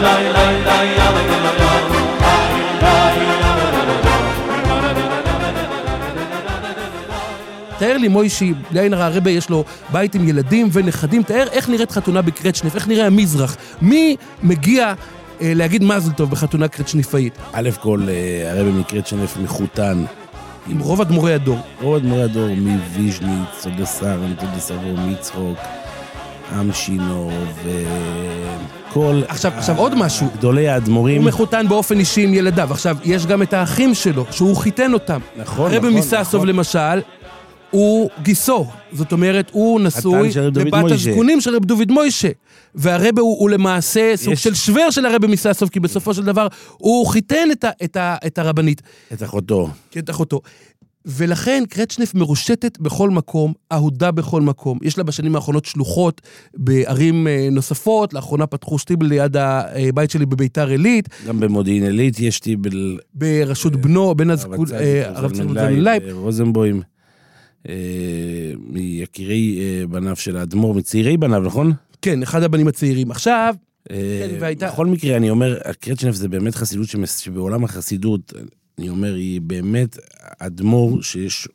Lai, 0.00 0.22
lai, 0.32 0.32
lai, 0.32 0.62
lai 0.64 0.97
תאר 7.78 7.96
לי, 7.96 8.08
מוישי, 8.08 8.52
בלי 8.70 8.80
עין 8.80 8.94
הרע, 8.94 9.04
הרבה 9.04 9.30
יש 9.30 9.50
לו 9.50 9.64
בית 9.92 10.14
עם 10.14 10.28
ילדים 10.28 10.68
ונכדים, 10.72 11.22
תאר 11.22 11.46
איך 11.52 11.68
נראית 11.68 11.90
חתונה 11.92 12.22
בקרצ'ניף, 12.22 12.74
איך 12.74 12.88
נראה 12.88 13.06
המזרח. 13.06 13.56
מי 13.82 14.16
מגיע 14.42 14.92
אה, 15.40 15.52
להגיד 15.54 15.84
מזל 15.84 16.12
טוב 16.12 16.30
בחתונה 16.30 16.68
קרצ'ניפאית? 16.68 17.38
א' 17.52 17.68
כל, 17.80 18.00
אה, 18.08 18.50
הרבי 18.52 18.70
מקרצ'נף 18.70 19.36
מחותן. 19.42 20.04
עם 20.68 20.78
רוב 20.78 21.00
אדמו"רי 21.00 21.34
הדור. 21.34 21.58
רוב 21.82 21.94
אדמו"רי 21.96 22.22
הדור, 22.22 22.48
מוויז'ניץ, 22.56 23.48
צודסר, 23.58 24.16
צודסרו, 24.40 24.96
מצחוק, 24.96 25.58
אמשינו, 26.60 27.30
וכל... 28.90 29.22
עכשיו- 29.28 29.52
עכשיו 29.56 29.78
עוד 29.78 29.94
משהו. 29.94 30.26
גדולי 30.38 30.68
האדמו"רים. 30.68 31.20
הוא 31.22 31.28
מחותן 31.28 31.68
באופן 31.68 31.98
אישי 31.98 32.22
עם 32.24 32.34
ילדיו. 32.34 32.68
עכשיו, 32.70 32.96
יש 33.04 33.26
גם 33.26 33.42
את 33.42 33.52
האחים 33.52 33.94
שלו, 33.94 34.24
שהוא 34.30 34.56
חיתן 34.56 34.92
אותם. 34.92 35.20
נכון, 35.36 35.70
הרבי 35.72 35.88
נכון, 35.88 35.98
מססוב 35.98 36.34
נכון. 36.34 36.48
למשל, 36.48 37.00
הוא 37.70 38.10
גיסו. 38.22 38.66
זאת 38.92 39.12
אומרת, 39.12 39.50
הוא 39.52 39.80
נשוי 39.80 40.30
לבת. 40.54 40.90
הזקונים 40.92 41.40
של 41.40 41.56
רב 41.56 41.64
דוד 41.64 41.92
מוישה. 41.92 42.28
והרבה 42.74 43.22
הוא, 43.22 43.38
הוא 43.40 43.50
למעשה 43.50 44.12
סוג 44.16 44.32
יש- 44.32 44.42
של 44.42 44.54
שוור 44.54 44.90
של 44.90 45.06
הרבי 45.06 45.26
מססוב, 45.26 45.68
כי 45.68 45.80
בסופו 45.80 46.14
של 46.14 46.24
דבר 46.24 46.46
הוא 46.78 47.06
חיתן 47.06 47.48
את, 47.52 47.64
ה, 47.64 47.70
את, 47.84 47.96
ה, 47.96 48.16
את 48.26 48.38
הרבנית, 48.38 48.82
את 49.12 49.22
אחותו. 49.22 49.68
את 49.98 50.10
אחותו. 50.10 50.40
ולכן 51.06 51.62
קרצ'נף 51.68 52.14
מרושתת 52.14 52.78
בכל 52.78 53.10
מקום, 53.10 53.52
אהודה 53.72 54.10
בכל 54.10 54.42
מקום. 54.42 54.78
יש 54.82 54.98
לה 54.98 55.04
בשנים 55.04 55.34
האחרונות 55.36 55.64
שלוחות 55.64 56.20
בערים 56.54 57.26
אה, 57.28 57.48
נוספות, 57.52 58.14
לאחרונה 58.14 58.46
פתחו 58.46 58.78
שטיבל 58.78 59.06
ליד 59.06 59.36
הבית 59.36 60.10
שלי 60.10 60.26
בביתר 60.26 60.68
עילית, 60.68 61.08
גם 61.26 61.40
במודיעין 61.40 61.82
עילית 61.84 62.20
יש 62.20 62.40
שטיבל... 62.40 62.98
בראשות 63.14 63.76
בנו, 63.76 64.14
בן 64.14 64.30
הזקון, 64.30 64.66
אה, 64.74 65.02
הרב 65.08 65.30
צדיק 65.32 65.48
זלמן 65.48 65.80
לייב. 65.80 66.02
אה, 66.02 66.12
רוזנבוים, 66.12 66.82
מיקירי 68.58 69.58
אה, 69.60 69.86
בניו 69.86 70.16
של 70.16 70.36
האדמו"ר, 70.36 70.74
מצעירי 70.74 71.16
בניו, 71.16 71.40
נכון? 71.40 71.72
כן, 72.02 72.22
אחד 72.22 72.42
הבנים 72.42 72.68
הצעירים. 72.68 73.10
עכשיו, 73.10 73.54
אה, 73.90 74.28
כן, 74.40 74.66
בכל 74.66 74.86
מקרה, 74.86 75.16
אני 75.16 75.30
אומר, 75.30 75.58
קרצ'נף 75.80 76.14
זה 76.14 76.28
באמת 76.28 76.54
חסידות 76.54 76.86
שבעולם 77.06 77.64
החסידות, 77.64 78.32
אני 78.78 78.88
אומר, 78.88 79.14
היא 79.14 79.40
באמת 79.40 79.98
אדמו"ר 80.38 81.02
שיש 81.02 81.48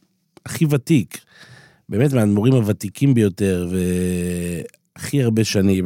הכי 0.46 0.66
ותיק, 0.70 1.18
באמת 1.90 2.14
מהאדמו"רים 2.14 2.54
הוותיקים 2.54 3.14
ביותר, 3.14 3.70
והכי 3.72 5.24
הרבה 5.24 5.44
שנים. 5.44 5.86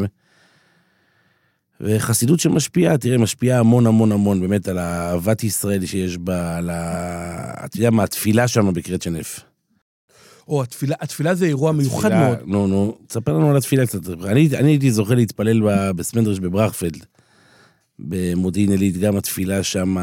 וחסידות 1.81 2.39
שמשפיעה, 2.39 2.97
תראה, 2.97 3.17
משפיעה 3.17 3.59
המון 3.59 3.87
המון 3.87 4.11
המון 4.11 4.41
באמת 4.41 4.67
על 4.67 4.79
אהבת 4.79 5.43
ישראל 5.43 5.85
שיש 5.85 6.17
בה, 6.17 6.57
על 6.57 6.69
ה... 6.69 7.65
אתה 7.65 7.77
יודע 7.77 7.89
מה, 7.89 8.03
התפילה 8.03 8.47
שם 8.47 8.73
בקרצ'נף. 8.73 9.46
או 10.47 10.63
התפילה, 10.63 10.95
התפילה 11.01 11.35
זה 11.35 11.45
אירוע 11.45 11.71
מיוחד 11.71 12.09
תפילה- 12.09 12.27
מאוד. 12.27 12.37
נו, 12.45 12.67
נו, 12.67 12.97
תספר 13.07 13.33
לנו 13.33 13.49
על 13.49 13.57
התפילה 13.57 13.85
קצת. 13.87 13.99
אני, 14.25 14.49
אני 14.57 14.69
הייתי 14.71 14.91
זוכה 14.91 15.15
להתפלל 15.15 15.61
בסמנדרש 15.95 16.39
בברכפלד, 16.39 17.05
במודיעין 17.99 18.71
עילית, 18.71 18.97
גם 18.97 19.17
התפילה 19.17 19.63
שם, 19.63 19.97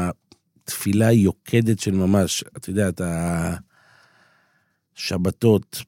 תפילה 0.63 1.11
יוקדת 1.11 1.79
של 1.79 1.91
ממש. 1.91 2.43
אתה 2.57 2.69
יודע, 2.69 2.89
את 2.89 3.01
השבתות, 4.97 5.81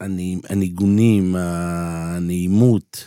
הנ- 0.00 0.40
הניגונים, 0.48 1.34
הנעימות. 1.38 3.04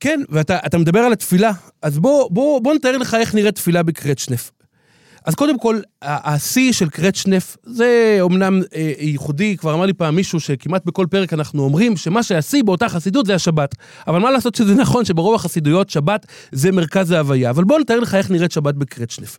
כן, 0.00 0.20
ואתה 0.28 0.58
אתה 0.66 0.78
מדבר 0.78 1.00
על 1.00 1.12
התפילה, 1.12 1.52
אז 1.82 1.98
בוא, 1.98 2.30
בוא, 2.30 2.60
בוא 2.60 2.74
נתאר 2.74 2.98
לך 2.98 3.14
איך 3.14 3.34
נראית 3.34 3.54
תפילה 3.54 3.82
בקרצ'נף. 3.82 4.50
אז 5.28 5.34
קודם 5.34 5.58
כל, 5.58 5.80
השיא 6.02 6.72
של 6.72 6.88
קרצ'נף 6.88 7.56
זה 7.62 8.18
אומנם 8.20 8.60
אה, 8.74 8.92
ייחודי, 9.00 9.56
כבר 9.56 9.74
אמר 9.74 9.86
לי 9.86 9.92
פעם 9.92 10.16
מישהו 10.16 10.40
שכמעט 10.40 10.84
בכל 10.86 11.06
פרק 11.10 11.32
אנחנו 11.32 11.62
אומרים 11.62 11.96
שמה 11.96 12.22
שהשיא 12.22 12.62
באותה 12.64 12.88
חסידות 12.88 13.26
זה 13.26 13.34
השבת. 13.34 13.74
אבל 14.06 14.18
מה 14.18 14.30
לעשות 14.30 14.54
שזה 14.54 14.74
נכון 14.74 15.04
שברוב 15.04 15.34
החסידויות 15.34 15.90
שבת 15.90 16.26
זה 16.52 16.72
מרכז 16.72 17.10
ההוויה. 17.10 17.50
אבל 17.50 17.64
בוא 17.64 17.78
נתאר 17.78 18.00
לך 18.00 18.14
איך 18.14 18.30
נראית 18.30 18.52
שבת 18.52 18.74
בקרצ'נף. 18.74 19.38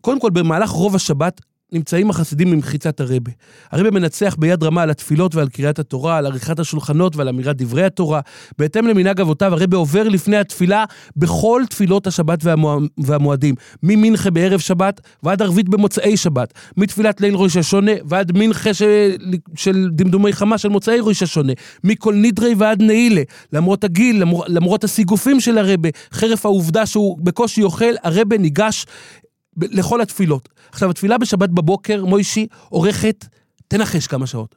קודם 0.00 0.20
כל, 0.20 0.30
במהלך 0.30 0.70
רוב 0.70 0.94
השבת 0.94 1.40
נמצאים 1.74 2.10
החסידים 2.10 2.50
ממחיצת 2.50 3.00
הרבה. 3.00 3.32
הרבה 3.70 3.90
מנצח 3.90 4.36
ביד 4.38 4.62
רמה 4.62 4.82
על 4.82 4.90
התפילות 4.90 5.34
ועל 5.34 5.48
קריאת 5.48 5.78
התורה, 5.78 6.18
על 6.18 6.26
עריכת 6.26 6.58
השולחנות 6.58 7.16
ועל 7.16 7.28
אמירת 7.28 7.56
דברי 7.56 7.84
התורה. 7.84 8.20
בהתאם 8.58 8.86
למנהג 8.86 9.20
אבותיו, 9.20 9.54
הרבה 9.54 9.76
עובר 9.76 10.08
לפני 10.08 10.36
התפילה 10.36 10.84
בכל 11.16 11.62
תפילות 11.70 12.06
השבת 12.06 12.38
והמוע... 12.42 12.78
והמועדים. 12.98 13.54
ממנחה 13.82 14.30
בערב 14.30 14.60
שבת 14.60 15.00
ועד 15.22 15.42
ערבית 15.42 15.68
במוצאי 15.68 16.16
שבת. 16.16 16.54
מתפילת 16.76 17.20
ליל 17.20 17.34
ראש 17.34 17.56
השונה 17.56 17.92
ועד 18.04 18.32
מנחה 18.38 18.74
של, 18.74 19.10
של 19.54 19.88
דמדומי 19.92 20.32
חמה 20.32 20.58
של 20.58 20.68
מוצאי 20.68 20.98
ראש 21.00 21.22
השונה. 21.22 21.52
מכל 21.84 22.14
נדרי 22.14 22.54
ועד 22.58 22.82
נעילה. 22.82 23.22
למרות 23.52 23.84
הגיל, 23.84 24.20
למרות, 24.20 24.46
למרות 24.48 24.84
הסיגופים 24.84 25.40
של 25.40 25.58
הרבה, 25.58 25.88
חרף 26.12 26.46
העובדה 26.46 26.86
שהוא 26.86 27.18
בקושי 27.22 27.62
אוכל, 27.62 27.94
הרבה 28.02 28.38
ניגש 28.38 28.86
ב- 29.56 29.64
לכל 29.70 30.00
התפילות. 30.00 30.48
עכשיו, 30.72 30.90
התפילה 30.90 31.18
בשבת 31.18 31.48
בבוקר, 31.48 32.04
מוישי, 32.04 32.46
אורכת, 32.72 33.24
תנחש 33.68 34.06
כמה 34.06 34.26
שעות. 34.26 34.54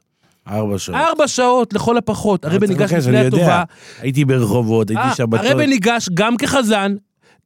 ארבע 0.48 0.78
שעות. 0.80 0.98
ארבע 0.98 1.28
שעות 1.28 1.74
לכל 1.74 1.98
הפחות. 1.98 2.42
צריך 2.42 2.64
ניגש 2.64 2.94
לפני. 2.94 3.18
הטובה. 3.28 3.64
הייתי 4.00 4.26
ברחובות, 4.26 4.90
הייתי 4.90 5.02
אה, 5.04 5.16
שבתות. 5.16 5.46
הרבה 5.46 5.66
ניגש 5.66 6.10
גם 6.14 6.38
כחזן 6.38 6.96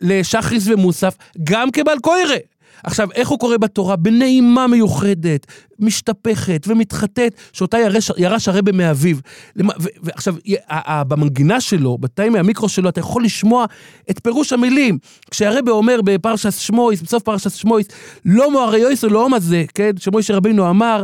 לשחריס 0.02 0.68
ומוסף, 0.68 1.16
גם 1.44 1.72
כבעל 1.72 2.00
קוירה. 2.00 2.36
עכשיו, 2.84 3.12
איך 3.12 3.30
הוא 3.30 3.40
קורא 3.40 3.58
בתורה? 3.58 3.96
בנעימה 3.96 4.68
מיוחדת, 4.68 5.46
משתפכת 5.80 6.66
ומתחטאת, 6.68 7.36
שאותה 7.54 7.78
ירש, 7.80 8.12
ירש 8.18 8.48
הרבה 8.48 8.72
מאביו. 8.72 9.18
ועכשיו, 10.04 10.36
במנגינה 11.08 11.62
שלו, 11.62 11.98
בתאים 11.98 12.34
מהמיקרו 12.34 12.70
שלו, 12.70 12.90
אתה 12.90 13.00
יכול 13.00 13.24
לשמוע 13.24 13.66
את 14.12 14.20
פירוש 14.24 14.54
המילים. 14.54 14.98
כשהרבה 15.32 15.72
אומר 15.72 16.00
בפרשת 16.04 16.54
שמויס, 16.54 17.02
בסוף 17.02 17.24
פרשת 17.24 17.52
שמויס, 17.52 17.88
לא 18.26 18.50
יויס 18.78 19.04
ולא 19.04 19.24
עומא 19.24 19.40
זה, 19.40 19.64
כן, 19.74 19.92
שמוישה 19.98 20.36
רבינו 20.36 20.70
אמר, 20.70 21.04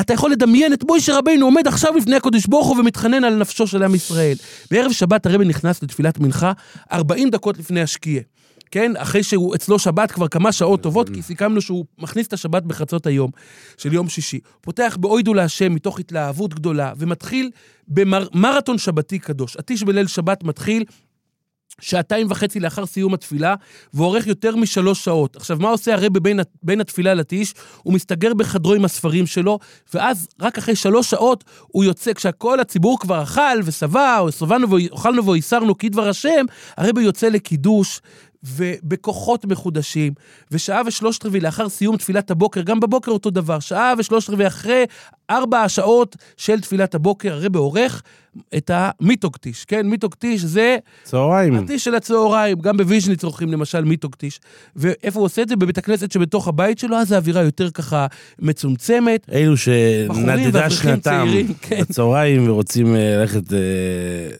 אתה 0.00 0.12
יכול 0.12 0.30
לדמיין 0.30 0.72
את 0.72 0.84
מוישה 0.84 1.18
רבינו 1.18 1.46
עומד 1.46 1.66
עכשיו 1.66 1.96
לפני 1.96 2.16
הקדוש 2.16 2.46
ברוך 2.46 2.66
הוא 2.66 2.76
ומתחנן 2.76 3.24
על 3.24 3.36
נפשו 3.36 3.66
של 3.66 3.82
עם 3.82 3.94
ישראל. 3.94 4.36
בערב 4.70 4.92
שבת 4.92 5.26
הרבי 5.26 5.44
נכנס 5.44 5.82
לתפילת 5.82 6.18
מנחה 6.18 6.52
40 6.92 7.30
דקות 7.30 7.58
לפני 7.58 7.80
השקיעה. 7.82 8.22
כן, 8.70 8.92
אחרי 8.96 9.22
שהוא 9.22 9.54
אצלו 9.54 9.78
שבת 9.78 10.10
כבר 10.10 10.28
כמה 10.28 10.52
שעות 10.52 10.82
טובות, 10.82 11.10
כי 11.10 11.22
סיכמנו 11.22 11.60
שהוא 11.60 11.84
מכניס 11.98 12.26
את 12.26 12.32
השבת 12.32 12.62
בחצות 12.62 13.06
היום 13.06 13.30
של 13.76 13.92
יום 13.92 14.08
שישי. 14.08 14.40
פותח 14.60 14.96
באוידו 15.00 15.34
להשם 15.34 15.74
מתוך 15.74 16.00
התלהבות 16.00 16.54
גדולה, 16.54 16.92
ומתחיל 16.96 17.50
במרתון 17.88 18.78
שבתי 18.78 19.18
קדוש. 19.18 19.56
הטיש 19.56 19.82
בליל 19.82 20.06
שבת 20.06 20.44
מתחיל 20.44 20.84
שעתיים 21.80 22.26
וחצי 22.30 22.60
לאחר 22.60 22.86
סיום 22.86 23.14
התפילה, 23.14 23.54
ואורך 23.94 24.26
יותר 24.26 24.56
משלוש 24.56 25.04
שעות. 25.04 25.36
עכשיו, 25.36 25.56
מה 25.60 25.68
עושה 25.68 25.94
הרבי 25.94 26.20
בין, 26.20 26.40
בין 26.62 26.80
התפילה 26.80 27.14
לטיש? 27.14 27.54
הוא 27.82 27.94
מסתגר 27.94 28.34
בחדרו 28.34 28.74
עם 28.74 28.84
הספרים 28.84 29.26
שלו, 29.26 29.58
ואז 29.94 30.28
רק 30.40 30.58
אחרי 30.58 30.76
שלוש 30.76 31.10
שעות 31.10 31.44
הוא 31.66 31.84
יוצא, 31.84 32.12
כשכל 32.12 32.60
הציבור 32.60 32.98
כבר 33.00 33.22
אכל 33.22 33.60
ושבע, 33.64 34.18
או 34.18 34.32
שבענו 34.32 34.70
ואוכלנו 34.70 35.26
והסרנו 35.26 35.78
כדבר 35.78 36.08
השם, 36.08 36.44
הרבי 36.76 37.02
יוצא 37.02 37.28
לקידוש. 37.28 38.00
ובכוחות 38.44 39.44
מחודשים, 39.44 40.12
ושעה 40.50 40.82
ושלושת 40.86 41.26
רבעי 41.26 41.40
לאחר 41.40 41.68
סיום 41.68 41.96
תפילת 41.96 42.30
הבוקר, 42.30 42.62
גם 42.62 42.80
בבוקר 42.80 43.10
אותו 43.10 43.30
דבר, 43.30 43.60
שעה 43.60 43.94
ושלושת 43.98 44.30
רבעי 44.30 44.46
אחרי 44.46 44.84
ארבע 45.30 45.62
השעות 45.62 46.16
של 46.36 46.60
תפילת 46.60 46.94
הבוקר, 46.94 47.32
הרבי 47.32 47.58
עורך 47.58 48.02
את 48.56 48.70
המיתוקטיש, 48.74 49.64
כן? 49.64 49.86
מיתוקטיש 49.86 50.42
זה 50.42 50.76
צהריים. 51.02 51.54
הטיש 51.54 51.84
של 51.84 51.94
הצהריים, 51.94 52.58
גם 52.58 52.76
בוויז'ניץ 52.76 53.24
עורכים 53.24 53.52
למשל 53.52 53.84
מיתוקטיש. 53.84 54.40
ואיפה 54.76 55.18
הוא 55.18 55.24
עושה 55.24 55.42
את 55.42 55.48
זה? 55.48 55.56
בבית 55.56 55.78
הכנסת 55.78 56.12
שבתוך 56.12 56.48
הבית 56.48 56.78
שלו, 56.78 56.96
אז 56.96 57.12
האווירה 57.12 57.42
יותר 57.42 57.70
ככה 57.70 58.06
מצומצמת. 58.38 59.26
אלו 59.32 59.56
שנדדה 59.56 60.70
שנתם 60.70 61.26
כן. 61.60 61.80
בצהריים 61.80 62.48
ורוצים 62.48 62.96
אה, 62.96 63.16
ללכת 63.16 63.52
אה, 63.52 63.58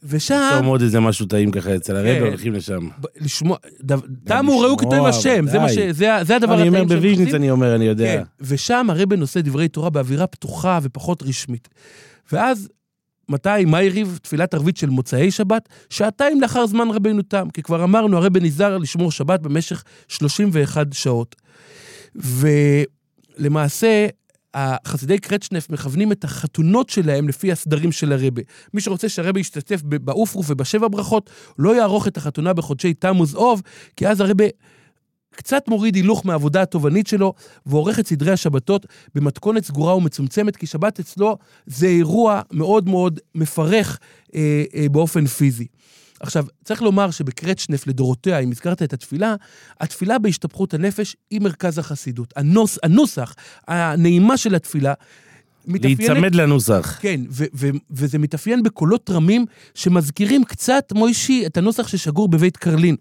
ושם, 0.05 0.49
ליצור 0.51 0.65
מאוד 0.65 0.83
איזה 0.83 1.01
משהו 1.01 1.27
טעים 1.27 1.51
ככה 1.51 1.77
אצל 1.77 1.97
הרבי, 1.97 2.19
כן. 2.19 2.27
הולכים 2.27 2.53
לשם. 2.53 2.89
לשמוע, 3.21 3.57
תמו 4.25 4.61
ראו 4.61 4.77
כתוב 4.77 5.07
השם, 5.07 5.47
זה 5.47 5.59
ש... 5.69 5.79
זה 5.79 6.09
זה 6.23 6.37
הדבר 6.37 6.55
אני 6.55 6.69
אומר 6.69 6.83
הטעים 6.83 6.89
שהם 6.89 6.99
בוויז'ניץ, 6.99 7.27
עושים. 7.27 7.37
אני 7.37 7.51
אומר, 7.51 7.75
אני 7.75 7.85
יודע. 7.85 8.17
כן, 8.17 8.23
ושם 8.41 8.87
הרבי 8.91 9.17
נושא 9.17 9.41
דברי 9.41 9.69
תורה 9.69 9.91
באווירה 9.91 10.27
פתוחה 10.27 10.79
ופחות 10.83 11.23
רשמית. 11.23 11.69
ואז, 12.33 12.69
מתי? 13.29 13.65
מה 13.67 13.79
הריב 13.79 14.19
תפילת 14.23 14.55
ערבית 14.55 14.77
של 14.77 14.91
מוצאי 14.91 15.31
שבת? 15.31 15.69
שעתיים 15.91 16.41
לאחר 16.41 16.67
זמן 16.67 16.91
רבינו 16.91 17.23
תם, 17.23 17.49
כי 17.55 17.63
כבר 17.63 17.85
אמרנו, 17.85 18.17
הרבי 18.17 18.41
נזהר 18.41 18.79
לשמור 18.79 19.13
שבת 19.13 19.41
במשך 19.41 19.85
31 20.09 20.87
שעות. 20.93 21.37
ולמעשה, 23.39 24.07
החסידי 24.55 25.19
קרצ'נף 25.19 25.71
מכוונים 25.71 26.13
את 26.13 26.25
החתונות 26.25 26.89
שלהם 26.91 27.29
לפי 27.29 27.53
הסדרים 27.53 27.93
של 27.93 28.13
הרבה. 28.13 28.43
מי 28.75 28.81
שרוצה 28.81 29.09
שהרבה 29.09 29.41
ישתתף 29.41 29.83
באופרוף 29.83 30.51
ובשבע 30.51 30.89
ברכות, 30.91 31.31
לא 31.59 31.77
יערוך 31.77 32.09
את 32.09 32.17
החתונה 32.17 32.53
בחודשי 32.53 32.95
תמוז 32.95 33.35
אוב, 33.35 33.63
כי 33.97 34.09
אז 34.09 34.21
הרבה 34.21 34.45
קצת 35.37 35.69
מוריד 35.69 35.95
הילוך 35.95 36.27
מהעבודה 36.27 36.63
התובענית 36.63 37.07
שלו, 37.07 37.35
ועורך 37.67 37.99
את 37.99 38.07
סדרי 38.07 38.33
השבתות 38.33 38.87
במתכונת 39.15 39.65
סגורה 39.65 39.97
ומצומצמת, 39.97 40.57
כי 40.57 40.67
שבת 40.67 41.01
אצלו 41.01 41.39
זה 41.67 41.87
אירוע 41.87 42.41
מאוד 42.53 42.89
מאוד 42.89 43.21
מפרך 43.35 43.99
אה, 44.35 44.65
אה, 44.75 44.89
באופן 44.89 45.27
פיזי. 45.27 45.67
עכשיו, 46.21 46.47
צריך 46.65 46.83
לומר 46.83 47.11
שבקרצ'נף 47.11 47.87
לדורותיה, 47.87 48.39
אם 48.39 48.51
הזכרת 48.51 48.83
את 48.83 48.93
התפילה, 48.93 49.35
התפילה 49.81 50.19
בהשתפכות 50.19 50.75
הנפש 50.75 51.17
היא 51.31 51.41
מרכז 51.41 51.79
החסידות. 51.79 52.35
הנוס, 52.37 52.79
הנוסח, 52.83 53.35
הנעימה 53.69 54.37
של 54.37 54.55
התפילה, 54.55 54.95
מתאפיינת... 55.67 55.99
להיצמד 55.99 56.35
לנוסח. 56.35 56.99
כן, 57.01 57.21
ו- 57.31 57.45
ו- 57.55 57.71
וזה 57.91 58.19
מתאפיין 58.19 58.63
בקולות 58.63 59.11
רמים 59.11 59.47
שמזכירים 59.75 60.45
קצת, 60.45 60.93
מוישי, 60.95 61.47
את 61.47 61.57
הנוסח 61.57 61.89
ששגור 61.89 62.29
בבית 62.29 62.57
קרלין. 62.57 62.97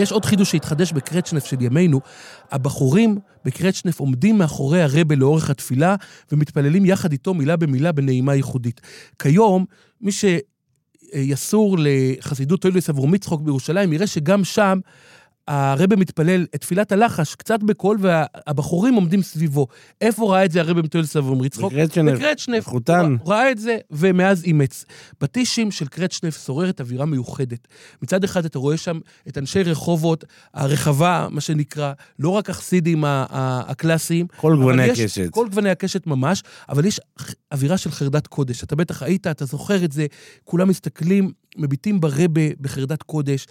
ויש 0.00 0.12
עוד 0.12 0.24
חידוש 0.24 0.50
שהתחדש 0.50 0.92
בקרצ'נף 0.92 1.44
של 1.44 1.56
ימינו. 1.60 2.00
הבחורים 2.50 3.18
בקרצ'נף 3.44 4.00
עומדים 4.00 4.38
מאחורי 4.38 4.82
הרבה 4.82 5.14
לאורך 5.14 5.50
התפילה 5.50 5.96
ומתפללים 6.32 6.86
יחד 6.86 7.12
איתו 7.12 7.34
מילה 7.34 7.56
במילה 7.56 7.92
בנעימה 7.92 8.34
ייחודית. 8.34 8.80
כיום, 9.18 9.64
מי 10.00 10.10
שיסור 10.12 11.76
לחסידות 11.80 12.60
טוילס 12.60 12.90
אברום 12.90 13.14
יצחוק 13.14 13.40
בירושלים, 13.40 13.92
יראה 13.92 14.06
שגם 14.06 14.44
שם 14.44 14.78
הרבי 15.48 15.96
מתפלל 15.96 16.46
את 16.54 16.60
תפילת 16.60 16.92
הלחש, 16.92 17.34
קצת 17.34 17.62
בקול, 17.62 17.98
והבחורים 18.00 18.94
עומדים 18.94 19.22
סביבו. 19.22 19.66
איפה 20.00 20.32
ראה 20.32 20.44
את 20.44 20.50
זה 20.52 20.60
הרבי 20.60 20.82
מתואל 20.82 21.04
סבום 21.04 21.44
יצחוק? 21.44 21.72
בקרצ'נף. 21.72 22.18
בקרצ'נף. 22.18 22.66
חותן. 22.66 23.16
ראה 23.26 23.50
את 23.50 23.58
זה, 23.58 23.76
ומאז 23.90 24.44
אימץ. 24.44 24.84
בטישים 25.20 25.70
של 25.70 25.86
קרצ'נף 25.86 26.44
שוררת 26.46 26.80
אווירה 26.80 27.06
מיוחדת. 27.06 27.68
מצד 28.02 28.24
אחד 28.24 28.44
אתה 28.44 28.58
רואה 28.58 28.76
שם 28.76 28.98
את 29.28 29.38
אנשי 29.38 29.62
רחובות, 29.62 30.24
הרחבה, 30.54 31.26
מה 31.30 31.40
שנקרא, 31.40 31.92
לא 32.18 32.28
רק 32.28 32.50
החסידים 32.50 33.04
הקלאסיים. 33.06 34.26
כל 34.36 34.56
גווני 34.56 34.84
יש- 34.84 35.00
הקשת. 35.00 35.30
כל 35.30 35.48
גווני 35.48 35.70
הקשת 35.70 36.06
ממש, 36.06 36.42
אבל 36.68 36.84
יש 36.84 37.00
אווירה 37.52 37.78
של 37.78 37.90
חרדת 37.90 38.26
קודש. 38.26 38.62
אתה 38.62 38.76
בטח 38.76 39.02
היית, 39.02 39.26
אתה 39.26 39.44
זוכר 39.44 39.84
את 39.84 39.92
זה, 39.92 40.06
כולם 40.44 40.68
מסתכלים, 40.68 41.32
מביטים 41.56 42.00
ברבה 42.00 42.40
בחרדת 42.60 43.02
קודש. 43.02 43.46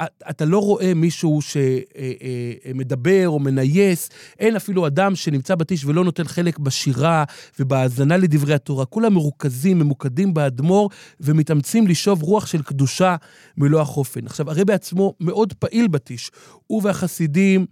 את- 0.00 0.22
אתה 0.30 0.44
לא 0.44 0.58
רואה 0.58 0.94
מישהו 0.94 1.40
שמדבר 1.42 3.28
או 3.28 3.38
מנייס, 3.38 4.10
אין 4.38 4.56
אפילו 4.56 4.86
אדם 4.86 5.14
שנמצא 5.14 5.54
בטיש 5.54 5.84
ולא 5.84 6.04
נוטל 6.04 6.24
חלק 6.24 6.58
בשירה 6.58 7.24
ובהאזנה 7.58 8.16
לדברי 8.16 8.54
התורה. 8.54 8.84
כולם 8.84 9.14
מרוכזים, 9.14 9.78
ממוקדים 9.78 10.34
באדמו"ר 10.34 10.90
ומתאמצים 11.20 11.86
לשאוב 11.86 12.22
רוח 12.22 12.46
של 12.46 12.62
קדושה 12.62 13.16
מלוא 13.56 13.80
החופן. 13.80 14.26
עכשיו, 14.26 14.50
הרבי 14.50 14.64
בעצמו 14.64 15.14
מאוד 15.20 15.52
פעיל 15.52 15.88
בטיש. 15.88 16.30
הוא 16.66 16.80
והחסידים 16.84 17.66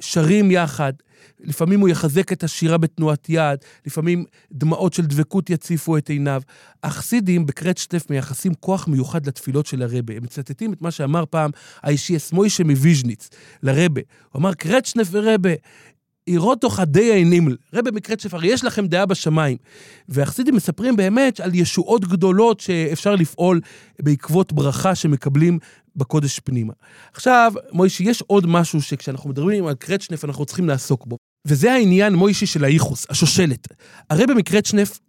שרים 0.00 0.50
יחד. 0.50 0.92
לפעמים 1.40 1.80
הוא 1.80 1.88
יחזק 1.88 2.32
את 2.32 2.44
השירה 2.44 2.78
בתנועת 2.78 3.26
יד, 3.28 3.58
לפעמים 3.86 4.24
דמעות 4.52 4.92
של 4.92 5.06
דבקות 5.06 5.50
יציפו 5.50 5.96
את 5.96 6.08
עיניו. 6.08 6.42
החסידים 6.82 7.46
בקרצ'טף 7.46 8.10
מייחסים 8.10 8.54
כוח 8.54 8.88
מיוחד 8.88 9.26
לתפילות 9.26 9.66
של 9.66 9.82
הרבה. 9.82 10.14
הם 10.16 10.22
מצטטים 10.22 10.72
את 10.72 10.82
מה 10.82 10.90
שאמר 10.90 11.24
פעם 11.30 11.50
האישיאס 11.82 12.32
מוישה 12.32 12.64
מוויז'ניץ 12.64 13.28
לרבה. 13.62 14.00
הוא 14.32 14.40
אמר, 14.40 14.54
קרצ'נף 14.54 15.08
ורבה, 15.10 15.50
אירוטו 16.26 16.70
חדי 16.70 17.12
העינים. 17.12 17.48
רבה 17.74 17.90
מקרצ'נף, 17.90 18.34
הרי 18.34 18.48
יש 18.48 18.64
לכם 18.64 18.86
דעה 18.86 19.06
בשמיים. 19.06 19.56
והחסידים 20.08 20.54
מספרים 20.54 20.96
באמת 20.96 21.40
על 21.40 21.54
ישועות 21.54 22.04
גדולות 22.04 22.60
שאפשר 22.60 23.14
לפעול 23.14 23.60
בעקבות 24.02 24.52
ברכה 24.52 24.94
שמקבלים 24.94 25.58
בקודש 25.96 26.38
פנימה. 26.38 26.72
עכשיו, 27.14 27.52
מוישי, 27.72 28.04
יש 28.04 28.22
עוד 28.26 28.46
משהו 28.46 28.82
שכשאנחנו 28.82 29.30
מדברים 29.30 29.66
על 29.66 29.74
קרצ'נף 29.74 30.24
אנחנו 30.24 30.44
צריכים 30.44 30.68
לעסוק 30.68 31.06
בו. 31.06 31.16
וזה 31.46 31.72
העניין, 31.72 32.14
מוישי, 32.14 32.46
של 32.46 32.64
האיחוס, 32.64 33.06
השושלת. 33.10 33.68
הרבי 34.10 34.34
מקרצ'נף 34.34 35.00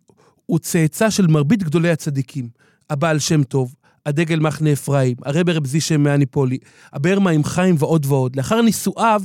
הוא 0.46 0.60
צאצא 0.60 1.10
של 1.10 1.28
מרבית 1.28 1.64
גדולי 1.64 1.90
הצדיקים. 1.90 2.50
הבעל 2.90 3.20
שם 3.20 3.44
טוב, 3.44 3.74
הדגל 4.08 4.40
מחנה 4.40 4.74
אפרים, 4.74 5.16
הרבי 5.26 5.52
רב 5.52 5.68
זישה 5.68 5.98
מהניפולי, 5.98 6.58
הבאר 6.94 7.20
מים 7.20 7.44
חיים 7.44 7.76
ועוד 7.80 8.06
ועוד. 8.06 8.36
לאחר 8.36 8.62
נישואיו 8.62 9.22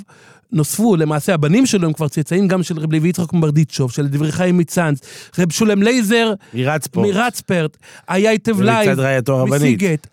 נוספו, 0.53 0.97
למעשה 0.97 1.35
הבנים 1.35 1.67
שלו 1.67 1.87
הם 1.87 1.93
כבר 1.93 2.09
צאצאים 2.09 2.49
גם 2.49 2.63
של 2.63 2.79
רב 2.79 2.93
לוי 2.93 3.09
יצחק 3.09 3.33
מברדיצ'וב, 3.33 3.91
של 3.93 4.09
דברי 4.09 4.33
חיים 4.33 4.59
מצאנז, 4.59 5.01
רב 5.39 5.53
שולם 5.53 5.83
לייזר 5.83 6.33
מרצפורט. 6.55 7.07
מרצפרט, 7.09 7.77
הייטב 8.09 8.61
לייב. 8.61 9.01
מסיגט, 9.49 10.07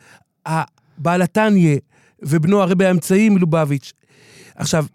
בעל 0.98 1.22
התניא 1.22 1.78
ובנו 2.22 2.62
הרבי 2.62 2.86
האמצעי 2.86 3.30
מלובביץ'. 3.30 3.94
עכשיו, 4.56 4.86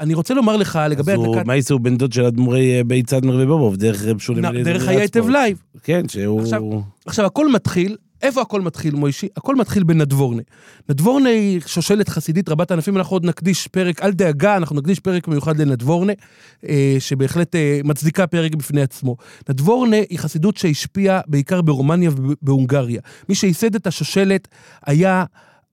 אני 0.00 0.14
רוצה 0.14 0.34
לומר 0.34 0.56
לך 0.56 0.78
לגבי 0.90 1.12
אז 1.12 1.18
הוא, 1.18 1.26
הדלקת... 1.32 1.46
מייסה 1.46 1.74
הוא 1.74 1.80
בן 1.80 1.96
דוד 1.96 2.12
של 2.12 2.24
אדמו"רי 2.24 2.78
אה, 2.78 2.84
בית 2.84 3.06
סאטמר 3.06 3.36
ובובוב, 3.42 3.76
דרך 3.76 4.04
רב 4.04 4.18
שולם 4.18 4.42
נ- 4.42 4.44
אליעזר 4.44 4.72
דרך 4.72 4.88
הייטב 4.88 5.20
מרצפורט. 5.20 5.42
לייב. 5.42 5.62
כן, 5.82 6.08
שהוא... 6.08 6.40
עכשיו, 6.42 6.62
עכשיו, 7.06 7.26
הכל 7.26 7.52
מתחיל, 7.52 7.96
איפה 8.24 8.40
הכל 8.40 8.60
מתחיל, 8.60 8.94
מוישי? 8.94 9.28
הכל 9.36 9.56
מתחיל 9.56 9.82
בנדבורנה. 9.82 10.42
נדבורנה 10.88 11.28
היא 11.28 11.60
שושלת 11.66 12.08
חסידית 12.08 12.48
רבת 12.48 12.72
ענפים, 12.72 12.96
אנחנו 12.96 13.16
עוד 13.16 13.24
נקדיש 13.24 13.66
פרק, 13.66 14.02
אל 14.02 14.10
דאגה, 14.10 14.56
אנחנו 14.56 14.76
נקדיש 14.76 15.00
פרק 15.00 15.28
מיוחד 15.28 15.56
לנדבורנה, 15.56 16.12
אה, 16.68 16.96
שבהחלט 16.98 17.54
אה, 17.54 17.80
מצדיקה 17.84 18.26
פרק 18.26 18.54
בפני 18.54 18.82
עצמו. 18.82 19.16
נדבורנה 19.48 19.96
היא 20.10 20.18
חסידות 20.18 20.56
שהשפיעה 20.56 21.20
בעיקר 21.26 21.62
ברומניה 21.62 22.10
ובהונגריה. 22.10 23.00
מי 23.28 23.34
שייסד 23.34 23.74
את 23.74 23.86
השושלת 23.86 24.48
היה 24.86 25.24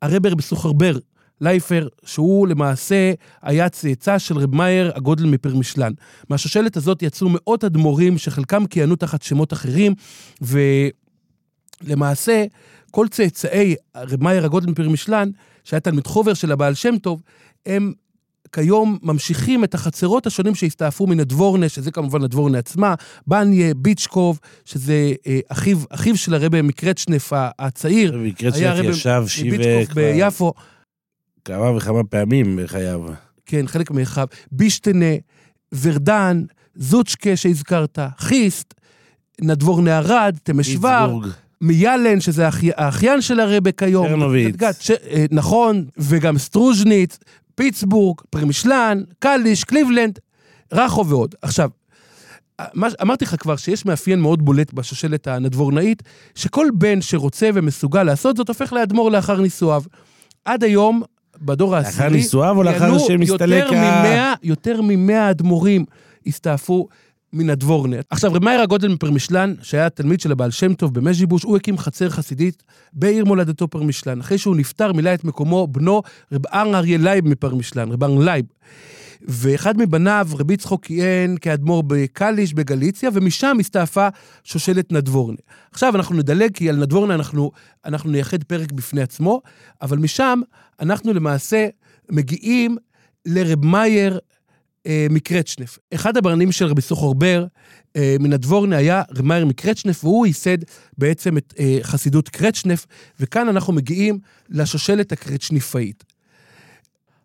הרבר 0.02 0.36
בסוחרבר. 0.36 0.97
לייפר, 1.41 1.88
שהוא 2.06 2.47
למעשה 2.47 3.14
היה 3.41 3.70
צאצא 3.70 4.18
של 4.18 4.38
רב 4.38 4.56
מאייר 4.56 4.91
הגודל 4.95 5.26
מפרמישלן. 5.26 5.91
מהשושלת 6.30 6.78
הזאת 6.78 7.04
יצאו 7.04 7.30
מאות 7.30 7.64
אדמו"רים 7.64 8.18
שחלקם 8.18 8.66
כיהנו 8.66 8.95
תחת 8.95 9.22
שמות 9.22 9.54
אחרים, 9.54 9.93
ולמעשה 11.84 12.45
כל 12.91 13.07
צאצאי 13.07 13.75
רב 13.95 14.23
מאייר 14.23 14.45
הגודל 14.45 14.71
מפרמישלן, 14.71 15.29
שהיה 15.63 15.79
תלמיד 15.79 16.07
חובר 16.07 16.34
של 16.34 16.51
הבעל 16.51 16.73
שם 16.73 16.97
טוב, 16.97 17.21
הם 17.65 17.93
כיום 18.51 18.97
ממשיכים 19.03 19.63
את 19.63 19.73
החצרות 19.73 20.27
השונים 20.27 20.55
שהסתעפו 20.55 21.07
מן 21.07 21.19
הדבורנה, 21.19 21.69
שזה 21.69 21.91
כמובן 21.91 22.23
הדבורנה 22.23 22.57
עצמה, 22.57 22.95
בניה, 23.27 23.73
ביצ'קוב, 23.73 24.39
שזה 24.65 25.13
אה, 25.27 25.39
אחיו, 25.47 25.77
אחיו 25.89 26.17
של 26.17 26.34
הרבי 26.34 26.61
מקרצ'נף 26.61 27.34
הצעיר, 27.59 28.19
הרבי 28.65 28.88
ישב 28.88 29.23
שיבה 29.27 29.57
ביצ'קוב 29.57 29.86
כבר 29.86 30.01
ביפו. 30.01 30.53
כמה 31.45 31.71
וכמה 31.77 32.03
פעמים 32.03 32.59
בחייו. 32.63 33.01
כן, 33.45 33.67
חלק 33.67 33.91
מאחיו, 33.91 34.27
בישטנה, 34.51 35.15
ורדן, 35.82 36.43
זוצ'קה 36.75 37.36
שהזכרת, 37.36 37.99
חיסט, 38.17 38.73
נדבור 39.41 39.82
נערד, 39.82 40.38
תמשוור, 40.43 41.05
פיטסבורג. 41.05 41.27
מיאלן, 41.62 42.20
שזה 42.20 42.45
האחי- 42.45 42.72
האחיין 42.78 43.22
של 43.22 43.39
הרבה 43.39 43.72
כיום. 43.72 44.07
צ'רנוביץ. 44.07 44.55
גת, 44.55 44.82
ש... 44.82 44.91
אה, 44.91 45.26
נכון, 45.32 45.86
וגם 45.97 46.38
סטרוז'ניץ, 46.38 47.18
פיטסבורג, 47.55 48.18
פרמישלן, 48.30 49.01
קליש, 49.20 49.64
קליבלנד, 49.64 50.20
רחו 50.74 51.07
ועוד. 51.07 51.36
עכשיו, 51.41 51.70
מה, 52.74 52.88
אמרתי 53.01 53.26
לך 53.26 53.36
כבר 53.39 53.55
שיש 53.55 53.86
מאפיין 53.86 54.20
מאוד 54.22 54.45
בולט 54.45 54.74
בשושלת 54.74 55.28
הנדבורנאית, 55.28 56.03
שכל 56.36 56.68
בן 56.74 57.01
שרוצה 57.01 57.49
ומסוגל 57.53 58.03
לעשות 58.03 58.38
זאת 58.38 58.47
הופך 58.47 58.74
לאדמו"ר 58.74 59.09
לאחר 59.09 59.41
נישואיו. 59.41 59.84
עד 60.45 60.64
היום, 60.64 61.01
בדור 61.41 61.76
העשירי, 61.76 61.95
לאחר 62.03 62.09
נישואיו 62.16 62.57
או 62.57 62.64
לאחר 62.64 62.97
שמסתלק 62.99 63.64
יותר 63.64 63.76
ה- 63.78 64.01
ממאה, 64.01 64.34
יותר 64.43 64.82
ממאה 64.84 65.30
אדמו"רים 65.30 65.86
הסתעפו 66.28 66.88
מנדבורנה. 67.34 67.97
עכשיו, 68.09 68.34
רב 68.34 68.43
מאיר 68.43 68.61
הגודל 68.61 68.88
מפרמישלן, 68.88 69.53
שהיה 69.61 69.89
תלמיד 69.89 70.19
של 70.19 70.32
הבעל 70.32 70.51
שם 70.51 70.73
טוב 70.73 70.93
במז'יבוש, 70.93 71.43
הוא 71.43 71.57
הקים 71.57 71.77
חצר 71.77 72.09
חסידית 72.09 72.63
בעיר 72.93 73.25
מולדתו 73.25 73.67
פרמישלן. 73.67 74.19
אחרי 74.19 74.38
שהוא 74.38 74.55
נפטר, 74.55 74.93
מילא 74.93 75.13
את 75.13 75.23
מקומו 75.23 75.67
בנו 75.67 76.01
רב 76.32 76.47
אהרן 76.47 76.76
אריה 76.75 76.97
לייב 76.97 77.27
מפרמישלן, 77.27 77.91
רב 77.91 78.03
אהרן 78.03 78.22
לייב. 78.21 78.45
ואחד 79.27 79.77
מבניו, 79.77 80.27
רבי 80.38 80.53
יצחוק 80.53 80.86
כיהן 80.86 81.38
כאדמו"ר 81.41 81.84
בקליש 81.88 82.53
בגליציה, 82.53 83.09
ומשם 83.13 83.57
הסתעפה 83.59 84.07
שושלת 84.43 84.91
נדבורנה. 84.91 85.38
עכשיו 85.71 85.95
אנחנו 85.95 86.15
נדלג, 86.15 86.51
כי 86.53 86.69
על 86.69 86.75
נדבורנה 86.75 87.13
אנחנו, 87.15 87.51
אנחנו 87.86 88.11
נייחד 88.11 88.43
פרק 88.43 88.71
בפני 88.71 89.01
עצמו, 89.01 89.41
אבל 89.82 89.97
משם 89.97 90.41
אנחנו 90.79 91.13
למעשה 91.13 91.67
מגיעים 92.11 92.77
לרב 93.25 93.65
מאייר 93.65 94.19
מקרצ'נף. 95.09 95.79
אחד 95.93 96.17
הבנים 96.17 96.51
של 96.51 96.65
רבי 96.65 96.82
יסוחר 96.82 97.22
בער 97.22 97.45
אה, 97.95 98.15
מנדבורנה 98.19 98.77
היה 98.77 99.03
רב 99.11 99.25
מאייר 99.25 99.45
מקרצ'נף, 99.45 100.03
והוא 100.03 100.25
ייסד 100.25 100.57
בעצם 100.97 101.38
את 101.38 101.53
אה, 101.59 101.77
חסידות 101.82 102.29
קרצ'נף, 102.29 102.86
וכאן 103.19 103.47
אנחנו 103.47 103.73
מגיעים 103.73 104.19
לשושלת 104.49 105.11
הקרצ'ניפאית. 105.11 106.03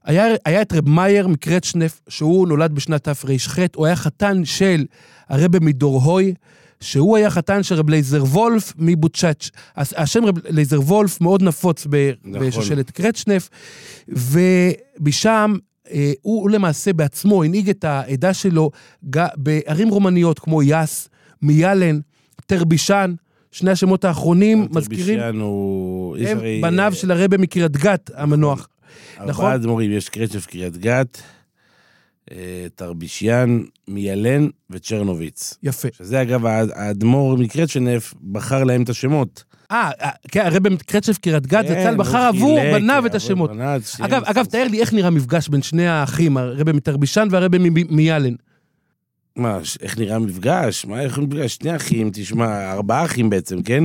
היה, 0.05 0.25
היה 0.45 0.63
את 0.63 0.73
רב 0.73 0.89
מאייר 0.89 1.29
מקרצ'נף, 1.29 2.01
שהוא 2.09 2.49
נולד 2.49 2.73
בשנת 2.73 3.09
תר"ח, 3.09 3.59
הוא 3.77 3.87
היה 3.87 3.97
חתן 3.97 4.45
של 4.45 4.87
הרבי 5.29 5.59
מדורהוי, 5.61 6.35
שהוא 6.81 7.17
היה 7.17 7.31
חתן 7.31 7.63
של 7.63 7.75
רב 7.75 7.91
לייזר 7.91 8.25
וולף 8.25 8.73
מבוצ'אץ'. 8.79 9.51
השם 9.77 10.25
רב 10.25 10.39
לייזר 10.49 10.81
וולף 10.81 11.21
מאוד 11.21 11.43
נפוץ 11.43 11.87
ב- 11.91 12.11
נכון. 12.25 12.47
בשושלת 12.47 12.91
קרצ'נף, 12.91 13.49
ומשם 14.09 15.55
אה, 15.55 15.59
הוא, 15.91 16.43
הוא 16.43 16.51
למעשה 16.51 16.93
בעצמו 16.93 17.45
הנהיג 17.45 17.71
את 17.71 17.85
העדה 17.85 18.35
שלו 18.35 18.71
בערים 19.37 19.89
רומניות 19.89 20.39
כמו 20.39 20.63
יאס, 20.63 21.09
מיאלן, 21.43 22.01
תרבישן, 22.47 23.15
שני 23.53 23.71
השמות 23.71 24.05
האחרונים 24.05 24.69
מזכירים, 24.71 25.05
תרבישיאן 25.19 25.41
הוא... 25.41 26.17
הם 26.17 26.39
בניו 26.63 26.93
של 26.95 27.11
הרבי 27.11 27.37
מקריית 27.37 27.77
גת 27.77 28.11
המנוח. 28.15 28.69
נכון. 29.17 29.29
ארבעה 29.45 29.55
אדמו"רים, 29.55 29.93
יש 29.93 30.09
קרצ'ף 30.09 30.47
קריית 30.47 30.77
גת, 30.77 31.23
אה, 32.33 32.67
תרבישיאן, 32.75 33.61
מיילן 33.89 34.49
וצ'רנוביץ. 34.71 35.55
יפה. 35.63 35.89
שזה 35.93 36.23
אגב, 36.23 36.47
האד- 36.47 36.71
האדמו"ר 36.75 37.37
מקרצ'נף 37.37 38.15
בחר 38.33 38.65
להם 38.65 38.83
את 38.83 38.89
השמות. 38.89 39.45
אה, 39.71 39.91
אה, 40.01 40.11
כן, 40.31 40.47
הרבי 40.47 40.69
קרצ'ף 40.87 41.19
קריית 41.19 41.47
גת, 41.47 41.67
כן, 41.67 41.75
זצ"ל 41.75 41.89
הוא 41.89 41.99
בחר 41.99 42.19
עבור 42.19 42.61
בניו 42.73 43.07
את 43.07 43.15
השמות. 43.15 43.51
אגב, 44.01 44.23
אגב. 44.25 44.45
תאר 44.45 44.67
לי 44.71 44.81
איך 44.81 44.93
נראה 44.93 45.11
מפגש 45.11 45.49
בין 45.49 45.63
שני 45.63 45.89
האחים, 45.89 46.37
הרבי 46.37 46.73
מתרבישן 46.73 47.29
והרבי 47.31 47.59
מיאלן. 47.91 48.35
מה, 49.37 49.59
איך 49.83 49.99
נראה 49.99 50.19
מפגש? 50.19 50.85
מה, 50.85 51.01
איך 51.01 51.19
מפגש? 51.19 51.55
שני 51.55 51.77
אחים, 51.77 52.11
תשמע, 52.13 52.73
ארבעה 52.73 53.05
אחים 53.05 53.31
בעצם, 53.31 53.63
כן? 53.63 53.85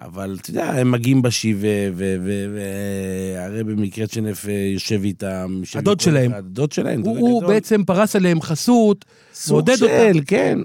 אבל 0.00 0.36
אתה 0.40 0.50
יודע, 0.50 0.64
הם 0.64 0.90
מגיעים 0.90 1.22
בשיבה, 1.22 1.68
והרי 1.96 3.64
במקרה 3.64 4.06
שנף 4.12 4.48
אה, 4.48 4.52
יושב 4.52 5.00
איתם. 5.04 5.62
הדוד 5.74 6.00
שלהם. 6.00 6.32
הדוד 6.32 6.72
שלהם, 6.72 7.00
הוא, 7.00 7.14
דוד 7.14 7.20
הוא. 7.20 7.46
בעצם 7.46 7.84
פרס 7.84 8.16
עליהם 8.16 8.42
חסות, 8.42 9.04
סוג 9.34 9.74
של. 9.76 10.20
כן. 10.26 10.58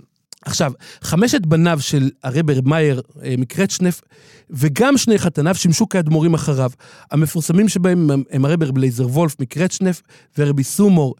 עכשיו, 0.47 0.71
חמשת 1.01 1.45
בניו 1.45 1.77
של 1.81 2.09
הרבר 2.23 2.59
מאייר 2.65 3.01
אה, 3.23 3.35
מקרצ'נף, 3.37 4.01
וגם 4.49 4.97
שני 4.97 5.19
חתניו 5.19 5.55
שימשו 5.55 5.89
כאדמו"רים 5.89 6.33
אחריו. 6.33 6.71
המפורסמים 7.11 7.69
שבהם 7.69 8.09
הם- 8.31 8.45
הרבר 8.45 8.71
בלייזר 8.71 9.07
וולף 9.07 9.35
מקרצ'נף 9.39 10.01
ורבי 10.37 10.63
סומור 10.63 11.15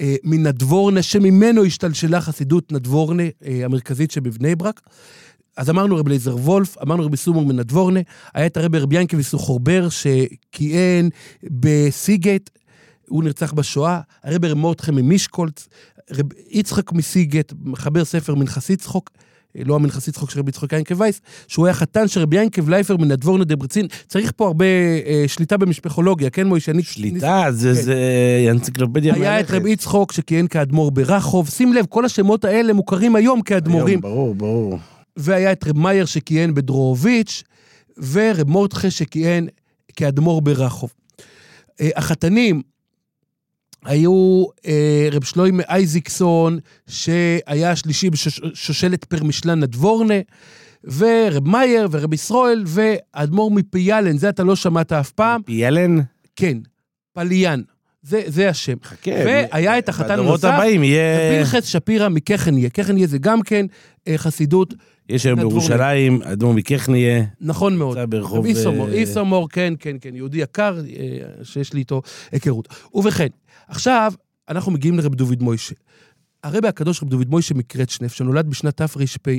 אה, 0.00 0.16
מנדבורנה, 0.24 1.02
שממנו 1.02 1.64
השתלשלה 1.64 2.20
חסידות 2.20 2.72
נדבורנה 2.72 3.22
אה, 3.46 3.60
המרכזית 3.64 4.10
שבבני 4.10 4.54
ברק. 4.54 4.80
אז 5.56 5.70
אמרנו 5.70 5.96
רבי 5.96 6.10
לייזר 6.10 6.36
וולף, 6.36 6.76
אמרנו 6.82 7.04
רבי 7.06 7.16
סומור 7.16 7.44
מנדבורנה, 7.44 8.00
היה 8.34 8.46
את 8.46 8.56
הרבי 8.56 8.78
רבי 8.78 8.96
ינקי 8.96 9.16
וסוחורבר 9.16 9.88
שכיהן 9.88 11.08
בסיגט, 11.42 12.50
הוא 13.08 13.24
נרצח 13.24 13.52
בשואה, 13.52 14.00
הרבי 14.24 14.48
רב 14.48 14.58
מורטכם 14.58 14.94
ממישקולץ, 14.94 15.68
רב 16.10 16.26
יצחק 16.50 16.92
מסיגט, 16.92 17.52
מחבר 17.64 18.04
ספר 18.04 18.34
מנחסי 18.34 18.76
צחוק, 18.76 19.10
אה, 19.58 19.62
לא 19.64 19.74
המנחסי 19.74 20.12
צחוק 20.12 20.30
של 20.30 20.38
רבי 20.40 20.48
יצחק 20.48 20.72
ינקה 20.72 20.94
וייס, 20.98 21.20
שהוא 21.48 21.66
היה 21.66 21.74
חתן 21.74 22.08
של 22.08 22.20
רבי 22.20 22.36
ינקה 22.42 22.62
ולייפר 22.64 22.96
מנדבורנה 22.96 23.44
דברצין. 23.44 23.86
צריך 24.08 24.32
פה 24.36 24.46
הרבה 24.46 24.64
אה, 25.06 25.24
שליטה 25.26 25.56
במשפחולוגיה, 25.56 26.30
כן 26.30 26.46
מוישה? 26.46 26.72
אני- 26.72 26.82
שליטה, 26.82 27.44
זה 27.50 27.68
כן. 27.68 27.82
זה 27.82 27.96
אנציקלופדיה 28.50 29.14
היה 29.14 29.40
את 29.40 29.50
רבי 29.50 29.70
יצחוק 29.70 30.12
שכיהן 30.12 30.46
כאדמו"ר 30.46 30.90
ברחוב. 30.90 31.48
שים 31.48 31.72
לב, 31.72 31.86
כל 31.88 32.04
השמות 32.04 32.44
האלה 32.44 32.72
מוכרים 32.72 33.16
היום 33.16 33.42
כאדמו"רים. 33.42 33.88
היום, 33.88 34.00
ברור, 34.00 34.34
ברור. 34.34 34.78
והיה 35.16 35.52
את 35.52 35.64
רב 35.68 35.78
מאייר 35.78 36.04
שכיהן 36.04 36.54
בדרורוביץ', 36.54 37.42
ורב 38.12 38.48
מורדכה 38.48 38.90
שכיהן 38.90 39.46
כאדמו"ר 39.96 40.40
ברחוב. 40.40 40.92
אה, 41.80 41.88
החתנים 41.96 42.62
היו 43.84 44.44
אה, 44.66 45.08
רב 45.12 45.24
שלוימה 45.24 45.62
אייזיקסון, 45.68 46.58
שהיה 46.86 47.70
השלישי 47.70 48.10
בשושלת 48.10 49.04
פרמישלן 49.04 49.60
נדבורנה, 49.60 50.14
ורב 50.84 51.48
מאייר 51.48 51.88
ורב 51.90 52.12
ישראל, 52.12 52.64
ואדמו"ר 52.66 53.50
מפיאלן, 53.50 54.18
זה 54.18 54.28
אתה 54.28 54.44
לא 54.44 54.56
שמעת 54.56 54.92
אף 54.92 55.10
פעם. 55.10 55.42
פיאלן? 55.42 55.98
כן, 56.36 56.58
פליאן. 57.12 57.60
זה, 58.02 58.22
זה 58.26 58.48
השם. 58.48 58.76
חכה. 58.82 59.10
והיה 59.10 59.78
את 59.78 59.88
החתן 59.88 60.14
בדורות 60.14 60.44
הנוסף, 60.44 60.58
הבאים 60.58 60.84
יהיה... 60.84 61.38
פנחס 61.38 61.64
שפירא 61.64 62.08
מקחניה. 62.08 62.70
קחניה 62.70 63.06
זה 63.06 63.18
גם 63.18 63.42
כן 63.42 63.66
אה, 64.08 64.18
חסידות 64.18 64.74
יש 65.08 65.26
היום. 65.26 65.38
בירושלים, 65.38 66.22
אדמו"ר 66.22 66.52
מקחניה, 66.52 67.24
נכון 67.40 67.76
מאוד. 67.76 67.98
נמצא 67.98 68.06
ברחוב... 68.06 68.46
איסומור, 68.46 68.88
אה, 68.88 68.94
איסומור, 68.94 69.48
כן, 69.48 69.74
כן, 69.78 69.96
כן, 70.00 70.16
יהודי 70.16 70.38
יקר, 70.38 70.78
אה, 70.78 71.44
שיש 71.44 71.72
לי 71.72 71.80
איתו 71.80 72.02
היכרות. 72.32 72.68
ובכן, 72.94 73.26
עכשיו 73.68 74.12
אנחנו 74.48 74.72
מגיעים 74.72 74.98
לרב 74.98 75.14
דוד 75.14 75.42
מוישה. 75.42 75.74
הרבי 76.42 76.68
הקדוש 76.68 77.02
רב 77.02 77.08
דוד 77.08 77.30
מוישה 77.30 77.54
מקרצ'נף, 77.54 78.12
שנולד 78.12 78.50
בשנת 78.50 78.76
תרפ"א, 78.76 79.30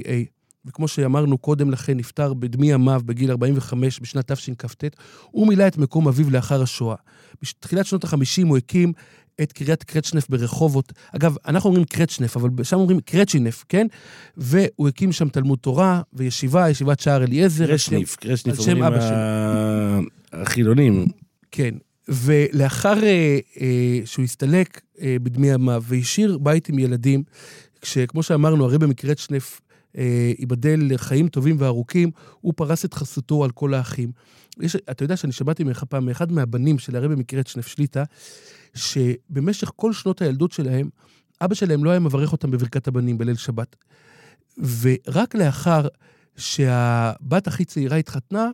וכמו 0.66 0.88
שאמרנו 0.88 1.38
קודם 1.38 1.72
לכן, 1.72 1.98
נפטר 1.98 2.34
בדמי 2.34 2.72
ימיו 2.72 3.02
בגיל 3.06 3.32
45 3.32 4.00
בשנת 4.00 4.32
תשכ"ט, 4.32 4.84
הוא 5.32 5.48
מילא 5.48 5.68
את 5.68 5.78
מקום 5.78 6.08
אביו 6.08 6.30
לאחר 6.30 6.62
השואה. 6.62 6.96
בתחילת 7.42 7.86
שנות 7.86 8.04
ה-50 8.04 8.48
הוא 8.48 8.58
הקים 8.58 8.94
את 9.42 9.52
קריית 9.52 9.84
קרצ'נף 9.84 10.30
ברחובות. 10.30 10.94
אגב, 11.16 11.36
אנחנו 11.48 11.70
אומרים 11.70 11.86
קרצ'נף, 11.86 12.38
אבל 12.38 12.64
שם 12.64 12.78
אומרים 12.78 13.00
קרצ'ינף, 13.00 13.66
כן? 13.70 13.88
והוא 14.38 14.88
הקים 14.88 15.12
שם 15.12 15.30
תלמוד 15.30 15.60
תורה 15.60 16.02
וישיבה, 16.14 16.70
ישיבת 16.70 17.00
שער 17.00 17.24
אליעזר. 17.24 17.72
על 17.72 17.78
שם 17.78 18.50
אומרים 18.58 18.84
החילונים. 20.34 21.06
כן. 21.52 21.76
ולאחר 22.08 23.04
אה, 23.04 23.40
אה, 23.62 24.00
שהוא 24.06 24.24
הסתלק 24.24 24.82
אה, 25.02 25.18
בדמי 25.24 25.48
ימיו 25.48 25.84
והשאיר 25.88 26.38
בית 26.38 26.70
עם 26.70 26.80
ילדים, 26.80 27.24
כשכמו 27.82 28.24
שאמרנו, 28.24 28.66
הרבי 28.66 28.86
מקרצ'נף 28.86 29.62
אה, 29.98 30.32
ייבדל 30.40 30.80
לחיים 30.82 31.28
טובים 31.28 31.56
וארוכים, 31.60 32.12
הוא 32.42 32.54
פרס 32.56 32.86
את 32.86 32.94
חסותו 32.94 33.44
על 33.44 33.52
כל 33.52 33.74
האחים. 33.74 34.12
יש, 34.60 34.76
אתה 34.76 35.04
יודע 35.04 35.18
שאני 35.18 35.34
שמעתי 35.34 35.64
ממך 35.64 35.84
פעם 35.84 36.06
מאחד 36.06 36.32
מהבנים 36.32 36.80
של 36.80 36.96
הרבי 36.96 37.16
מקרצ'נף 37.16 37.68
שליטה, 37.68 38.04
שבמשך 38.74 39.72
כל 39.76 39.94
שנות 39.94 40.22
הילדות 40.22 40.52
שלהם, 40.52 40.90
אבא 41.42 41.56
שלהם 41.56 41.84
לא 41.84 41.90
היה 41.90 42.00
מברך 42.00 42.32
אותם 42.32 42.52
בברכת 42.52 42.88
הבנים 42.88 43.18
בליל 43.18 43.36
שבת. 43.36 43.76
ורק 44.58 45.36
לאחר 45.36 45.88
שהבת 46.38 47.48
הכי 47.48 47.66
צעירה 47.66 47.98
התחתנה, 47.98 48.50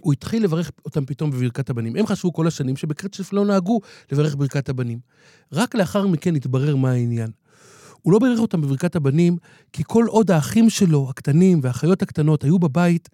הוא 0.00 0.12
התחיל 0.12 0.44
לברך 0.44 0.70
אותם 0.84 1.04
פתאום 1.06 1.30
בברכת 1.30 1.70
הבנים. 1.70 1.96
הם 1.96 2.06
חשבו 2.06 2.32
כל 2.32 2.46
השנים 2.46 2.76
שבקרצ'ף 2.76 3.32
לא 3.32 3.44
נהגו 3.44 3.80
לברך 4.12 4.36
ברכת 4.36 4.68
הבנים. 4.68 4.98
רק 5.52 5.74
לאחר 5.74 6.06
מכן 6.06 6.34
התברר 6.36 6.76
מה 6.76 6.90
העניין. 6.90 7.30
הוא 8.02 8.12
לא 8.12 8.18
בירך 8.18 8.40
אותם 8.40 8.60
בברכת 8.60 8.96
הבנים, 8.96 9.36
כי 9.72 9.82
כל 9.86 10.04
עוד 10.08 10.30
האחים 10.30 10.70
שלו, 10.70 11.06
הקטנים 11.10 11.60
והאחיות 11.62 12.02
הקטנות, 12.02 12.44
היו 12.44 12.58
בבית, 12.58 13.08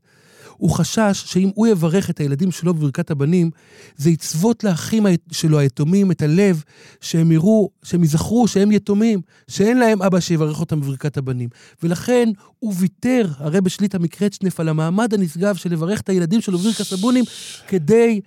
הוא 0.57 0.71
חשש 0.71 1.23
שאם 1.27 1.51
הוא 1.55 1.67
יברך 1.67 2.11
את 2.11 2.21
הילדים 2.21 2.51
שלו 2.51 2.75
בברכת 2.75 3.11
הבנים, 3.11 3.51
זה 3.97 4.11
יצוות 4.11 4.65
לאחים 4.65 5.07
שלו 5.31 5.59
היתומים 5.59 6.11
את 6.11 6.23
הלב, 6.23 6.63
שהם 7.01 7.33
יראו, 7.33 7.71
שהם 7.83 8.05
יזכרו 8.05 8.49
שהם 8.49 8.73
יתומים, 8.73 9.21
שאין 9.49 9.79
להם 9.79 10.03
אבא 10.03 10.21
שיברך 10.21 10.61
אותם 10.61 10.81
בברכת 10.81 11.17
הבנים. 11.17 11.49
ולכן 11.83 12.29
הוא 12.59 12.75
ויתר, 12.77 13.29
הרי 13.39 13.61
בשליטה 13.61 13.99
מקרצ'נף, 13.99 14.61
על 14.61 14.69
המעמד 14.69 15.15
הנשגב 15.15 15.57
של 15.57 15.73
לברך 15.73 16.01
את 16.01 16.09
הילדים 16.09 16.41
שלו 16.41 16.59
בברכת 16.59 16.93
הבונים, 16.93 17.25
כדי 17.69 18.21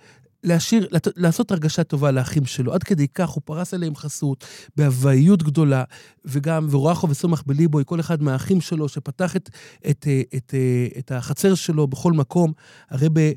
להשאיר, 0.44 0.88
לעשות 1.16 1.50
הרגשה 1.50 1.84
טובה 1.84 2.10
לאחים 2.10 2.46
שלו. 2.46 2.74
עד 2.74 2.82
כדי 2.82 3.08
כך 3.08 3.28
הוא 3.28 3.42
פרס 3.44 3.74
עליהם 3.74 3.96
חסות, 3.96 4.44
בהוואיות 4.76 5.42
גדולה, 5.42 5.84
וגם, 6.24 6.66
ורואחו 6.70 7.08
וסומך 7.08 7.42
בליבוי, 7.46 7.82
כל 7.86 8.00
אחד 8.00 8.22
מהאחים 8.22 8.60
שלו, 8.60 8.88
שפתח 8.88 9.36
את, 9.36 9.50
את, 9.90 10.06
אה, 10.08 10.22
את, 10.36 10.54
אה, 10.54 10.98
את 10.98 11.12
החצר 11.12 11.54
שלו 11.54 11.86
בכל 11.86 12.12
מקום, 12.12 12.52
הרב 12.90 13.18
אה, 13.18 13.32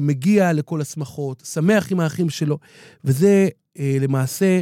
מגיע 0.00 0.52
לכל 0.52 0.80
השמחות, 0.80 1.42
שמח 1.46 1.92
עם 1.92 2.00
האחים 2.00 2.30
שלו, 2.30 2.58
וזה 3.04 3.48
למעשה 4.00 4.60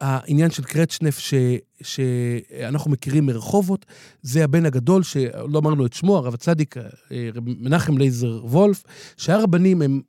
העניין 0.00 0.50
של 0.50 0.64
קרצ'נף 0.64 1.18
ש, 1.18 1.34
שאנחנו 1.82 2.90
מכירים 2.90 3.26
מרחובות, 3.26 3.86
זה 4.22 4.44
הבן 4.44 4.66
הגדול, 4.66 5.02
שלא 5.02 5.58
אמרנו 5.58 5.86
את 5.86 5.92
שמו, 5.92 6.16
הרב 6.16 6.34
הצדיק, 6.34 6.76
מנחם 7.46 7.98
לייזר 7.98 8.40
וולף, 8.44 8.82
שאר 9.16 9.42
הבנים 9.42 9.82
הם... 9.82 10.00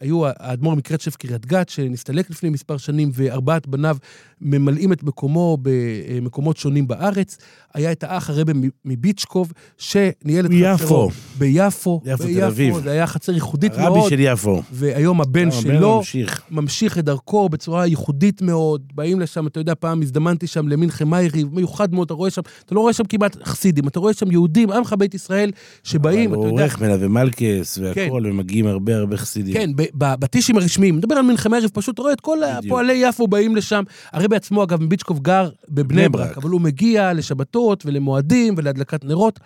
היו 0.00 0.22
האדמו"ר 0.26 0.74
מקרצ'ף 0.74 1.16
קריית 1.16 1.46
גת, 1.46 1.68
שנסתלק 1.68 2.30
לפני 2.30 2.50
מספר 2.50 2.76
שנים, 2.76 3.10
וארבעת 3.14 3.66
בניו 3.66 3.96
ממלאים 4.40 4.92
את 4.92 5.02
מקומו 5.02 5.58
במקומות 5.62 6.56
שונים 6.56 6.88
בארץ. 6.88 7.38
היה 7.74 7.92
את 7.92 8.04
האח 8.04 8.30
הרבי 8.30 8.52
מ- 8.52 8.68
מביצ'קוב, 8.84 9.52
שניהל 9.78 10.44
את 10.46 10.50
ביפו. 10.50 10.76
חצרו. 10.76 11.10
ביפו. 11.38 12.00
יפו, 12.04 12.24
תל 12.24 12.44
אביב. 12.44 12.78
זה 12.82 12.90
היה 12.90 13.06
חצר 13.06 13.32
ייחודית 13.32 13.72
הרבי 13.74 13.98
מאוד. 13.98 14.10
של 14.10 14.20
יפו. 14.20 14.62
והיום 14.72 15.20
הבן 15.20 15.50
שלו 15.50 15.96
ממשיך. 15.96 16.42
ממשיך 16.50 16.98
את 16.98 17.04
דרכו 17.04 17.48
בצורה 17.48 17.86
ייחודית 17.86 18.42
מאוד. 18.42 18.82
באים 18.94 19.20
לשם, 19.20 19.46
אתה 19.46 19.60
יודע, 19.60 19.74
פעם 19.80 20.02
הזדמנתי 20.02 20.46
שם 20.46 20.68
למינכן 20.68 21.04
מיירי, 21.04 21.44
מיוחד 21.52 21.94
מאוד, 21.94 22.04
אתה 22.04 22.14
רואה 22.14 22.30
שם, 22.30 22.42
אתה 22.66 22.74
לא 22.74 22.80
רואה 22.80 22.92
שם 22.92 23.04
כמעט 23.04 23.36
חסידים, 23.44 23.88
אתה 23.88 24.00
רואה 24.00 24.12
שם 24.12 24.30
יהודים, 24.30 24.70
עמך 24.70 24.94
בית 24.98 25.14
ישראל, 25.14 25.50
שבאים, 25.84 26.30
אבל 26.30 26.38
אתה 26.40 26.48
הוא 26.48 26.52
יודע, 26.54 26.62
עורך 26.62 26.80
מלווה 26.80 27.08
מלכס 27.08 27.78
כן. 27.78 27.84
והכל, 27.84 28.22
ומגיעים 28.26 28.66
הרבה 28.66 28.96
הרבה 28.96 29.16
חסידים. 29.16 29.54
כן, 29.54 29.71
בטישים 29.94 30.56
הרשמיים, 30.56 30.96
מדבר 30.96 31.14
על 31.14 31.22
מנחם 31.22 31.54
ערב, 31.54 31.70
פשוט 31.72 31.98
רואה 31.98 32.12
את 32.12 32.20
כל 32.20 32.38
בדיוק. 32.42 32.64
הפועלי 32.64 32.92
יפו 32.92 33.26
באים 33.28 33.56
לשם. 33.56 33.82
הרי 34.12 34.28
בעצמו, 34.28 34.62
אגב, 34.64 34.82
מביצ'קוב 34.82 35.18
גר 35.18 35.50
בבני 35.68 35.84
בני 36.02 36.08
ברק, 36.08 36.26
ברק. 36.26 36.38
אבל 36.38 36.50
הוא 36.50 36.60
מגיע 36.60 37.12
לשבתות 37.12 37.86
ולמועדים 37.86 38.54
ולהדלקת 38.56 39.04
נרות, 39.04 39.40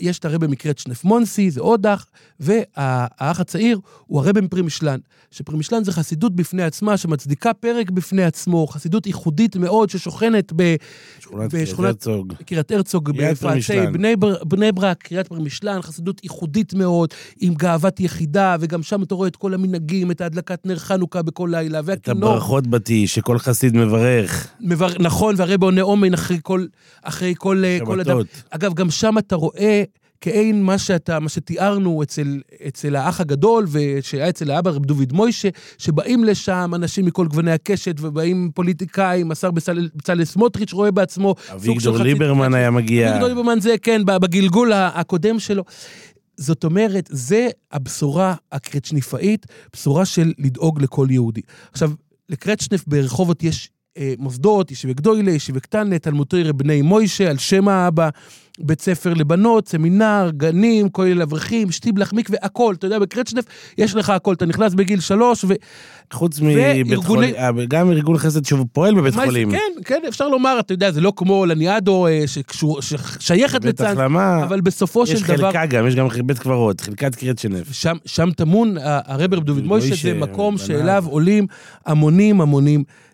ויש 0.00 0.18
את 0.18 0.24
הרבי 0.24 0.46
מקריית 0.46 0.78
שנף 0.78 1.04
מונסי, 1.04 1.50
זה 1.50 1.60
עוד 1.60 1.86
אח, 1.86 2.06
והאח 2.40 3.40
הצעיר 3.40 3.78
הוא 4.06 4.20
הרבי 4.20 4.40
מפרימשלן, 4.40 4.98
שפרימשלן 5.30 5.84
זה 5.84 5.92
חסידות 5.92 6.36
בפני 6.36 6.62
עצמה, 6.62 6.96
שמצדיקה 6.96 7.54
פרק 7.54 7.90
בפני 7.90 8.24
עצמו, 8.24 8.66
חסידות 8.66 9.06
ייחודית 9.06 9.56
מאוד, 9.56 9.90
ששוכנת 9.90 10.52
ב... 10.56 10.76
שכונת 11.20 11.54
בשכונת- 11.54 11.86
הרצוג. 11.88 12.32
קריית 12.46 12.70
הרצוג, 12.70 13.10
פרמישלן. 13.40 13.92
בני, 13.92 14.16
בר- 14.16 14.44
בני 14.44 14.72
ברק, 14.72 15.02
קריית 15.02 15.28
פרמישלן, 15.28 15.82
חסידות 15.82 16.20
ייחודית 16.24 16.74
מאוד, 16.74 17.08
עם 17.40 17.54
גאוות 17.54 18.00
יחידה, 18.00 18.56
וגם 18.60 18.82
שם 18.82 19.02
אתה 19.02 19.14
רואה 19.14 19.28
את 19.28 19.36
כל 19.36 19.54
המנהגים, 19.54 20.10
את 20.10 20.20
ההדלקת 20.20 20.66
נר 20.66 20.76
חנוכה 20.76 21.22
בכל 21.22 21.48
לילה, 21.52 21.78
את 21.80 21.84
והכינור. 21.86 22.30
הברכות 22.30 22.66
בתי, 22.66 23.06
שכל 23.06 23.38
חסיד 23.38 23.76
מברך. 23.76 24.48
מבר... 24.60 24.88
נכון, 25.00 25.34
והרי 25.38 25.58
בעונה 25.58 25.82
אומן 25.82 26.14
אחרי 26.14 26.38
כל, 26.42 26.66
אחרי 27.02 27.34
כל, 27.38 27.62
אה, 27.64 27.78
כל 27.84 28.00
אדם. 28.00 28.18
אגב, 28.50 28.74
גם 28.74 28.90
שם 28.90 29.18
אתה 29.18 29.36
רואה 29.36 29.82
כעין 30.20 30.62
מה 30.62 30.78
שאתה, 30.78 31.20
מה 31.20 31.28
שתיארנו 31.28 32.02
אצל, 32.02 32.40
אצל 32.68 32.96
האח 32.96 33.20
הגדול, 33.20 33.66
ושהיה 33.70 34.28
אצל 34.28 34.50
האבא 34.50 34.70
רב 34.70 34.84
דוד 34.84 35.12
מוישה, 35.12 35.48
שבאים 35.78 36.24
לשם 36.24 36.70
אנשים 36.74 37.04
מכל 37.04 37.26
גווני 37.26 37.52
הקשת, 37.52 37.96
ובאים 38.00 38.50
פוליטיקאים, 38.54 39.30
השר 39.30 39.50
בצלאל 39.50 40.24
סמוטריץ' 40.24 40.72
רואה 40.72 40.90
בעצמו 40.90 41.34
סוג 41.38 41.48
של 41.48 41.70
אביגדור 41.70 41.94
חצי... 41.94 42.04
ליברמן 42.04 42.54
היה 42.54 42.70
מגיע. 42.70 43.08
אביגדור 43.08 43.28
ליברמן 43.28 43.60
זה, 43.60 43.74
כן, 43.82 44.04
בגלגול 44.04 44.72
הקודם 44.72 45.38
שלו. 45.38 45.64
זאת 46.36 46.64
אומרת, 46.64 47.08
זה 47.12 47.48
הבשורה 47.72 48.34
הקרצ'ניפאית, 48.52 49.46
בשורה 49.72 50.04
של 50.04 50.32
לדאוג 50.38 50.82
לכל 50.82 51.06
יהודי. 51.10 51.40
עכשיו, 51.72 51.92
לקרצ'נף 52.28 52.84
ברחובות 52.86 53.42
יש 53.42 53.70
אה, 53.98 54.14
מוסדות, 54.18 54.70
ישיבי 54.70 54.94
גדוילה, 54.94 55.30
ישיבי 55.30 55.60
קטנה, 55.60 55.98
תלמודי 55.98 56.42
רבני 56.42 56.82
מוישה, 56.82 57.30
על 57.30 57.38
שם 57.38 57.68
האבא, 57.68 58.08
בית 58.58 58.80
ספר 58.80 59.14
לבנות, 59.14 59.68
סמינר, 59.68 60.30
גנים, 60.36 60.88
כולל 60.88 61.22
אברכים, 61.22 61.70
שטיבלח, 61.70 62.12
מקווה, 62.12 62.38
הכל. 62.42 62.74
אתה 62.78 62.86
יודע, 62.86 62.98
בקרצ'נף 62.98 63.44
יש 63.78 63.94
לך 63.94 64.10
הכל. 64.10 64.34
אתה 64.34 64.46
נכנס 64.46 64.74
בגיל 64.74 65.00
שלוש, 65.00 65.44
ו... 65.44 65.54
חוץ 66.12 66.40
מבית 66.40 66.94
חולים, 67.04 67.34
אה, 67.34 67.50
גם 67.68 67.90
ארגון 67.90 68.18
חסד 68.18 68.44
שפועל 68.44 68.94
בבית 68.94 69.14
מה- 69.14 69.24
חולים. 69.24 69.50
כן, 69.50 69.58
כן, 69.84 70.00
אפשר 70.08 70.28
לומר, 70.28 70.56
אתה 70.60 70.72
יודע, 70.72 70.90
זה 70.90 71.00
לא 71.00 71.12
כמו 71.16 71.46
לניאדו, 71.46 72.06
אה, 72.06 72.24
ששייכת 72.80 73.80
החלמה, 73.80 74.44
אבל 74.44 74.60
בסופו 74.60 75.02
יש 75.02 75.10
של 75.10 75.26
דבר... 75.26 75.36
חלקה 75.52 75.66
גם, 75.66 75.86
יש 75.86 75.94
גם 75.94 76.08
בית 76.24 76.38
קברות, 76.38 76.80
חלקת 76.80 77.14
קרצ'נף. 77.14 77.72
שם, 77.72 77.96
שם 78.04 78.30
טמון 78.36 78.74
הרבר 78.80 79.38
דוד 79.38 79.64
מוישה, 79.64 79.94
זה 80.02 80.14
מקום. 80.14 80.58
שאליו 80.58 81.04
עולים 81.08 81.46
המונים 81.86 82.40
המונים 82.40 82.84
אה, 82.88 83.05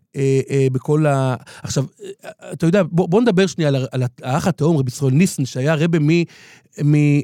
בכל 0.72 1.06
ה... 1.06 1.34
עכשיו, 1.62 1.84
אה, 2.24 2.30
אתה 2.52 2.66
יודע, 2.66 2.82
בוא, 2.82 3.08
בוא 3.08 3.20
נדבר 3.20 3.46
שנייה 3.46 3.68
על, 3.68 3.86
על 3.92 4.02
האח 4.22 4.46
התאום, 4.46 4.76
רבי 4.76 4.90
ישראל 4.90 5.12
ניסן, 5.12 5.44
שהיה 5.44 5.74
רבה 5.74 5.98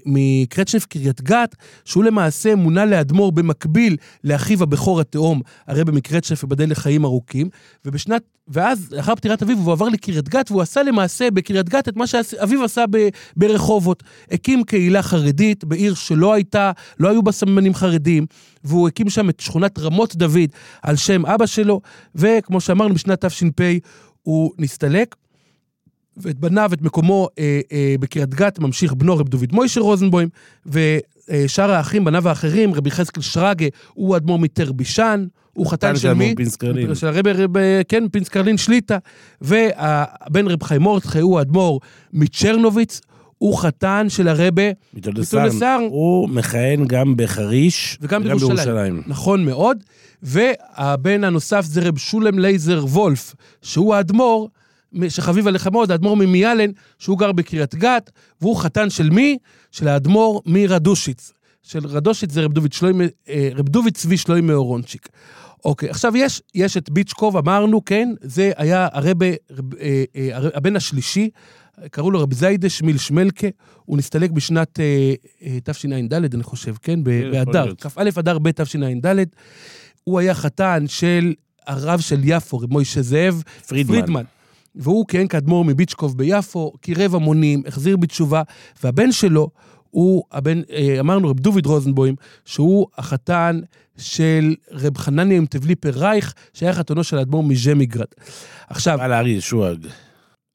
מקרצ'נף 0.06 0.86
קריית 0.86 1.20
גת, 1.20 1.56
שהוא 1.84 2.04
למעשה 2.04 2.54
מונה 2.54 2.84
לאדמו"ר 2.84 3.30
במקביל 3.30 3.96
לאחיו 4.24 4.62
הבכור 4.62 5.00
התאום, 5.00 5.40
הרבה 5.66 5.92
מקרצ'נף 5.92 6.44
ובדל 6.44 6.70
לחיים 6.70 7.04
ארוכים, 7.04 7.48
ובשנת... 7.84 8.22
ואז, 8.50 8.92
לאחר 8.92 9.14
פטירת 9.14 9.42
אביו, 9.42 9.58
הוא 9.58 9.72
עבר 9.72 9.88
לקריית 9.88 10.28
גת, 10.28 10.50
והוא 10.50 10.62
עשה 10.62 10.82
למעשה 10.82 11.30
בקריית 11.30 11.68
גת 11.68 11.88
את 11.88 11.96
מה 11.96 12.06
שאביו 12.06 12.64
עשה 12.64 12.84
ב- 12.90 13.08
ברחובות. 13.36 14.02
הקים 14.30 14.64
קהילה 14.64 15.02
חרדית 15.02 15.64
בעיר 15.64 15.94
שלא 15.94 16.32
הייתה, 16.32 16.72
לא 17.00 17.08
היו 17.08 17.22
בה 17.22 17.32
סממנים 17.32 17.74
חרדים, 17.74 18.26
והוא 18.64 18.88
הקים 18.88 19.10
שם 19.10 19.28
את 19.28 19.40
שכונת 19.40 19.78
רמות 19.78 20.16
דוד 20.16 20.50
על 20.82 20.96
שם 20.96 21.26
אבא 21.26 21.46
שלו, 21.46 21.80
וכמו 22.14 22.60
שאמרנו, 22.60 22.94
בשנת 22.94 23.24
תש"פ 23.24 23.60
הוא 24.22 24.52
נסתלק. 24.58 25.14
ואת 26.16 26.38
בניו, 26.38 26.70
את 26.72 26.82
מקומו 26.82 27.28
אה, 27.38 27.60
אה, 27.72 27.94
בקריית 28.00 28.34
גת, 28.34 28.58
ממשיך 28.58 28.92
בנו 28.94 29.16
רב 29.18 29.28
דוד 29.28 29.52
מוישה 29.52 29.80
רוזנבוים, 29.80 30.28
ושאר 30.66 31.70
האחים, 31.70 32.04
בניו 32.04 32.28
האחרים, 32.28 32.74
רבי 32.74 32.88
יחזקאל 32.88 33.22
שרגא, 33.22 33.66
הוא 33.94 34.16
אדמו"ר 34.16 34.38
מטרבישן, 34.38 35.26
הוא 35.52 35.70
חתן 35.70 35.96
של 35.96 36.14
מי? 36.14 36.34
פינסק 36.36 36.63
קרלין. 36.63 36.94
של 36.94 37.06
הרב, 37.06 37.26
רב, 37.26 37.50
כן, 37.88 38.08
פינסק 38.08 38.32
קרלין 38.32 38.56
שליט"א. 38.56 38.98
והבן 39.40 40.46
רב 40.46 40.62
חיים 40.62 40.82
מורדכי 40.82 41.20
הוא 41.20 41.38
האדמו"ר 41.38 41.80
מצ'רנוביץ, 42.12 43.00
הוא 43.38 43.58
חתן 43.58 44.06
של 44.08 44.28
הרבה. 44.28 44.62
מתולדס 44.94 45.17
אהרן. 45.17 45.36
הוא 45.90 46.28
מכהן 46.28 46.84
גם 46.86 47.14
בחריש 47.16 47.98
וגם 48.00 48.22
בירושלים. 48.24 49.02
נכון 49.06 49.44
מאוד. 49.44 49.78
והבן 50.22 51.24
הנוסף 51.24 51.64
זה 51.64 51.80
רב 51.88 51.98
שולם 51.98 52.38
לייזר 52.38 52.84
וולף, 52.84 53.34
שהוא 53.62 53.94
האדמו"ר, 53.94 54.48
שחביב 55.08 55.46
עליך 55.48 55.66
מאוד, 55.66 55.90
האדמו"ר 55.90 56.16
ממיאלן, 56.16 56.70
שהוא 56.98 57.18
גר 57.18 57.32
בקריית 57.32 57.74
גת, 57.74 58.10
והוא 58.40 58.56
חתן 58.56 58.90
של 58.90 59.10
מי? 59.10 59.38
של 59.72 59.88
האדמו"ר 59.88 60.42
מרדושיץ. 60.46 61.32
של 61.62 61.86
רדושיץ 61.86 62.32
זה 62.32 62.42
רב 62.44 62.52
דוד, 62.52 62.72
שלוימי, 62.72 63.04
אה, 63.28 63.48
רב 63.54 63.68
דוד 63.68 63.92
צבי 63.94 64.16
שלוימי 64.16 64.52
אורונצ'יק. 64.52 65.08
אוקיי, 65.64 65.90
עכשיו 65.90 66.16
יש, 66.16 66.42
יש 66.54 66.76
את 66.76 66.90
ביצ'קוב, 66.90 67.36
אמרנו, 67.36 67.84
כן? 67.84 68.08
זה 68.22 68.50
היה 68.56 68.88
הרבה, 68.92 69.26
רב, 69.50 69.74
אה, 69.74 70.04
אה, 70.16 70.28
הר- 70.36 70.50
הבן 70.54 70.76
השלישי, 70.76 71.30
קראו 71.90 72.10
לו 72.10 72.20
רב 72.20 72.34
זיידה 72.34 72.68
שמיל 72.68 72.98
שמלקה, 72.98 73.46
הוא 73.84 73.98
נסתלק 73.98 74.30
בשנת 74.30 74.80
אה, 74.80 75.14
אה, 75.42 75.58
תשע"ד, 75.64 76.14
אני 76.14 76.42
חושב, 76.42 76.74
כן? 76.82 77.04
באדר. 77.04 77.72
כ"א 77.80 78.08
אדר 78.18 78.38
ב' 78.38 78.50
תשע"ד. 78.50 79.26
הוא 80.04 80.18
היה 80.18 80.34
חתן 80.34 80.84
של 80.86 81.34
הרב 81.66 82.00
של 82.00 82.20
יפו, 82.24 82.58
רב 82.58 82.72
מוישה 82.72 83.02
זאב 83.02 83.42
פרידמן. 83.68 83.94
פרידמן. 83.94 84.24
והוא 84.74 85.06
כיהן 85.08 85.26
כאדמו"ר 85.26 85.64
מביצ'קוב 85.64 86.18
ביפו, 86.18 86.72
קירב 86.80 87.14
המונים, 87.14 87.62
החזיר 87.66 87.96
בתשובה, 87.96 88.42
והבן 88.82 89.12
שלו 89.12 89.50
הוא 89.90 90.24
הבן, 90.32 90.60
אה, 90.70 91.00
אמרנו, 91.00 91.28
רב 91.28 91.40
דוד 91.40 91.66
רוזנבוים, 91.66 92.14
שהוא 92.44 92.86
החתן 92.98 93.60
של 93.98 94.54
רב 94.72 94.98
חנניה 94.98 95.36
עם 95.36 95.46
תבליפר 95.46 95.90
רייך, 95.90 96.34
שהיה 96.54 96.72
חתנו 96.72 97.04
של 97.04 97.18
האדמו"ר 97.18 97.42
מז'מיגרד. 97.42 98.06
עכשיו, 98.68 98.98
בעל 98.98 99.12
הארי 99.12 99.30
ישועג. 99.30 99.86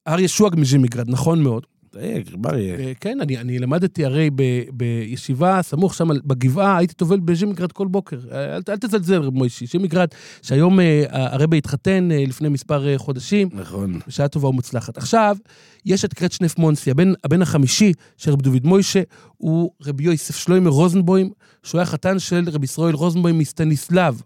אריה 0.08 0.28
שואג 0.28 0.56
מז'מיגרד, 0.60 1.10
נכון 1.10 1.43
מאוד. 1.43 1.66
דייק, 1.93 2.28
בריה. 2.36 2.76
אה, 2.76 2.91
כן, 2.99 3.18
אני, 3.22 3.38
אני 3.38 3.60
למדתי 3.60 4.06
הרי 4.06 4.30
ב, 4.36 4.43
בישיבה 4.72 5.60
סמוך 5.62 5.93
שם 5.93 6.08
בגבעה, 6.26 6.78
הייתי 6.78 6.93
טובל 6.93 7.20
בז'ימיגרד 7.20 7.72
כל 7.72 7.88
בוקר. 7.88 8.20
אה, 8.32 8.56
אל, 8.56 8.62
אל 8.70 8.78
תזלזל, 8.78 9.22
רב 9.22 9.34
מוישי. 9.34 9.66
ז'ימיגרד, 9.66 10.08
שהיום 10.41 10.80
אה, 10.80 11.04
הרבי 11.10 11.58
התחתן 11.58 12.10
לפני 12.28 12.49
מספר 12.49 12.97
חודשים, 12.97 13.49
נכון. 13.54 13.99
בשעה 14.08 14.28
טובה 14.28 14.47
ומוצלחת. 14.47 14.97
עכשיו, 14.97 15.38
יש 15.86 16.06
את 16.06 16.14
קרצ'נף 16.14 16.58
מונסי, 16.58 16.91
הבן, 16.91 17.14
הבן 17.24 17.41
החמישי 17.41 17.93
של 18.18 18.32
רב 18.32 18.41
דוד 18.41 18.66
מוישה, 18.68 19.01
הוא 19.38 19.72
רבי 19.86 20.04
יוסף 20.04 20.36
שלוימר 20.38 20.70
רוזנבוים, 20.70 21.30
שהוא 21.64 21.80
היה 21.80 21.86
חתן 21.86 22.20
של 22.20 22.43
רבי 22.51 22.66
ישראל 22.66 22.93
רוזנבוים 22.93 23.38
מסטניסלב, 23.39 24.22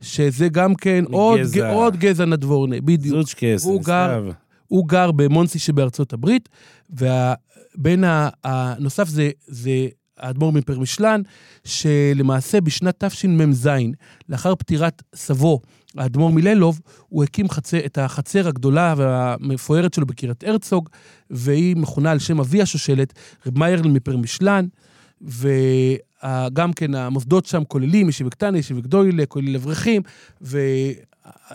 שזה 0.00 0.48
גם 0.48 0.74
כן 0.74 1.04
עוד, 1.10 1.38
מגזע. 1.40 1.70
ג- 1.70 1.74
עוד 1.74 1.96
גזע 1.96 2.24
נדבורנה, 2.24 2.76
בדיוק. 2.80 3.16
זוצ'קס, 3.16 3.64
הוא 3.64 3.82
גר-. 3.82 4.30
הוא 4.70 4.88
גר 4.88 5.10
במונסי 5.10 5.58
שבארצות 5.58 6.12
הברית, 6.12 6.48
והבן 6.90 8.00
הנוסף 8.44 9.08
זה, 9.08 9.30
זה 9.46 9.88
האדמו"ר 10.18 10.52
מפרמישלן, 10.52 11.22
שלמעשה 11.64 12.60
בשנת 12.60 13.04
תשמ"ז, 13.04 13.70
לאחר 14.28 14.54
פטירת 14.54 15.02
סבו, 15.14 15.60
האדמו"ר 15.96 16.32
מלילוב, 16.32 16.80
הוא 17.08 17.24
הקים 17.24 17.48
חצר, 17.48 17.78
את 17.86 17.98
החצר 17.98 18.48
הגדולה 18.48 18.94
והמפוארת 18.96 19.94
שלו 19.94 20.06
בקריית 20.06 20.44
הרצוג, 20.44 20.88
והיא 21.30 21.76
מכונה 21.76 22.10
על 22.10 22.18
שם 22.18 22.40
אבי 22.40 22.62
השושלת, 22.62 23.12
רב 23.46 23.58
מאירל 23.58 23.88
מפרמישלן, 23.88 24.66
וגם 25.22 26.72
כן 26.72 26.94
המוסדות 26.94 27.46
שם 27.46 27.64
כוללים 27.64 28.08
ישיבה 28.08 28.30
קטנה, 28.30 28.58
ישיבה 28.58 28.80
גדוילה, 28.80 29.26
כולל 29.26 29.56
אברכים, 29.56 30.02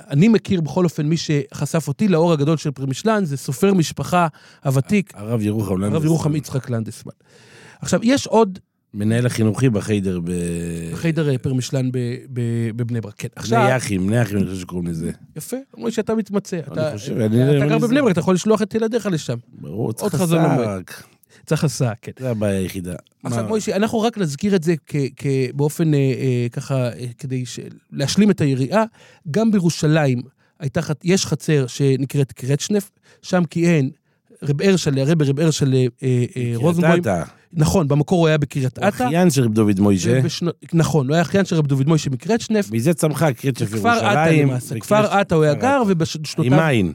ואני 0.09 0.27
מכיר 0.27 0.61
בכל 0.61 0.83
אופן 0.83 1.05
מי 1.05 1.15
שחשף 1.17 1.87
אותי 1.87 2.07
לאור 2.07 2.33
הגדול 2.33 2.57
של 2.57 2.71
פרמישלן, 2.71 3.25
זה 3.25 3.37
סופר 3.37 3.73
משפחה 3.73 4.27
הוותיק, 4.65 5.11
הרב 5.15 5.41
ירוחם 5.41 5.71
הרב 5.71 5.81
לנדסמן. 5.81 6.05
ירוחם 6.05 6.35
יצחק 6.35 6.69
לנדסמן. 6.69 7.13
עכשיו, 7.81 7.99
יש 8.03 8.27
עוד 8.27 8.59
מנהל 8.93 9.25
החינוכי 9.25 9.69
בחיידר 9.69 10.19
ב... 10.23 10.31
חיידר 10.93 11.29
אה, 11.29 11.37
פרמישלן 11.37 11.91
ב- 11.91 11.97
ב- 12.33 12.69
בבני 12.75 13.01
ברק. 13.01 13.13
כן, 13.17 13.27
עכשיו, 13.35 13.61
בני 13.63 13.77
אחים, 13.77 14.07
בני 14.07 14.21
אחים, 14.21 14.37
אני 14.37 14.45
חושב 14.45 14.59
שקוראים 14.61 14.87
לזה. 14.87 15.11
יפה, 15.35 15.57
אומרים 15.73 15.91
שאתה 15.93 16.15
מתמצא. 16.15 16.59
אתה- 16.71 16.91
חושב, 16.93 17.17
אני- 17.17 17.25
אתה 17.57 17.65
גר 17.65 17.73
אני- 17.75 17.79
בבני 17.81 18.01
ברק, 18.01 18.11
אתה 18.11 18.19
יכול 18.19 18.33
לשלוח 18.33 18.61
את 18.61 18.75
ילדיך 18.75 19.05
לשם. 19.11 19.37
ברור, 19.53 19.93
צריך 19.93 20.21
עוד 20.21 20.29
צריך 21.45 21.63
הסעה, 21.63 21.93
כן. 22.01 22.11
זה 22.19 22.31
הבעיה 22.31 22.59
היחידה. 22.59 22.93
עכשיו, 23.23 23.45
מוישי, 23.47 23.73
אנחנו 23.73 24.01
רק 24.01 24.17
נזכיר 24.17 24.55
את 24.55 24.63
זה 24.63 24.73
באופן 25.53 25.93
אה, 25.93 25.99
אה, 25.99 26.47
ככה, 26.51 26.75
אה, 26.75 27.05
כדי 27.17 27.43
להשלים 27.91 28.31
את 28.31 28.41
היריעה. 28.41 28.83
גם 29.31 29.51
בירושלים 29.51 30.21
הייתה, 30.59 30.81
יש 31.03 31.25
חצר 31.25 31.67
שנקראת 31.67 32.31
קרצ'נף, 32.31 32.91
שם 33.21 33.43
כיהן 33.49 33.89
רב 34.43 34.61
הרשל, 34.61 34.99
הרב 34.99 35.21
רב 35.21 35.39
הרשל 35.39 35.73
רוזנבוים. 36.55 37.01
אתא. 37.01 37.23
נכון, 37.53 37.87
במקור 37.87 38.19
הוא 38.19 38.27
היה 38.27 38.37
בקריית 38.37 38.77
הוא 38.77 38.87
אתא. 38.87 39.03
אחיין 39.03 39.29
של 39.29 39.43
רב 39.43 39.53
דוד 39.53 39.79
מוישה. 39.79 40.19
נכון, 40.73 41.07
הוא 41.07 41.13
היה 41.13 41.21
אחיין 41.21 41.45
של 41.45 41.55
רב 41.55 41.67
דוד 41.67 41.87
מוישה 41.87 42.09
מקרצ'נף. 42.09 42.71
מזה 42.71 42.93
צמחה 42.93 43.33
קריצ'ף 43.33 43.73
כפר 43.73 43.89
עטה 43.89 44.05
ירושלים. 44.05 44.47
למעשה, 44.47 44.79
כפר 44.79 45.05
עטה 45.05 45.35
הוא 45.35 45.43
היה 45.43 45.55
כפר 45.55 45.61
גר. 45.61 45.83
ובשנותיו... 45.87 46.53
עם 46.53 46.53
עין. 46.53 46.93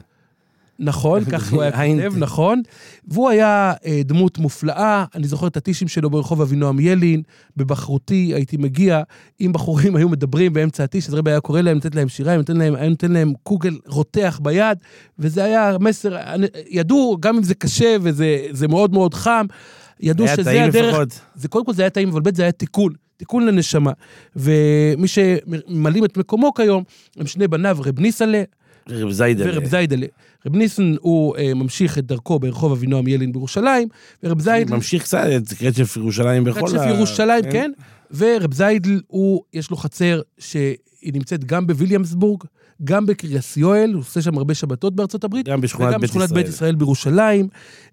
נכון, 0.81 1.25
כך 1.31 1.53
הוא 1.53 1.61
היה. 1.61 1.71
כותב, 1.71 2.17
נכון. 2.17 2.61
והוא 3.07 3.29
היה 3.29 3.73
אה, 3.85 4.01
דמות 4.05 4.37
מופלאה, 4.37 5.05
אני 5.15 5.27
זוכר 5.27 5.47
את 5.47 5.57
הטישים 5.57 5.87
שלו 5.87 6.09
ברחוב 6.09 6.41
אבינועם 6.41 6.79
ילין, 6.79 7.21
בבחרותי 7.57 8.31
הייתי 8.35 8.57
מגיע, 8.57 9.01
אם 9.41 9.53
בחורים 9.53 9.95
היו 9.97 10.09
מדברים 10.09 10.53
באמצע 10.53 10.83
הטיש, 10.83 11.07
אז 11.07 11.13
רבי 11.13 11.31
היה 11.31 11.39
קורא 11.39 11.61
להם, 11.61 11.77
לתת 11.77 11.95
להם 11.95 12.09
שירה, 12.09 12.31
היה 12.31 12.37
נותן 12.37 12.57
להם, 12.57 12.75
היה 12.75 12.89
נותן 12.89 13.11
להם 13.11 13.33
קוגל 13.43 13.77
רותח 13.87 14.39
ביד, 14.43 14.77
וזה 15.19 15.43
היה 15.43 15.77
מסר, 15.79 16.17
ידעו, 16.69 17.17
גם 17.19 17.35
אם 17.35 17.43
זה 17.43 17.55
קשה 17.55 17.95
וזה 18.01 18.37
זה 18.51 18.67
מאוד 18.67 18.93
מאוד 18.93 19.13
חם, 19.13 19.45
ידעו 19.99 20.25
היה 20.25 20.35
שזה 20.35 20.43
טעים 20.43 20.63
הדרך, 20.63 20.93
לפחות. 20.93 21.19
זה 21.35 21.47
קודם 21.47 21.65
כל 21.65 21.73
זה 21.73 21.81
היה 21.81 21.89
טעים, 21.89 22.09
אבל 22.09 22.21
ב' 22.21 22.35
זה 22.35 22.43
היה 22.43 22.51
תיקון, 22.51 22.93
תיקון 23.17 23.45
לנשמה. 23.45 23.91
ומי 24.35 25.07
שממלאים 25.07 26.05
את 26.05 26.17
מקומו 26.17 26.53
כיום, 26.53 26.83
הם 27.17 27.27
שני 27.27 27.47
בניו, 27.47 27.77
רב 27.79 27.99
ניסלה, 27.99 28.43
רב 28.89 29.11
זיידלה. 29.11 29.51
ורב 29.53 29.65
זיידלה. 29.65 30.07
רב 30.45 30.55
ניסן 30.55 30.95
הוא 30.99 31.37
אה, 31.37 31.53
ממשיך 31.53 31.97
את 31.97 32.05
דרכו 32.05 32.39
ברחוב 32.39 32.71
אבינועם 32.71 33.07
ילין 33.07 33.31
בירושלים, 33.31 33.87
ורב 34.23 34.41
זיידל, 34.41 34.75
ממשיך 34.75 35.03
קצת 35.03 35.23
את 35.37 35.53
קריצ'ף 35.53 35.97
ירושלים 35.97 36.43
בכל 36.43 36.59
רצף 36.59 36.85
ירושלים, 36.87 37.43
כן, 37.51 37.71
ורב 38.11 38.53
זיידל 38.53 39.01
הוא, 39.07 39.41
יש 39.53 39.71
לו 39.71 39.77
חצר 39.77 40.21
שהיא 40.37 40.77
נמצאת 41.13 41.45
גם 41.45 41.67
בוויליאמסבורג, 41.67 42.43
גם 42.83 43.05
בקריאס 43.05 43.57
יואל, 43.57 43.91
הוא 43.93 43.99
עושה 43.99 44.21
שם 44.21 44.37
הרבה 44.37 44.53
שבתות 44.53 44.95
בארצות 44.95 45.23
הברית, 45.23 45.47
גם 45.47 45.61
בשכונת 45.61 45.89
וגם 45.89 46.01
בית 46.01 46.09
בשכונת 46.09 46.25
ישראל. 46.25 46.43
בית 46.43 46.53
ישראל 46.53 46.75
בירושלים. 46.75 47.47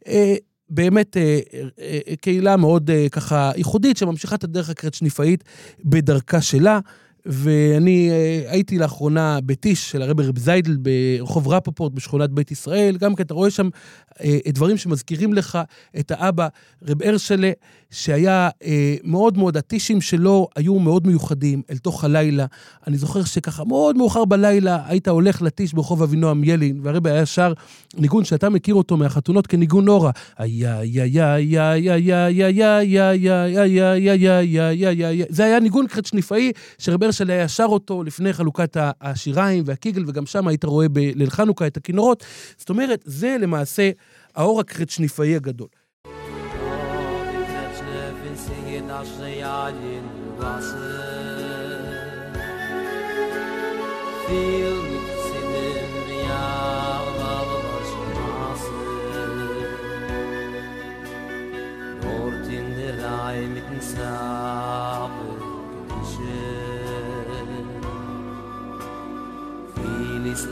אה, 0.07 0.37
באמת 0.71 1.17
אה, 1.17 1.41
אה, 1.55 1.99
אה, 2.09 2.17
קהילה 2.17 2.57
מאוד 2.57 2.91
אה, 2.91 3.07
ככה 3.13 3.51
ייחודית, 3.57 3.97
שממשיכה 3.97 4.35
את 4.35 4.45
הדרך 4.45 4.71
הקרצ'ניפאית 4.71 5.45
בדרכה 5.85 6.41
שלה. 6.41 6.81
ואני 7.27 8.11
אה, 8.11 8.43
הייתי 8.51 8.79
לאחרונה 8.79 9.39
בטיש 9.47 9.91
של 9.91 10.03
הרבי 10.03 10.23
רב 10.23 10.39
זיידל 10.39 10.77
ברחוב 10.77 11.49
רפפורט 11.49 11.93
בשכונת 11.93 12.31
בית 12.31 12.51
ישראל. 12.51 12.97
גם 12.97 13.15
כי 13.15 13.23
אתה 13.23 13.35
רואה 13.35 13.51
שם 13.51 13.69
אה, 14.21 14.39
דברים 14.49 14.77
שמזכירים 14.77 15.33
לך 15.33 15.59
את 15.99 16.11
האבא, 16.11 16.49
רב 16.89 17.03
הרשלה, 17.03 17.51
שהיה 17.91 18.49
אה, 18.65 18.95
מאוד 19.05 19.39
מאוד, 19.39 19.57
הטישים 19.57 20.01
שלו 20.01 20.49
היו 20.57 20.79
מאוד 20.79 21.07
מיוחדים 21.07 21.63
אל 21.71 21.77
תוך 21.77 22.05
הלילה. 22.05 22.47
אני 22.87 22.99
זוכר 22.99 23.25
שככה 23.25 23.65
מאוד 23.65 23.97
מאוחר 23.97 24.25
בלילה 24.25 24.79
היית 24.87 25.09
הולך 25.09 25.43
לטיש 25.43 25.73
ברחוב 25.73 26.03
אבינועם 26.03 26.45
ילין, 26.45 26.81
והרבי 26.83 27.11
היה 27.11 27.27
שר 27.27 27.53
ניגון 27.97 28.25
שאתה 28.25 28.49
מכיר 28.49 28.75
אותו 28.75 28.97
מהחתונות 28.97 29.47
כניגון 29.47 29.87
יא 30.45 30.73
זה 35.29 35.45
היה 35.45 35.61
ניגון 35.61 35.87
קרצ'ניפאי 35.87 36.53
שרב 36.79 37.05
הרשל 37.09 37.31
היה 37.31 37.49
שר 37.49 37.65
אותו 37.65 38.03
לפני 38.03 38.33
חלוקת 38.33 38.77
השיריים 39.01 39.65
והקיגל, 39.67 40.05
וגם 40.07 40.27
שם 40.27 40.49
היית 40.49 40.65
רואה 40.65 40.89
בליל 40.89 41.31
חנוכה 41.31 41.67
את 41.67 41.77
הכינורות. 41.77 42.25
זאת 42.57 42.71
אומרת, 42.71 43.03
זה 43.05 43.37
למעשה 43.41 43.91
האור 44.35 44.61
הקרצ'ניפאי 44.61 45.37
הגדול. 45.37 45.69
Viel 54.29 54.68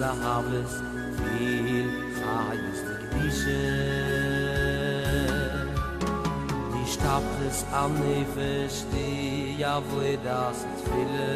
la 0.00 0.12
haves 0.22 0.72
viel 1.18 1.90
khayes 2.18 2.78
dik 2.86 3.02
dise 3.12 3.64
di 6.72 6.82
staples 6.94 7.58
am 7.82 7.92
ne 8.02 8.18
verste 8.34 9.06
ja 9.62 9.74
wo 9.88 10.00
das 10.26 10.58
viele 10.84 11.32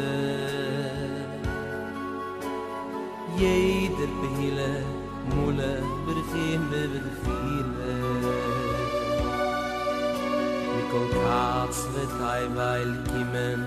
jeder 3.39 4.11
behile 4.21 4.71
mule 5.33 5.73
berkhim 6.05 6.61
be 6.71 6.83
viele. 7.23 7.95
Mikol 10.73 11.07
katz 11.23 11.79
vetay 11.93 12.43
weil 12.57 12.91
kimen 13.09 13.61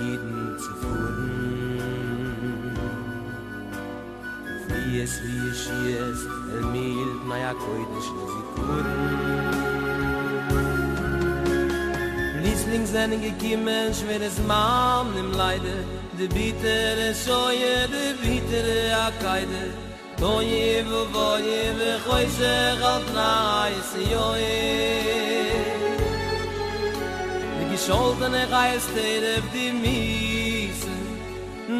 jeden 0.00 0.58
zu 0.62 0.72
fuden 0.82 1.33
wie 4.68 4.84
wie 4.92 5.00
es 5.04 5.14
schies 5.62 6.20
el 6.54 6.62
mil 6.74 7.10
na 7.28 7.36
ja 7.44 7.52
koid 7.64 7.88
nich 7.94 8.10
nur 8.16 8.28
gut 8.56 8.88
Liesling 12.42 12.86
seinen 12.86 13.20
gekiemen, 13.22 13.94
schweres 13.94 14.36
Mam 14.46 15.14
nimm 15.14 15.32
leide, 15.32 15.76
de 16.18 16.26
bittere 16.28 17.14
Scheue, 17.14 17.88
de 17.94 18.04
bittere 18.22 18.80
Akkaide. 19.06 19.64
Toi 20.16 20.44
je 20.44 20.84
wo 21.12 21.36
je 21.36 21.72
we 21.78 21.98
goi 22.06 22.26
se 22.38 22.76
gat 22.80 23.06
na 23.14 23.66
is 23.66 24.10
jo 24.10 24.34
e 24.34 24.40
Die 27.58 27.66
gescholtene 27.72 28.42
Reis 28.50 28.82
steht 28.84 29.24
auf 29.36 29.46
die 29.52 29.72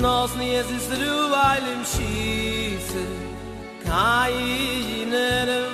Nos 0.01 0.31
ni 0.37 0.49
es 0.61 0.69
is 0.79 0.87
ruwail 1.01 1.65
im 1.75 1.83
Schiese, 1.93 3.05
Keine 3.85 5.29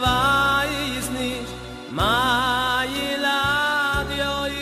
weiß 0.04 1.06
nicht, 1.18 1.50
Mai 1.98 2.88
lad 3.24 4.08
yoi, 4.22 4.52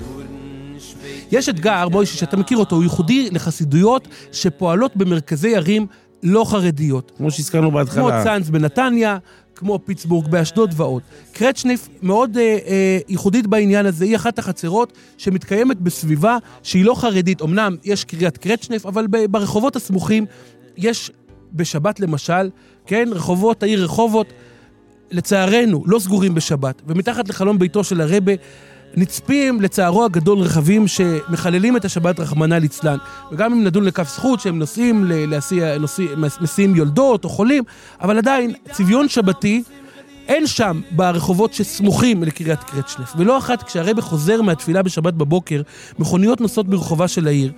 Juden 0.00 0.78
spät 0.80 1.28
יש 1.32 1.48
אתגר, 1.48 1.88
מוישה, 1.88 2.16
שאתה 2.16 2.36
מכיר 2.36 2.58
אותו, 2.58 2.76
הוא 2.76 2.82
ייחודי 2.82 3.30
לחסידויות 3.30 4.08
שפועלות 4.32 4.96
במרכזי 4.96 5.56
ערים 5.56 5.86
לא 6.22 6.44
חרדיות. 6.44 7.12
כמו 7.16 7.30
שהזכרנו 7.30 7.68
כמו 7.70 7.78
בהתחלה. 7.78 8.24
צאנז 8.24 8.50
בנתניה, 8.50 9.18
כמו 9.62 9.78
פיטסבורג 9.84 10.28
באשדוד 10.28 10.74
ועוד. 10.76 11.02
קרצ'ניף 11.32 11.88
מאוד 12.02 12.36
אה, 12.36 12.58
אה, 12.66 12.98
ייחודית 13.08 13.46
בעניין 13.46 13.86
הזה, 13.86 14.04
היא 14.04 14.16
אחת 14.16 14.38
החצרות 14.38 14.92
שמתקיימת 15.18 15.80
בסביבה 15.80 16.38
שהיא 16.62 16.84
לא 16.84 16.94
חרדית. 16.94 17.42
אמנם 17.42 17.76
יש 17.84 18.04
קריית 18.04 18.36
קרצ'ניף, 18.36 18.86
אבל 18.86 19.06
ברחובות 19.30 19.76
הסמוכים 19.76 20.26
יש 20.76 21.10
בשבת 21.52 22.00
למשל, 22.00 22.50
כן, 22.86 23.08
רחובות 23.12 23.62
העיר 23.62 23.84
רחובות, 23.84 24.26
לצערנו, 25.10 25.84
לא 25.86 25.98
סגורים 25.98 26.34
בשבת, 26.34 26.82
ומתחת 26.86 27.28
לחלון 27.28 27.58
ביתו 27.58 27.84
של 27.84 28.00
הרבה 28.00 28.32
נצפים, 28.96 29.60
לצערו 29.60 30.04
הגדול, 30.04 30.38
רכבים 30.38 30.88
שמחללים 30.88 31.76
את 31.76 31.84
השבת 31.84 32.20
רחמנא 32.20 32.54
ליצלן. 32.54 32.96
וגם 33.32 33.52
אם 33.52 33.64
נדון 33.64 33.84
לכף 33.84 34.08
זכות 34.08 34.40
שהם 34.40 34.58
נוסעים, 34.58 35.04
להסיע, 35.08 35.78
נוסעים, 35.78 36.08
מסיעים 36.40 36.76
יולדות 36.76 37.24
או 37.24 37.28
חולים, 37.28 37.64
אבל 38.00 38.18
עדיין, 38.18 38.54
צביון 38.72 39.08
שבתי, 39.08 39.62
אין 40.28 40.46
שם 40.46 40.80
ברחובות 40.90 41.54
שסמוכים 41.54 42.22
לקריית 42.22 42.62
קרצ'נף. 42.64 43.12
ולא 43.16 43.38
אחת 43.38 43.62
כשהרבה 43.62 44.02
חוזר 44.02 44.42
מהתפילה 44.42 44.82
בשבת 44.82 45.14
בבוקר, 45.14 45.62
מכוניות 45.98 46.40
נוסעות 46.40 46.68
ברחובה 46.68 47.08
של 47.08 47.26
העיר. 47.26 47.52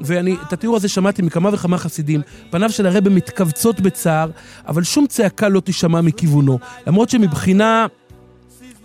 ואני 0.00 0.36
את 0.46 0.52
התיאור 0.52 0.76
הזה 0.76 0.88
שמעתי 0.88 1.22
מכמה 1.22 1.50
וכמה 1.52 1.78
חסידים. 1.78 2.20
פניו 2.50 2.70
של 2.70 2.86
הרבה 2.86 3.10
מתכווצות 3.10 3.80
בצער, 3.80 4.30
אבל 4.68 4.82
שום 4.82 5.06
צעקה 5.06 5.48
לא 5.48 5.60
תישמע 5.60 6.00
מכיוונו. 6.00 6.58
למרות 6.86 7.10
שמבחינה 7.10 7.86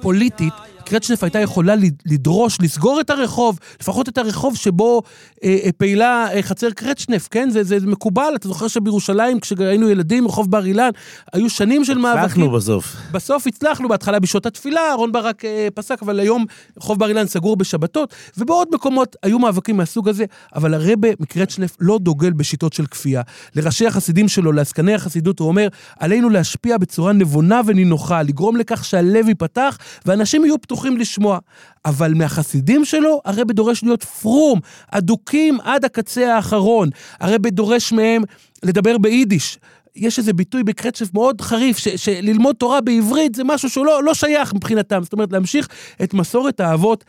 פוליטית, 0.01 0.53
קרצ'נף 0.85 1.23
הייתה 1.23 1.39
יכולה 1.39 1.75
לד- 1.75 2.01
לדרוש, 2.05 2.57
לסגור 2.61 3.01
את 3.01 3.09
הרחוב, 3.09 3.59
לפחות 3.81 4.09
את 4.09 4.17
הרחוב 4.17 4.55
שבו 4.55 5.01
אה, 5.43 5.57
אה, 5.65 5.69
פעילה 5.77 6.27
אה, 6.33 6.41
חצר 6.41 6.71
קרצ'נף, 6.71 7.27
כן? 7.31 7.49
זה, 7.49 7.63
זה, 7.63 7.77
מקובל, 7.81 8.33
אתה 8.35 8.47
זוכר 8.47 8.67
שבירושלים, 8.67 9.39
כשהיינו 9.39 9.89
ילדים, 9.89 10.27
רחוב 10.27 10.51
בר 10.51 10.65
אילן, 10.65 10.89
היו 11.33 11.49
שנים 11.49 11.85
של 11.85 11.97
מאבקים. 11.97 12.23
הצלחנו 12.25 12.51
בסוף. 12.51 12.95
בסוף 13.11 13.47
הצלחנו, 13.47 13.89
בהתחלה 13.89 14.19
בשעות 14.19 14.45
התפילה, 14.45 14.81
אהרון 14.89 15.11
ברק 15.11 15.45
אה, 15.45 15.67
פסק, 15.75 16.01
אבל 16.01 16.19
היום 16.19 16.45
רחוב 16.77 16.99
בר 16.99 17.07
אילן 17.07 17.27
סגור 17.27 17.55
בשבתות, 17.57 18.13
ובעוד 18.37 18.67
מקומות 18.73 19.15
היו 19.23 19.39
מאבקים 19.39 19.77
מהסוג 19.77 20.09
הזה, 20.09 20.25
אבל 20.55 20.73
הרבה 20.73 21.07
מקרצ'נף 21.19 21.77
לא 21.79 21.99
דוגל 22.01 22.33
בשיטות 22.33 22.73
של 22.73 22.85
כפייה. 22.85 23.21
לראשי 23.55 23.87
החסידים 23.87 24.27
שלו, 24.27 24.51
לעסקני 24.51 24.93
החסידות, 24.93 25.39
הוא 25.39 25.47
אומר, 25.47 25.67
עלינו 25.99 26.29
להשפיע 26.29 26.77
בצורה 26.77 27.13
נבונה 27.13 27.61
ונינוחה, 27.65 28.21
לגרום 28.21 28.55
לכך 28.57 28.85
שהלב 28.85 29.27
ייפתח, 29.27 29.77
ואנשים 30.05 30.45
יהיו 30.45 30.61
פתוחים 30.61 30.74
לשמוע. 30.83 31.39
אבל 31.85 32.13
מהחסידים 32.13 32.85
שלו, 32.85 33.21
הרבה 33.25 33.53
דורש 33.53 33.83
להיות 33.83 34.03
פרום, 34.03 34.59
אדוקים 34.91 35.57
עד 35.63 35.85
הקצה 35.85 36.35
האחרון. 36.35 36.89
הרבה 37.19 37.49
דורש 37.49 37.91
מהם 37.91 38.23
לדבר 38.63 38.97
ביידיש. 38.97 39.57
יש 39.95 40.19
איזה 40.19 40.33
ביטוי 40.33 40.63
בקרצ'ף 40.63 41.13
מאוד 41.13 41.41
חריף, 41.41 41.77
ש, 41.77 41.87
שללמוד 41.87 42.55
תורה 42.55 42.81
בעברית 42.81 43.35
זה 43.35 43.43
משהו 43.43 43.69
שהוא 43.69 43.85
לא, 43.85 44.03
לא 44.03 44.13
שייך 44.13 44.53
מבחינתם. 44.53 45.03
זאת 45.03 45.13
אומרת, 45.13 45.31
להמשיך 45.31 45.67
את 46.03 46.13
מסורת 46.13 46.59
האבות 46.59 47.05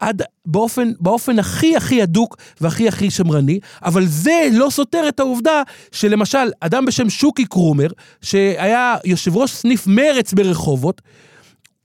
עד 0.00 0.22
באופן, 0.46 0.92
באופן 1.00 1.38
הכי 1.38 1.76
הכי 1.76 2.02
הדוק 2.02 2.36
והכי 2.60 2.88
הכי 2.88 3.10
שמרני, 3.10 3.60
אבל 3.84 4.06
זה 4.06 4.48
לא 4.52 4.70
סותר 4.70 5.08
את 5.08 5.20
העובדה 5.20 5.62
שלמשל, 5.92 6.50
אדם 6.60 6.84
בשם 6.84 7.10
שוקי 7.10 7.44
קרומר, 7.44 7.88
שהיה 8.22 8.96
יושב 9.04 9.36
ראש 9.36 9.52
סניף 9.52 9.86
מרץ 9.86 10.32
ברחובות, 10.32 11.02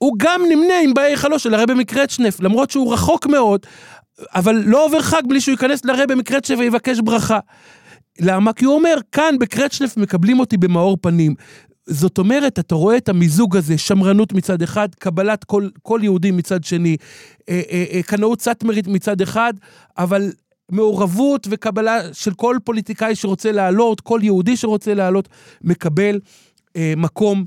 הוא 0.02 0.14
גם 0.18 0.42
נמנה 0.50 0.74
עם 0.84 0.94
באי 0.94 1.06
היכלו 1.06 1.40
של 1.40 1.54
הרבי 1.54 1.74
מקרצ'נף, 1.74 2.40
למרות 2.40 2.72
שהוא 2.72 2.94
רחוק 2.94 3.28
מאוד, 3.28 3.66
אבל 4.36 4.64
לא 4.66 4.86
עובר 4.86 5.02
חג 5.02 5.22
בלי 5.28 5.42
שהוא 5.42 5.52
ייכנס 5.52 5.86
לרבי 5.86 6.16
מקרצ'נף 6.16 6.60
ויבקש 6.60 7.00
ברכה. 7.00 7.40
למה? 8.20 8.54
כי 8.54 8.66
הוא 8.66 8.76
אומר, 8.76 8.96
כאן 9.12 9.36
בקרצ'נף 9.40 9.98
מקבלים 9.98 10.40
אותי 10.40 10.58
במאור 10.58 10.98
פנים. 11.02 11.36
זאת 11.86 12.18
אומרת, 12.18 12.60
אתה 12.60 12.76
רואה 12.76 12.98
את 12.98 13.10
המיזוג 13.10 13.58
הזה, 13.58 13.78
שמרנות 13.78 14.34
מצד 14.34 14.62
אחד, 14.62 14.90
קבלת 15.00 15.44
כל, 15.44 15.70
כל 15.82 16.00
יהודי 16.04 16.32
מצד 16.32 16.64
שני, 16.64 16.98
אה, 17.50 17.62
אה, 17.72 17.86
אה, 17.94 18.04
קנאות 18.04 18.42
סאטמרית 18.42 18.88
מצד 18.88 19.22
אחד, 19.22 19.54
אבל 19.98 20.32
מעורבות 20.72 21.48
וקבלה 21.50 22.14
של 22.14 22.34
כל 22.34 22.58
פוליטיקאי 22.64 23.16
שרוצה 23.16 23.52
לעלות, 23.52 24.02
כל 24.02 24.20
יהודי 24.24 24.58
שרוצה 24.58 24.94
לעלות, 24.94 25.30
מקבל 25.62 26.20
מקום 26.98 27.46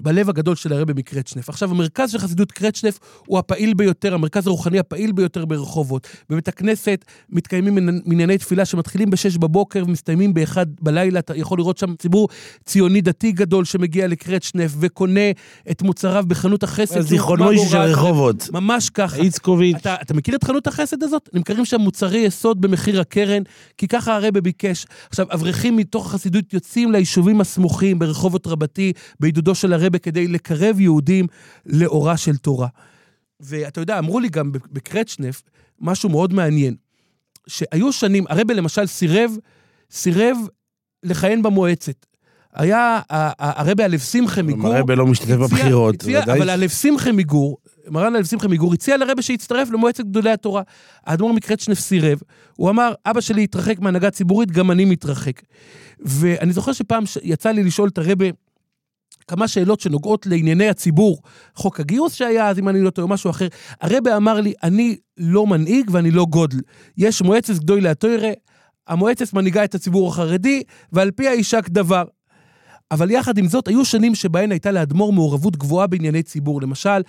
בלב 0.00 0.28
הגדול 0.30 0.56
של 0.56 0.72
הרבי 0.72 0.92
מקרצ'נף. 0.96 1.48
עכשיו, 1.48 1.70
המרכז 1.70 2.10
של 2.10 2.18
חסידות 2.18 2.52
קרצ'נף 2.52 2.98
הוא 3.26 3.38
הפעיל 3.38 3.74
ביותר, 3.74 4.14
המרכז 4.14 4.46
הרוחני 4.46 4.78
הפעיל 4.78 5.12
ביותר 5.12 5.44
ברחובות. 5.44 6.06
בבית 6.30 6.48
הכנסת 6.48 7.04
מתקיימים 7.30 7.74
מנ- 7.74 8.00
מנייני 8.06 8.38
תפילה 8.38 8.64
שמתחילים 8.64 9.10
בשש 9.10 9.36
בבוקר 9.36 9.82
ומסתיימים 9.86 10.34
באחד 10.34 10.66
בלילה. 10.82 11.18
אתה 11.18 11.36
יכול 11.36 11.58
לראות 11.58 11.78
שם 11.78 11.94
ציבור 11.98 12.28
ציוני 12.64 13.00
דתי 13.00 13.32
גדול 13.32 13.64
שמגיע 13.64 14.06
לקרצ'נף 14.06 14.72
וקונה 14.80 15.30
את 15.70 15.82
מוצריו 15.82 16.24
בחנות 16.28 16.62
החסד. 16.62 17.06
שהוקמה 17.06 17.44
מוישה 17.44 17.68
של 17.68 17.76
רחובות. 17.78 18.48
ממש 18.52 18.90
ככה. 18.90 19.16
איצקוביץ'. 19.16 19.76
אתה, 19.80 19.96
אתה 20.02 20.14
מכיר 20.14 20.34
את 20.34 20.44
חנות 20.44 20.66
החסד 20.66 21.02
הזאת? 21.02 21.28
נמכרים 21.32 21.64
שם 21.64 21.80
מוצרי 21.80 22.18
יסוד 22.18 22.60
במחיר 22.60 23.00
הקרן, 23.00 23.42
כי 23.78 23.88
ככה 23.88 24.16
הרבה 24.16 24.40
ביקש. 24.40 24.86
עכשיו, 25.10 25.26
אברכים 25.34 25.76
מתוך 25.76 26.06
החסידות 26.06 26.54
יוצאים 26.54 26.92
ליישובים 26.92 27.40
הסמוכים 27.40 27.98
ברחובות 27.98 28.46
רבתי, 28.46 28.92
בעידודו 29.20 29.54
של 29.54 29.72
הרבה, 29.88 29.98
כדי 29.98 30.28
לקרב 30.28 30.80
יהודים 30.80 31.26
לאורה 31.66 32.16
של 32.16 32.36
תורה. 32.36 32.68
ואתה 33.40 33.80
יודע, 33.80 33.98
אמרו 33.98 34.20
לי 34.20 34.28
גם 34.28 34.52
בקרצ'נף 34.72 35.42
משהו 35.80 36.08
מאוד 36.08 36.32
מעניין, 36.32 36.74
שהיו 37.46 37.92
שנים, 37.92 38.24
הרבה 38.28 38.54
למשל 38.54 38.86
סירב, 38.86 39.30
סירב 39.90 40.36
לכהן 41.02 41.42
במועצת. 41.42 42.06
היה 42.54 42.78
ה- 42.78 43.00
ה- 43.10 43.60
הרבה 43.60 43.84
הלב 43.84 43.98
שמחה 43.98 44.42
מגור. 44.42 44.74
הרבה 44.74 44.94
לא 44.94 45.06
משתתף 45.06 45.34
בבחירות. 45.36 45.94
הציע, 45.94 46.22
אבל 46.22 46.50
הלב 46.50 46.68
שמחה 46.70 47.12
מגור, 47.12 47.58
מרן 47.88 48.14
הלב 48.16 48.24
שמחה 48.24 48.48
מגור, 48.48 48.74
הציע 48.74 48.96
לרבה 48.96 49.22
שיצטרף 49.22 49.70
למועצת 49.70 50.04
גדולי 50.04 50.30
התורה. 50.30 50.62
האדמו"ר 51.06 51.32
מקרצ'נף 51.32 51.78
סירב, 51.78 52.18
הוא 52.56 52.70
אמר, 52.70 52.92
אבא 53.06 53.20
שלי 53.20 53.44
התרחק 53.44 53.78
מהנהגה 53.80 54.10
ציבורית, 54.10 54.50
גם 54.50 54.70
אני 54.70 54.84
מתרחק. 54.84 55.42
ואני 56.00 56.52
זוכר 56.52 56.72
שפעם 56.72 57.04
יצא 57.22 57.50
לי 57.50 57.64
לשאול 57.64 57.88
את 57.88 57.98
הרבה 57.98 58.26
כמה 59.28 59.48
שאלות 59.48 59.80
שנוגעות 59.80 60.26
לענייני 60.26 60.68
הציבור, 60.68 61.22
חוק 61.54 61.80
הגיוס 61.80 62.14
שהיה 62.14 62.48
אז, 62.48 62.58
אם 62.58 62.68
אני 62.68 62.80
לא 62.80 62.90
טועה, 62.90 63.04
או 63.04 63.12
משהו 63.12 63.30
אחר. 63.30 63.48
הרבה 63.80 64.16
אמר 64.16 64.40
לי, 64.40 64.52
אני 64.62 64.96
לא 65.18 65.46
מנהיג 65.46 65.90
ואני 65.92 66.10
לא 66.10 66.24
גודל. 66.24 66.58
יש 66.96 67.22
מועצת 67.22 67.54
גדולי 67.54 67.88
התוירה, 67.88 68.30
המועצת 68.88 69.32
מנהיגה 69.32 69.64
את 69.64 69.74
הציבור 69.74 70.08
החרדי, 70.08 70.62
ועל 70.92 71.10
פי 71.10 71.28
האישק 71.28 71.68
דבר. 71.68 72.04
אבל 72.90 73.10
יחד 73.10 73.38
עם 73.38 73.48
זאת, 73.48 73.68
היו 73.68 73.84
שנים 73.84 74.14
שבהן 74.14 74.50
הייתה 74.50 74.70
לאדמו"ר 74.70 75.12
מעורבות 75.12 75.56
גבוהה 75.56 75.86
בענייני 75.86 76.22
ציבור. 76.22 76.62
למשל, 76.62 77.02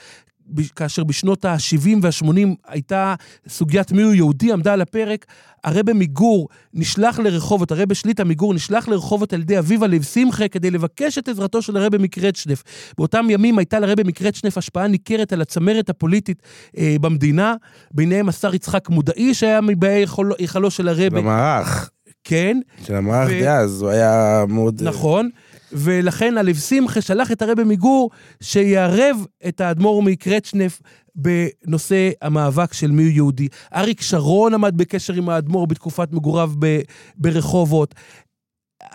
כאשר 0.75 1.03
בשנות 1.03 1.45
ה-70 1.45 1.89
וה-80 2.01 2.47
הייתה 2.67 3.15
סוגיית 3.47 3.91
מיהו 3.91 4.13
יהודי 4.13 4.53
עמדה 4.53 4.73
על 4.73 4.81
הפרק, 4.81 5.25
הרבה 5.63 5.93
מגור 5.93 6.47
נשלח 6.73 7.19
לרחובות, 7.19 7.71
הרבה 7.71 7.95
שליטה 7.95 8.23
מגור 8.23 8.53
נשלח 8.53 8.87
לרחובות 8.87 9.33
על 9.33 9.41
ידי 9.41 9.59
אביו 9.59 9.83
הלב 9.83 10.03
שמחה 10.03 10.47
כדי 10.47 10.71
לבקש 10.71 11.17
את 11.17 11.27
עזרתו 11.27 11.61
של 11.61 11.77
הרבה 11.77 11.97
מקרצ'נף. 11.97 12.63
באותם 12.97 13.27
ימים 13.29 13.57
הייתה 13.57 13.79
לרבה 13.79 14.03
מקרצ'נף 14.03 14.57
השפעה 14.57 14.87
ניכרת 14.87 15.33
על 15.33 15.41
הצמרת 15.41 15.89
הפוליטית 15.89 16.41
אה, 16.77 16.95
במדינה, 17.01 17.55
ביניהם 17.91 18.29
השר 18.29 18.55
יצחק 18.55 18.89
מודעי 18.89 19.33
שהיה 19.33 19.61
מבאי 19.61 20.05
היכלו 20.39 20.71
של 20.71 20.87
הרבה. 20.87 21.09
במערך. 21.09 21.89
כן, 22.23 22.59
של 22.83 22.95
המערך 22.95 23.29
ו- 23.31 23.41
דאז, 23.41 23.81
הוא 23.81 23.89
היה 23.89 24.43
מאוד... 24.47 24.83
נכון, 24.83 25.29
ולכן 25.71 26.37
הלב 26.37 26.55
שמחה 26.55 27.01
שלח 27.01 27.31
את 27.31 27.41
הרבי 27.41 27.63
מגור 27.63 28.09
שיערב 28.41 29.25
את 29.47 29.61
האדמו"ר 29.61 30.01
מקרצ'נף 30.01 30.81
בנושא 31.15 32.09
המאבק 32.21 32.73
של 32.73 32.91
מי 32.91 33.03
הוא 33.03 33.11
יהודי. 33.11 33.47
אריק 33.75 34.01
שרון 34.01 34.53
עמד 34.53 34.77
בקשר 34.77 35.13
עם 35.13 35.29
האדמו"ר 35.29 35.67
בתקופת 35.67 36.11
מגוריו 36.11 36.51
ב- 36.59 36.81
ברחובות. 37.15 37.95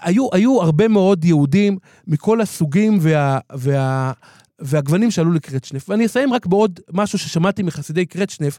היו, 0.00 0.28
היו 0.32 0.62
הרבה 0.62 0.88
מאוד 0.88 1.24
יהודים 1.24 1.78
מכל 2.06 2.40
הסוגים 2.40 2.98
וה, 3.00 3.38
וה, 3.52 4.12
והגוונים 4.58 5.10
שעלו 5.10 5.32
לקרצ'נף. 5.32 5.88
ואני 5.88 6.06
אסיים 6.06 6.32
רק 6.32 6.46
בעוד 6.46 6.80
משהו 6.92 7.18
ששמעתי 7.18 7.62
מחסידי 7.62 8.06
קרצ'נף, 8.06 8.58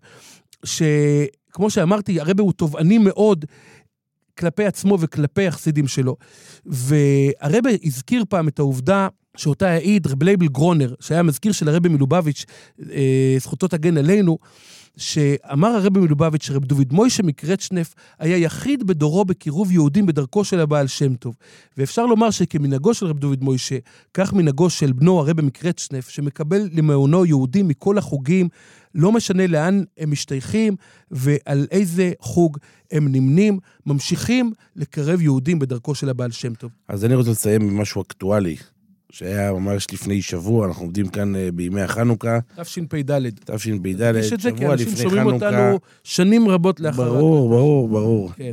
שכמו 0.66 1.70
שאמרתי, 1.70 2.20
הרבי 2.20 2.41
הוא 2.41 2.53
תובעני 2.53 2.97
מאוד 2.97 3.45
כלפי 4.38 4.66
עצמו 4.66 4.98
וכלפי 5.00 5.48
החסידים 5.48 5.88
שלו. 5.88 6.16
והרבה 6.66 7.70
הזכיר 7.84 8.24
פעם 8.30 8.48
את 8.48 8.60
העובדה 8.60 9.08
שאותה 9.38 9.70
העיד 9.70 10.08
רב 10.08 10.24
לייבל 10.24 10.48
גרונר, 10.48 10.94
שהיה 11.00 11.24
מזכיר 11.24 11.52
של 11.52 11.70
הרבי 11.70 11.90
מלובביץ', 11.90 12.46
אה, 12.92 13.36
זכותו 13.40 13.68
תגן 13.68 13.98
עלינו, 13.98 14.38
שאמר 14.98 15.68
הרבי 15.68 16.00
מלובביץ' 16.00 16.44
שרב 16.44 16.66
דוד 16.66 16.94
מוישה 16.94 17.24
מקרצ'נף 17.24 17.94
היה 18.20 18.38
יחיד 18.38 18.88
בדורו 18.88 19.26
בקירוב 19.26 19.72
יהודים 19.72 20.06
בדרכו 20.06 20.44
של 20.44 20.60
הבעל 20.60 20.88
שם 20.88 21.16
טוב. 21.16 21.36
ואפשר 21.78 22.06
לומר 22.06 22.32
שכמנהגו 22.32 22.94
של 22.94 23.06
רב 23.06 23.20
דוד 23.20 23.44
מוישה, 23.44 23.78
כך 24.14 24.34
מנהגו 24.34 24.70
של 24.70 24.92
בנו 24.92 25.20
הרבי 25.20 25.42
מקרצ'נף, 25.42 26.10
שמקבל 26.10 26.70
למעונו 26.74 27.26
יהודים 27.26 27.68
מכל 27.68 27.98
החוגים, 27.98 28.50
לא 28.96 29.12
משנה 29.12 29.48
לאן 29.48 29.84
הם 29.98 30.12
משתייכים 30.12 30.76
ועל 31.12 31.68
איזה 31.72 32.12
חוג 32.20 32.58
הם 32.91 33.08
נמנים, 33.12 33.60
ממשיכים 33.86 34.52
לקרב 34.76 35.22
יהודים 35.22 35.60
בדרכו 35.60 35.96
של 35.96 36.10
הבעל 36.10 36.32
שם 36.32 36.54
טוב. 36.54 36.72
אז 36.88 37.06
אני 37.06 37.16
רוצה 37.16 37.32
לסיים 37.32 37.68
במשהו 37.68 38.02
אקטואלי, 38.02 38.56
שהיה 39.12 39.54
ממש 39.54 39.88
לפני 39.93 40.22
שבוע, 40.22 40.68
אנחנו 40.68 40.84
עומדים 40.84 41.08
כאן 41.08 41.36
אה, 41.36 41.50
בימי 41.54 41.82
החנוכה, 41.82 42.39
תשפ"ד. 42.62 43.30
תשפ"ד, 43.46 44.14
יש 44.16 44.34
את 44.34 44.39
זה, 44.39 44.52
כי 44.52 44.58
שבוע 44.58 44.74
אנשים 44.74 44.88
לפני 44.88 45.02
שומעים 45.02 45.30
חנוכה. 45.30 45.46
אותנו 45.48 45.80
שנים 46.04 46.48
רבות 46.48 46.80
לאחר... 46.80 47.04
ברור, 47.04 47.50
ברור, 47.50 47.89
ברור. 47.89 48.32
כן. 48.36 48.52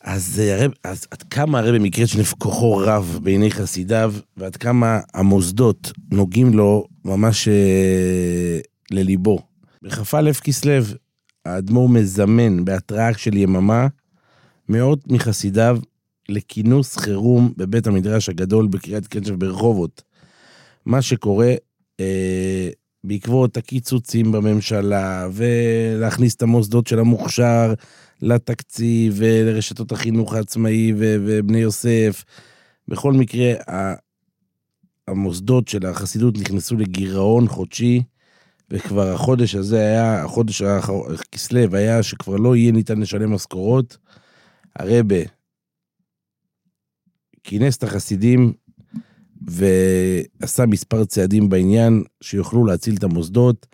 אז, 0.00 0.40
אה, 0.40 0.54
הרב, 0.60 0.70
אז 0.84 1.06
עד 1.10 1.22
כמה 1.22 1.58
הרבי 1.58 1.78
מקרצ'נף 1.78 2.34
כוחו 2.34 2.76
רב 2.76 3.18
בעיני 3.22 3.50
חסידיו, 3.50 4.14
ועד 4.36 4.56
כמה 4.56 5.00
המוסדות 5.14 5.92
נוגעים 6.12 6.54
לו 6.54 6.84
ממש 7.04 7.48
אה, 7.48 8.60
לליבו. 8.90 9.38
בכ"א 9.82 10.32
כסלו, 10.44 10.72
האדמו"ר 11.44 11.88
מזמן 11.88 12.64
בהתראה 12.64 13.14
של 13.14 13.36
יממה 13.36 13.86
מאות 14.68 15.12
מחסידיו 15.12 15.78
לכינוס 16.28 16.96
חירום 16.96 17.52
בבית 17.56 17.86
המדרש 17.86 18.28
הגדול 18.28 18.66
בקריית 18.66 19.06
קנשף 19.06 19.32
ברחובות. 19.32 20.02
מה 20.86 21.02
שקורה 21.02 21.54
אה, 22.00 22.68
בעקבות 23.04 23.56
הקיצוצים 23.56 24.32
בממשלה, 24.32 25.28
ולהכניס 25.32 26.34
את 26.34 26.42
המוסדות 26.42 26.86
של 26.86 26.98
המוכשר 26.98 27.74
לתקציב, 28.22 29.14
ולרשתות 29.16 29.92
החינוך 29.92 30.34
העצמאי 30.34 30.92
ו- 30.96 31.16
ובני 31.26 31.58
יוסף. 31.58 32.24
בכל 32.88 33.12
מקרה, 33.12 33.52
המוסדות 35.08 35.68
של 35.68 35.86
החסידות 35.86 36.38
נכנסו 36.38 36.76
לגירעון 36.76 37.48
חודשי, 37.48 38.02
וכבר 38.70 39.12
החודש 39.12 39.54
הזה 39.54 39.78
היה, 39.78 40.24
החודש 40.24 40.62
האחרון, 40.62 41.16
כסלו, 41.32 41.76
היה 41.76 42.02
שכבר 42.02 42.36
לא 42.36 42.56
יהיה 42.56 42.72
ניתן 42.72 43.00
לשלם 43.00 43.32
משכורות. 43.32 43.96
הרבה 44.76 45.16
כינס 47.44 47.76
את 47.76 47.82
החסידים 47.82 48.52
ועשה 49.42 50.66
מספר 50.66 51.04
צעדים 51.04 51.48
בעניין 51.48 52.02
שיוכלו 52.20 52.66
להציל 52.66 52.96
את 52.96 53.04
המוסדות. 53.04 53.66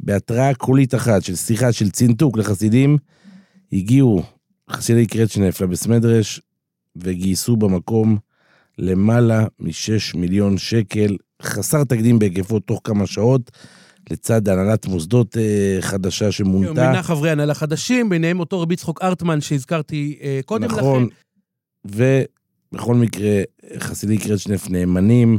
בהתראה 0.00 0.54
קולית 0.54 0.94
אחת 0.94 1.22
של 1.22 1.34
שיחה 1.34 1.72
של 1.72 1.90
צינתוק 1.90 2.36
לחסידים, 2.36 2.98
הגיעו 3.72 4.22
חסידי 4.70 5.06
קרצ'נף 5.06 5.60
לבסמדרש 5.60 6.40
וגייסו 6.96 7.56
במקום 7.56 8.18
למעלה 8.78 9.46
משש 9.60 10.14
מיליון 10.14 10.58
שקל, 10.58 11.16
חסר 11.42 11.84
תקדים 11.84 12.18
בהיקפו 12.18 12.60
תוך 12.60 12.80
כמה 12.84 13.06
שעות, 13.06 13.50
לצד 14.10 14.48
הנהלת 14.48 14.86
מוסדות 14.86 15.36
אה, 15.36 15.76
חדשה 15.80 16.32
שמונתה. 16.32 16.72
מינה 16.88 17.02
חברי 17.02 17.30
הנהלה 17.30 17.54
חדשים, 17.54 18.08
ביניהם 18.08 18.40
אותו 18.40 18.60
רבי 18.60 18.76
צחוק 18.76 19.02
ארטמן 19.02 19.40
שהזכרתי 19.40 20.18
אה, 20.22 20.40
קודם 20.44 20.64
נכון, 20.64 21.08
לכן. 21.84 22.10
ובכל 22.72 22.94
מקרה, 22.94 23.42
חסידי 23.78 24.18
קרצ'נף 24.18 24.70
נאמנים, 24.70 25.38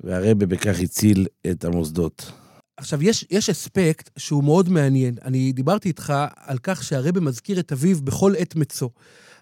והרבה 0.00 0.46
בכך 0.46 0.80
הציל 0.80 1.26
את 1.50 1.64
המוסדות. 1.64 2.32
עכשיו, 2.76 3.02
יש, 3.02 3.24
יש 3.30 3.50
אספקט 3.50 4.10
שהוא 4.18 4.44
מאוד 4.44 4.68
מעניין. 4.68 5.14
אני 5.24 5.52
דיברתי 5.52 5.88
איתך 5.88 6.12
על 6.36 6.58
כך 6.62 6.84
שהרבה 6.84 7.20
מזכיר 7.20 7.60
את 7.60 7.72
אביו 7.72 8.00
בכל 8.02 8.32
עת 8.38 8.56
מצו. 8.56 8.90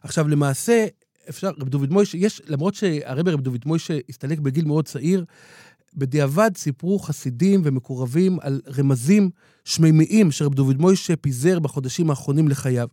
עכשיו, 0.02 0.28
למעשה, 0.28 0.86
אפשר, 1.28 1.50
רב 1.58 1.68
דוד 1.68 1.92
מוישה, 1.92 2.18
יש, 2.18 2.42
למרות 2.46 2.74
שהרבה 2.74 3.32
רב 3.32 3.40
דוד 3.40 3.62
מוישה 3.66 3.98
הסתלק 4.08 4.38
בגיל 4.38 4.64
מאוד 4.64 4.84
צעיר, 4.86 5.24
בדיעבד 5.96 6.50
סיפרו 6.56 6.98
חסידים 6.98 7.62
ומקורבים 7.64 8.38
על 8.40 8.60
רמזים 8.78 9.30
שמימיים 9.64 10.30
שרב 10.30 10.54
דוד 10.54 10.80
מוישה 10.80 11.16
פיזר 11.16 11.58
בחודשים 11.58 12.10
האחרונים 12.10 12.48
לחייו. 12.48 12.88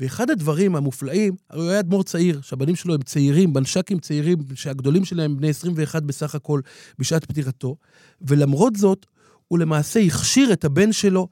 ואחד 0.00 0.30
הדברים 0.30 0.76
המופלאים, 0.76 1.34
הרי 1.50 1.62
הוא 1.62 1.70
היה 1.70 1.80
אדמו"ר 1.80 2.02
צעיר, 2.02 2.40
שהבנים 2.40 2.76
שלו 2.76 2.94
הם 2.94 3.02
צעירים, 3.02 3.52
בנש"קים 3.52 3.98
צעירים, 3.98 4.38
שהגדולים 4.54 5.04
שלהם 5.04 5.36
בני 5.36 5.48
21 5.48 6.02
בסך 6.02 6.34
הכל 6.34 6.60
בשעת 6.98 7.24
פטירתו, 7.24 7.76
ולמרות 8.20 8.76
זאת, 8.76 9.06
הוא 9.48 9.58
למעשה 9.58 10.00
הכשיר 10.00 10.52
את 10.52 10.64
הבן 10.64 10.92
שלו, 10.92 11.28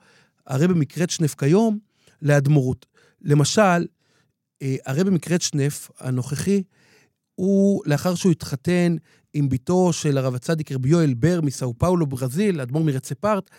הרבי 0.46 0.74
מקרצ'נף 0.74 1.34
כיום, 1.34 1.78
לאדמו"רות. 2.22 2.86
למשל, 3.22 3.86
אה, 4.62 4.76
הרבי 4.86 5.10
מקרצ'נף 5.10 5.90
הנוכחי, 6.00 6.62
הוא, 7.34 7.82
לאחר 7.86 8.14
שהוא 8.14 8.32
התחתן 8.32 8.96
עם 9.34 9.48
בתו 9.48 9.92
של 9.92 10.18
הרב 10.18 10.34
הצדיק 10.34 10.72
רבי 10.72 10.88
יואל 10.88 11.14
בר 11.14 11.40
מסאו 11.40 11.74
פאולו, 11.78 12.06
ברזיל, 12.06 12.60
אדמו"ר 12.60 12.82
מרצפרט, 12.82 13.50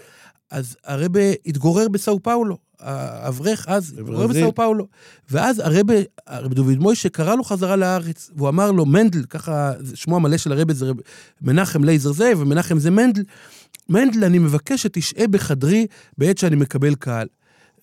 אז 0.51 0.77
הרבה 0.83 1.21
התגורר 1.45 1.87
בסאו 1.87 2.23
פאולו. 2.23 2.57
האברך 2.79 3.65
אז 3.67 3.93
התגורר. 3.97 4.27
בסאו 4.27 4.55
פאולו. 4.55 4.87
ואז 5.29 5.59
הרבה, 5.59 5.93
הרב 6.27 6.53
דוד 6.53 6.77
מוישה 6.77 7.09
קרא 7.09 7.35
לו 7.35 7.43
חזרה 7.43 7.75
לארץ, 7.75 8.31
והוא 8.35 8.49
אמר 8.49 8.71
לו, 8.71 8.85
מנדל, 8.85 9.23
ככה, 9.23 9.71
שמו 9.93 10.15
המלא 10.15 10.37
של 10.37 10.51
הרבה 10.51 10.73
זה 10.73 10.85
רב, 10.85 10.95
מנחם 11.41 11.83
לייזר 11.83 12.11
זה, 12.11 12.31
ומנחם 12.37 12.79
זה 12.79 12.91
מנדל. 12.91 13.23
מנדל, 13.89 14.23
אני 14.23 14.39
מבקש 14.39 14.83
שתשהה 14.83 15.27
בחדרי 15.27 15.87
בעת 16.17 16.37
שאני 16.37 16.55
מקבל 16.55 16.95
קהל. 16.95 17.27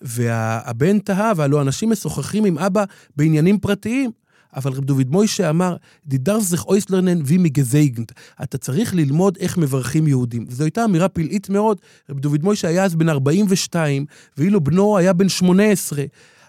והבן 0.01 0.99
תהה, 0.99 1.31
והלא 1.35 1.61
אנשים 1.61 1.89
משוחחים 1.89 2.45
עם 2.45 2.57
אבא 2.57 2.83
בעניינים 3.15 3.59
פרטיים. 3.59 4.11
אבל 4.55 4.71
רב 4.71 4.85
דוד 4.85 5.09
מוישה 5.09 5.49
אמר, 5.49 5.75
די 6.05 6.14
דארפסט 6.14 6.39
זיך 6.39 6.65
אויסלערנען 6.65 7.21
ווי 7.25 7.37
מ'געזעגנט. 7.37 8.11
אתה 8.43 8.57
צריך 8.57 8.95
ללמוד 8.95 9.37
איך 9.39 9.57
מברכים 9.57 10.07
יהודים. 10.07 10.45
וזו 10.49 10.63
הייתה 10.63 10.85
אמירה 10.85 11.09
פלאית 11.09 11.49
מאוד. 11.49 11.81
רב 12.09 12.19
דוד 12.19 12.43
מוישה 12.43 12.67
היה 12.67 12.83
אז 12.83 12.95
בן 12.95 13.09
42, 13.09 14.05
ואילו 14.37 14.61
בנו 14.61 14.97
היה 14.97 15.13
בן 15.13 15.29
18. 15.29 16.03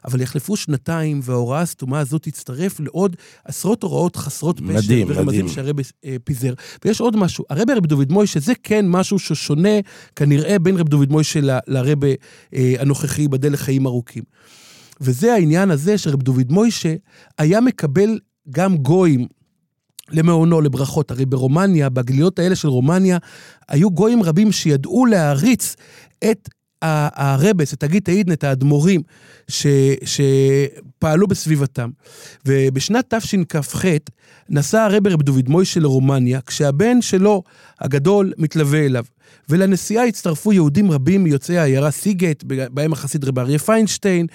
אבל 0.05 0.21
יחלפו 0.21 0.57
שנתיים, 0.57 1.21
וההוראה 1.23 1.61
הסתומה 1.61 1.99
הזאת 2.01 2.23
תצטרף 2.23 2.81
לעוד 2.81 3.17
עשרות 3.45 3.83
הוראות 3.83 4.17
חסרות 4.17 4.61
פשר 4.61 4.67
מדהים, 4.67 5.07
ורמזים 5.11 5.27
מדהים. 5.27 5.49
שהרבי 5.49 5.83
אה, 6.05 6.17
פיזר. 6.25 6.55
ויש 6.85 7.01
עוד 7.01 7.17
משהו, 7.17 7.45
הרבי 7.51 7.73
רב 7.73 7.87
דוד 7.87 8.13
מוישה, 8.13 8.41
זה 8.41 8.53
כן 8.63 8.89
משהו 8.89 9.19
ששונה 9.19 9.79
כנראה 10.17 10.59
בין 10.59 10.77
רב 10.77 10.89
דוד 10.89 11.11
מוישה 11.13 11.41
לרבי 11.67 12.15
אה, 12.55 12.75
הנוכחי, 12.79 13.23
ייבדל 13.23 13.53
לחיים 13.53 13.87
ארוכים. 13.87 14.23
וזה 15.01 15.35
העניין 15.35 15.71
הזה 15.71 15.99
שרב 15.99 16.23
דוד 16.23 16.53
מוישה 16.53 16.95
היה 17.39 17.61
מקבל 17.61 18.19
גם 18.51 18.77
גויים 18.77 19.27
למעונו, 20.11 20.61
לברכות. 20.61 21.11
הרי 21.11 21.27
ברומניה, 21.27 21.89
בגליות 21.89 22.39
האלה 22.39 22.57
של 22.57 22.69
רומניה, 22.69 23.19
היו 23.69 23.91
גויים 23.91 24.23
רבים 24.23 24.53
שידעו 24.53 25.07
להעריץ 25.07 25.77
את 26.31 26.49
הרבס, 26.83 27.75
את 27.75 27.83
הגיטה 27.83 28.13
עידן, 28.13 28.33
את 28.33 28.45
האדמו"רים 28.45 29.03
ש, 29.49 29.67
שפעלו 30.05 31.27
בסביבתם. 31.27 31.91
ובשנת 32.47 33.15
תשכ"ח 33.15 33.85
נסע 34.49 34.85
הרבי 34.85 35.11
רב 35.11 35.23
דוד 35.23 35.49
מוישה 35.49 35.81
לרומניה, 35.81 36.41
כשהבן 36.41 37.03
שלו 37.03 37.43
הגדול 37.81 38.33
מתלווה 38.39 38.87
אליו. 38.87 39.05
ולנסיעה 39.49 40.05
הצטרפו 40.05 40.53
יהודים 40.53 40.91
רבים 40.91 41.25
מיוצאי 41.25 41.59
העיירה 41.59 41.91
סיגט, 41.91 42.45
בהם 42.47 42.93
החסיד 42.93 43.25
רב 43.25 43.39
אריה 43.39 43.59
פיינשטיין, 43.59 44.27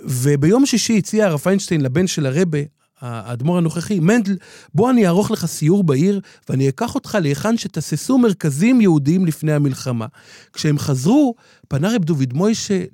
וביום 0.00 0.66
שישי 0.66 0.98
הציע 0.98 1.26
הרב 1.26 1.38
פיינשטיין 1.38 1.80
לבן 1.80 2.06
של 2.06 2.26
הרבה, 2.26 2.58
האדמו"ר 3.00 3.58
הנוכחי, 3.58 4.00
מנדל, 4.00 4.36
בוא 4.74 4.90
אני 4.90 5.06
אערוך 5.06 5.30
לך 5.30 5.46
סיור 5.46 5.84
בעיר, 5.84 6.20
ואני 6.48 6.68
אקח 6.68 6.94
אותך 6.94 7.18
להיכן 7.22 7.56
שתססו 7.56 8.18
מרכזים 8.18 8.80
יהודיים 8.80 9.26
לפני 9.26 9.52
המלחמה. 9.52 10.06
כשהם 10.52 10.78
חזרו, 10.78 11.34
פנה 11.68 11.94
רב 11.94 12.04
דוד 12.04 12.32
מוישה 12.32 12.84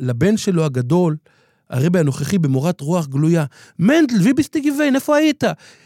לבן 0.00 0.36
שלו 0.36 0.64
הגדול, 0.64 1.16
הרבי 1.70 1.98
הנוכחי 1.98 2.38
במורת 2.38 2.80
רוח 2.80 3.06
גלויה, 3.06 3.44
מנדל, 3.78 4.20
ויביסטי 4.22 4.60
גיוון, 4.60 4.94
איפה 4.94 5.16
היית? 5.16 5.44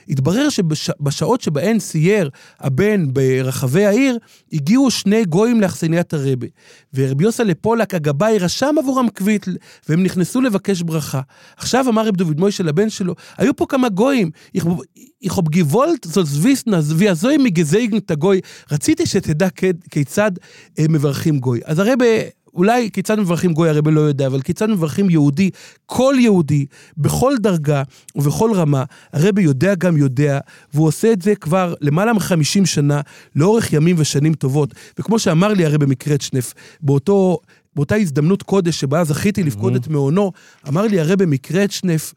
התברר 0.09 0.49
שבשעות 0.49 1.41
שבהן 1.41 1.79
סייר 1.79 2.31
הבן 2.61 3.13
ברחבי 3.13 3.87
העיר, 3.87 4.19
הגיעו 4.53 4.91
שני 4.91 5.25
גויים 5.25 5.61
לאכסניית 5.61 6.15
הרבי. 6.15 6.49
ורבי 6.95 7.25
יוסלה 7.25 7.55
פולק 7.55 7.95
הגבאי 7.95 8.39
רשם 8.39 8.75
עבורם 8.79 9.09
קוויטל, 9.09 9.57
והם 9.89 10.03
נכנסו 10.03 10.41
לבקש 10.41 10.83
ברכה. 10.83 11.21
עכשיו 11.57 11.89
אמר 11.89 12.07
רב 12.07 12.17
דוד 12.17 12.41
מוישה 12.41 12.63
לבן 12.63 12.91
שלו, 12.91 13.15
היו 13.39 13.57
פה 13.57 13.67
כמה 13.69 13.89
גויים, 13.89 14.31
soll 16.07 16.45
wissen, 16.45 16.75
אז 16.77 16.95
wie 16.99 17.11
הזוי 17.11 17.37
מגזייגן 17.37 17.97
את 17.97 18.11
הגוי, 18.11 18.41
רציתי 18.73 19.07
שתדע 19.07 19.49
כיצד 19.91 20.33
אה, 20.79 20.85
מברכים 20.89 21.39
גוי. 21.39 21.61
אז 21.65 21.79
הרבה... 21.79 22.07
אולי 22.55 22.91
כיצד 22.93 23.21
מברכים 23.21 23.53
גוי 23.53 23.69
הרבה 23.69 23.91
לא 23.91 24.01
יודע, 24.01 24.27
אבל 24.27 24.41
כיצד 24.41 24.71
מברכים 24.71 25.11
יהודי, 25.11 25.51
כל 25.87 26.15
יהודי, 26.19 26.67
בכל 26.97 27.35
דרגה 27.41 27.83
ובכל 28.17 28.51
רמה, 28.55 28.85
הרבי 29.13 29.43
יודע 29.43 29.75
גם 29.75 29.97
יודע, 29.97 30.39
והוא 30.75 30.87
עושה 30.87 31.13
את 31.13 31.23
זה 31.23 31.35
כבר 31.35 31.75
למעלה 31.81 32.13
מ-50 32.13 32.65
שנה, 32.65 33.01
לאורך 33.37 33.73
ימים 33.73 33.97
ושנים 33.99 34.35
טובות. 34.35 34.75
וכמו 34.99 35.19
שאמר 35.19 35.53
לי 35.53 35.67
הרבי 35.67 35.87
מקרצ'נף, 35.87 36.55
באותו, 36.81 37.39
באותה 37.77 37.95
הזדמנות 37.95 38.43
קודש 38.43 38.81
שבה 38.81 39.05
זכיתי 39.05 39.43
לפקוד 39.43 39.75
את 39.75 39.89
מעונו, 39.89 40.33
אמר 40.69 40.83
לי 40.83 41.01
הרבי 41.01 41.27
מקרצ'נף, 41.27 42.15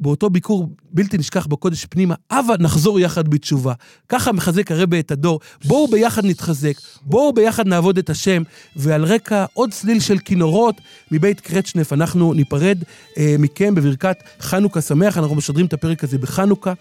באותו 0.00 0.30
ביקור 0.30 0.68
בלתי 0.92 1.18
נשכח 1.18 1.46
בקודש 1.46 1.84
פנימה, 1.84 2.14
הבה 2.30 2.54
נחזור 2.60 3.00
יחד 3.00 3.28
בתשובה. 3.28 3.72
ככה 4.08 4.32
מחזק 4.32 4.72
הרבה 4.72 4.98
את 4.98 5.10
הדור. 5.10 5.40
בואו 5.64 5.88
ביחד 5.88 6.24
נתחזק, 6.24 6.74
בואו 7.02 7.32
ביחד 7.32 7.66
נעבוד 7.66 7.98
את 7.98 8.10
השם, 8.10 8.42
ועל 8.76 9.04
רקע 9.04 9.44
עוד 9.52 9.70
צליל 9.70 10.00
של 10.00 10.18
כינורות 10.18 10.80
מבית 11.10 11.40
קרצ'נף, 11.40 11.92
אנחנו 11.92 12.34
ניפרד 12.34 12.78
אה, 13.18 13.36
מכם 13.38 13.74
בברכת 13.74 14.16
חנוכה 14.40 14.80
שמח, 14.80 15.18
אנחנו 15.18 15.34
משדרים 15.34 15.66
את 15.66 15.72
הפרק 15.72 16.04
הזה 16.04 16.18
בחנוכה, 16.18 16.72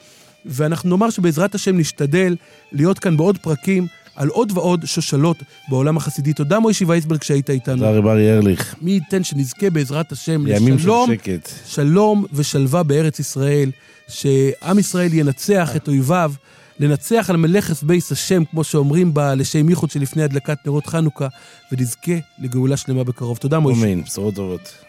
ואנחנו 0.46 0.90
נאמר 0.90 1.10
שבעזרת 1.10 1.56
השם 1.56 1.78
נשתדל 1.78 2.36
להיות 2.72 3.00
כאן 3.00 3.18
בעוד 3.18 3.38
פרקים. 3.38 3.88
על 4.20 4.28
עוד 4.28 4.52
ועוד 4.56 4.86
שושלות 4.86 5.38
בעולם 5.70 5.98
החסידי. 5.98 6.34
תודה 6.34 6.60
מוישי 6.60 6.86
וייסברג 6.86 7.24
שהיית 7.24 7.50
איתנו. 7.50 7.76
תודה 7.76 7.91
רבה 7.91 8.12
אריה 8.12 8.36
ארליך. 8.36 8.76
מי 8.82 8.91
ייתן 8.91 9.24
שנזכה 9.24 9.70
בעזרת 9.70 10.12
השם 10.12 10.46
לימים 10.46 10.68
של 10.68 10.76
לשלום 10.76 11.10
שקט. 11.14 11.50
שלום 11.66 12.26
ושלווה 12.34 12.84
בארץ 12.84 13.20
ישראל, 13.20 13.72
שעם 14.08 14.80
ישראל 14.80 15.14
ינצח 15.14 15.76
את 15.76 15.88
אויביו, 15.88 16.34
לנצח 16.80 17.30
על 17.30 17.38
מלאכת 17.38 17.84
בייס 17.84 18.12
השם, 18.12 18.44
כמו 18.52 18.64
שאומרים 18.64 19.14
בה 19.14 19.36
לשם 19.36 19.70
ייחוד 19.70 19.91
שלפני 19.91 20.24
הדלקת 20.24 20.58
נרות 20.66 20.88
חנוכה, 20.88 21.28
ונזכה 21.72 22.12
לגאולה 22.40 22.78
שלמה 22.78 23.04
בקרוב. 23.04 23.38
תודה 23.38 23.60
מוישה. 23.60 23.86
אמן, 23.86 24.04
בשורות 24.04 24.36
טובות. 24.36 24.89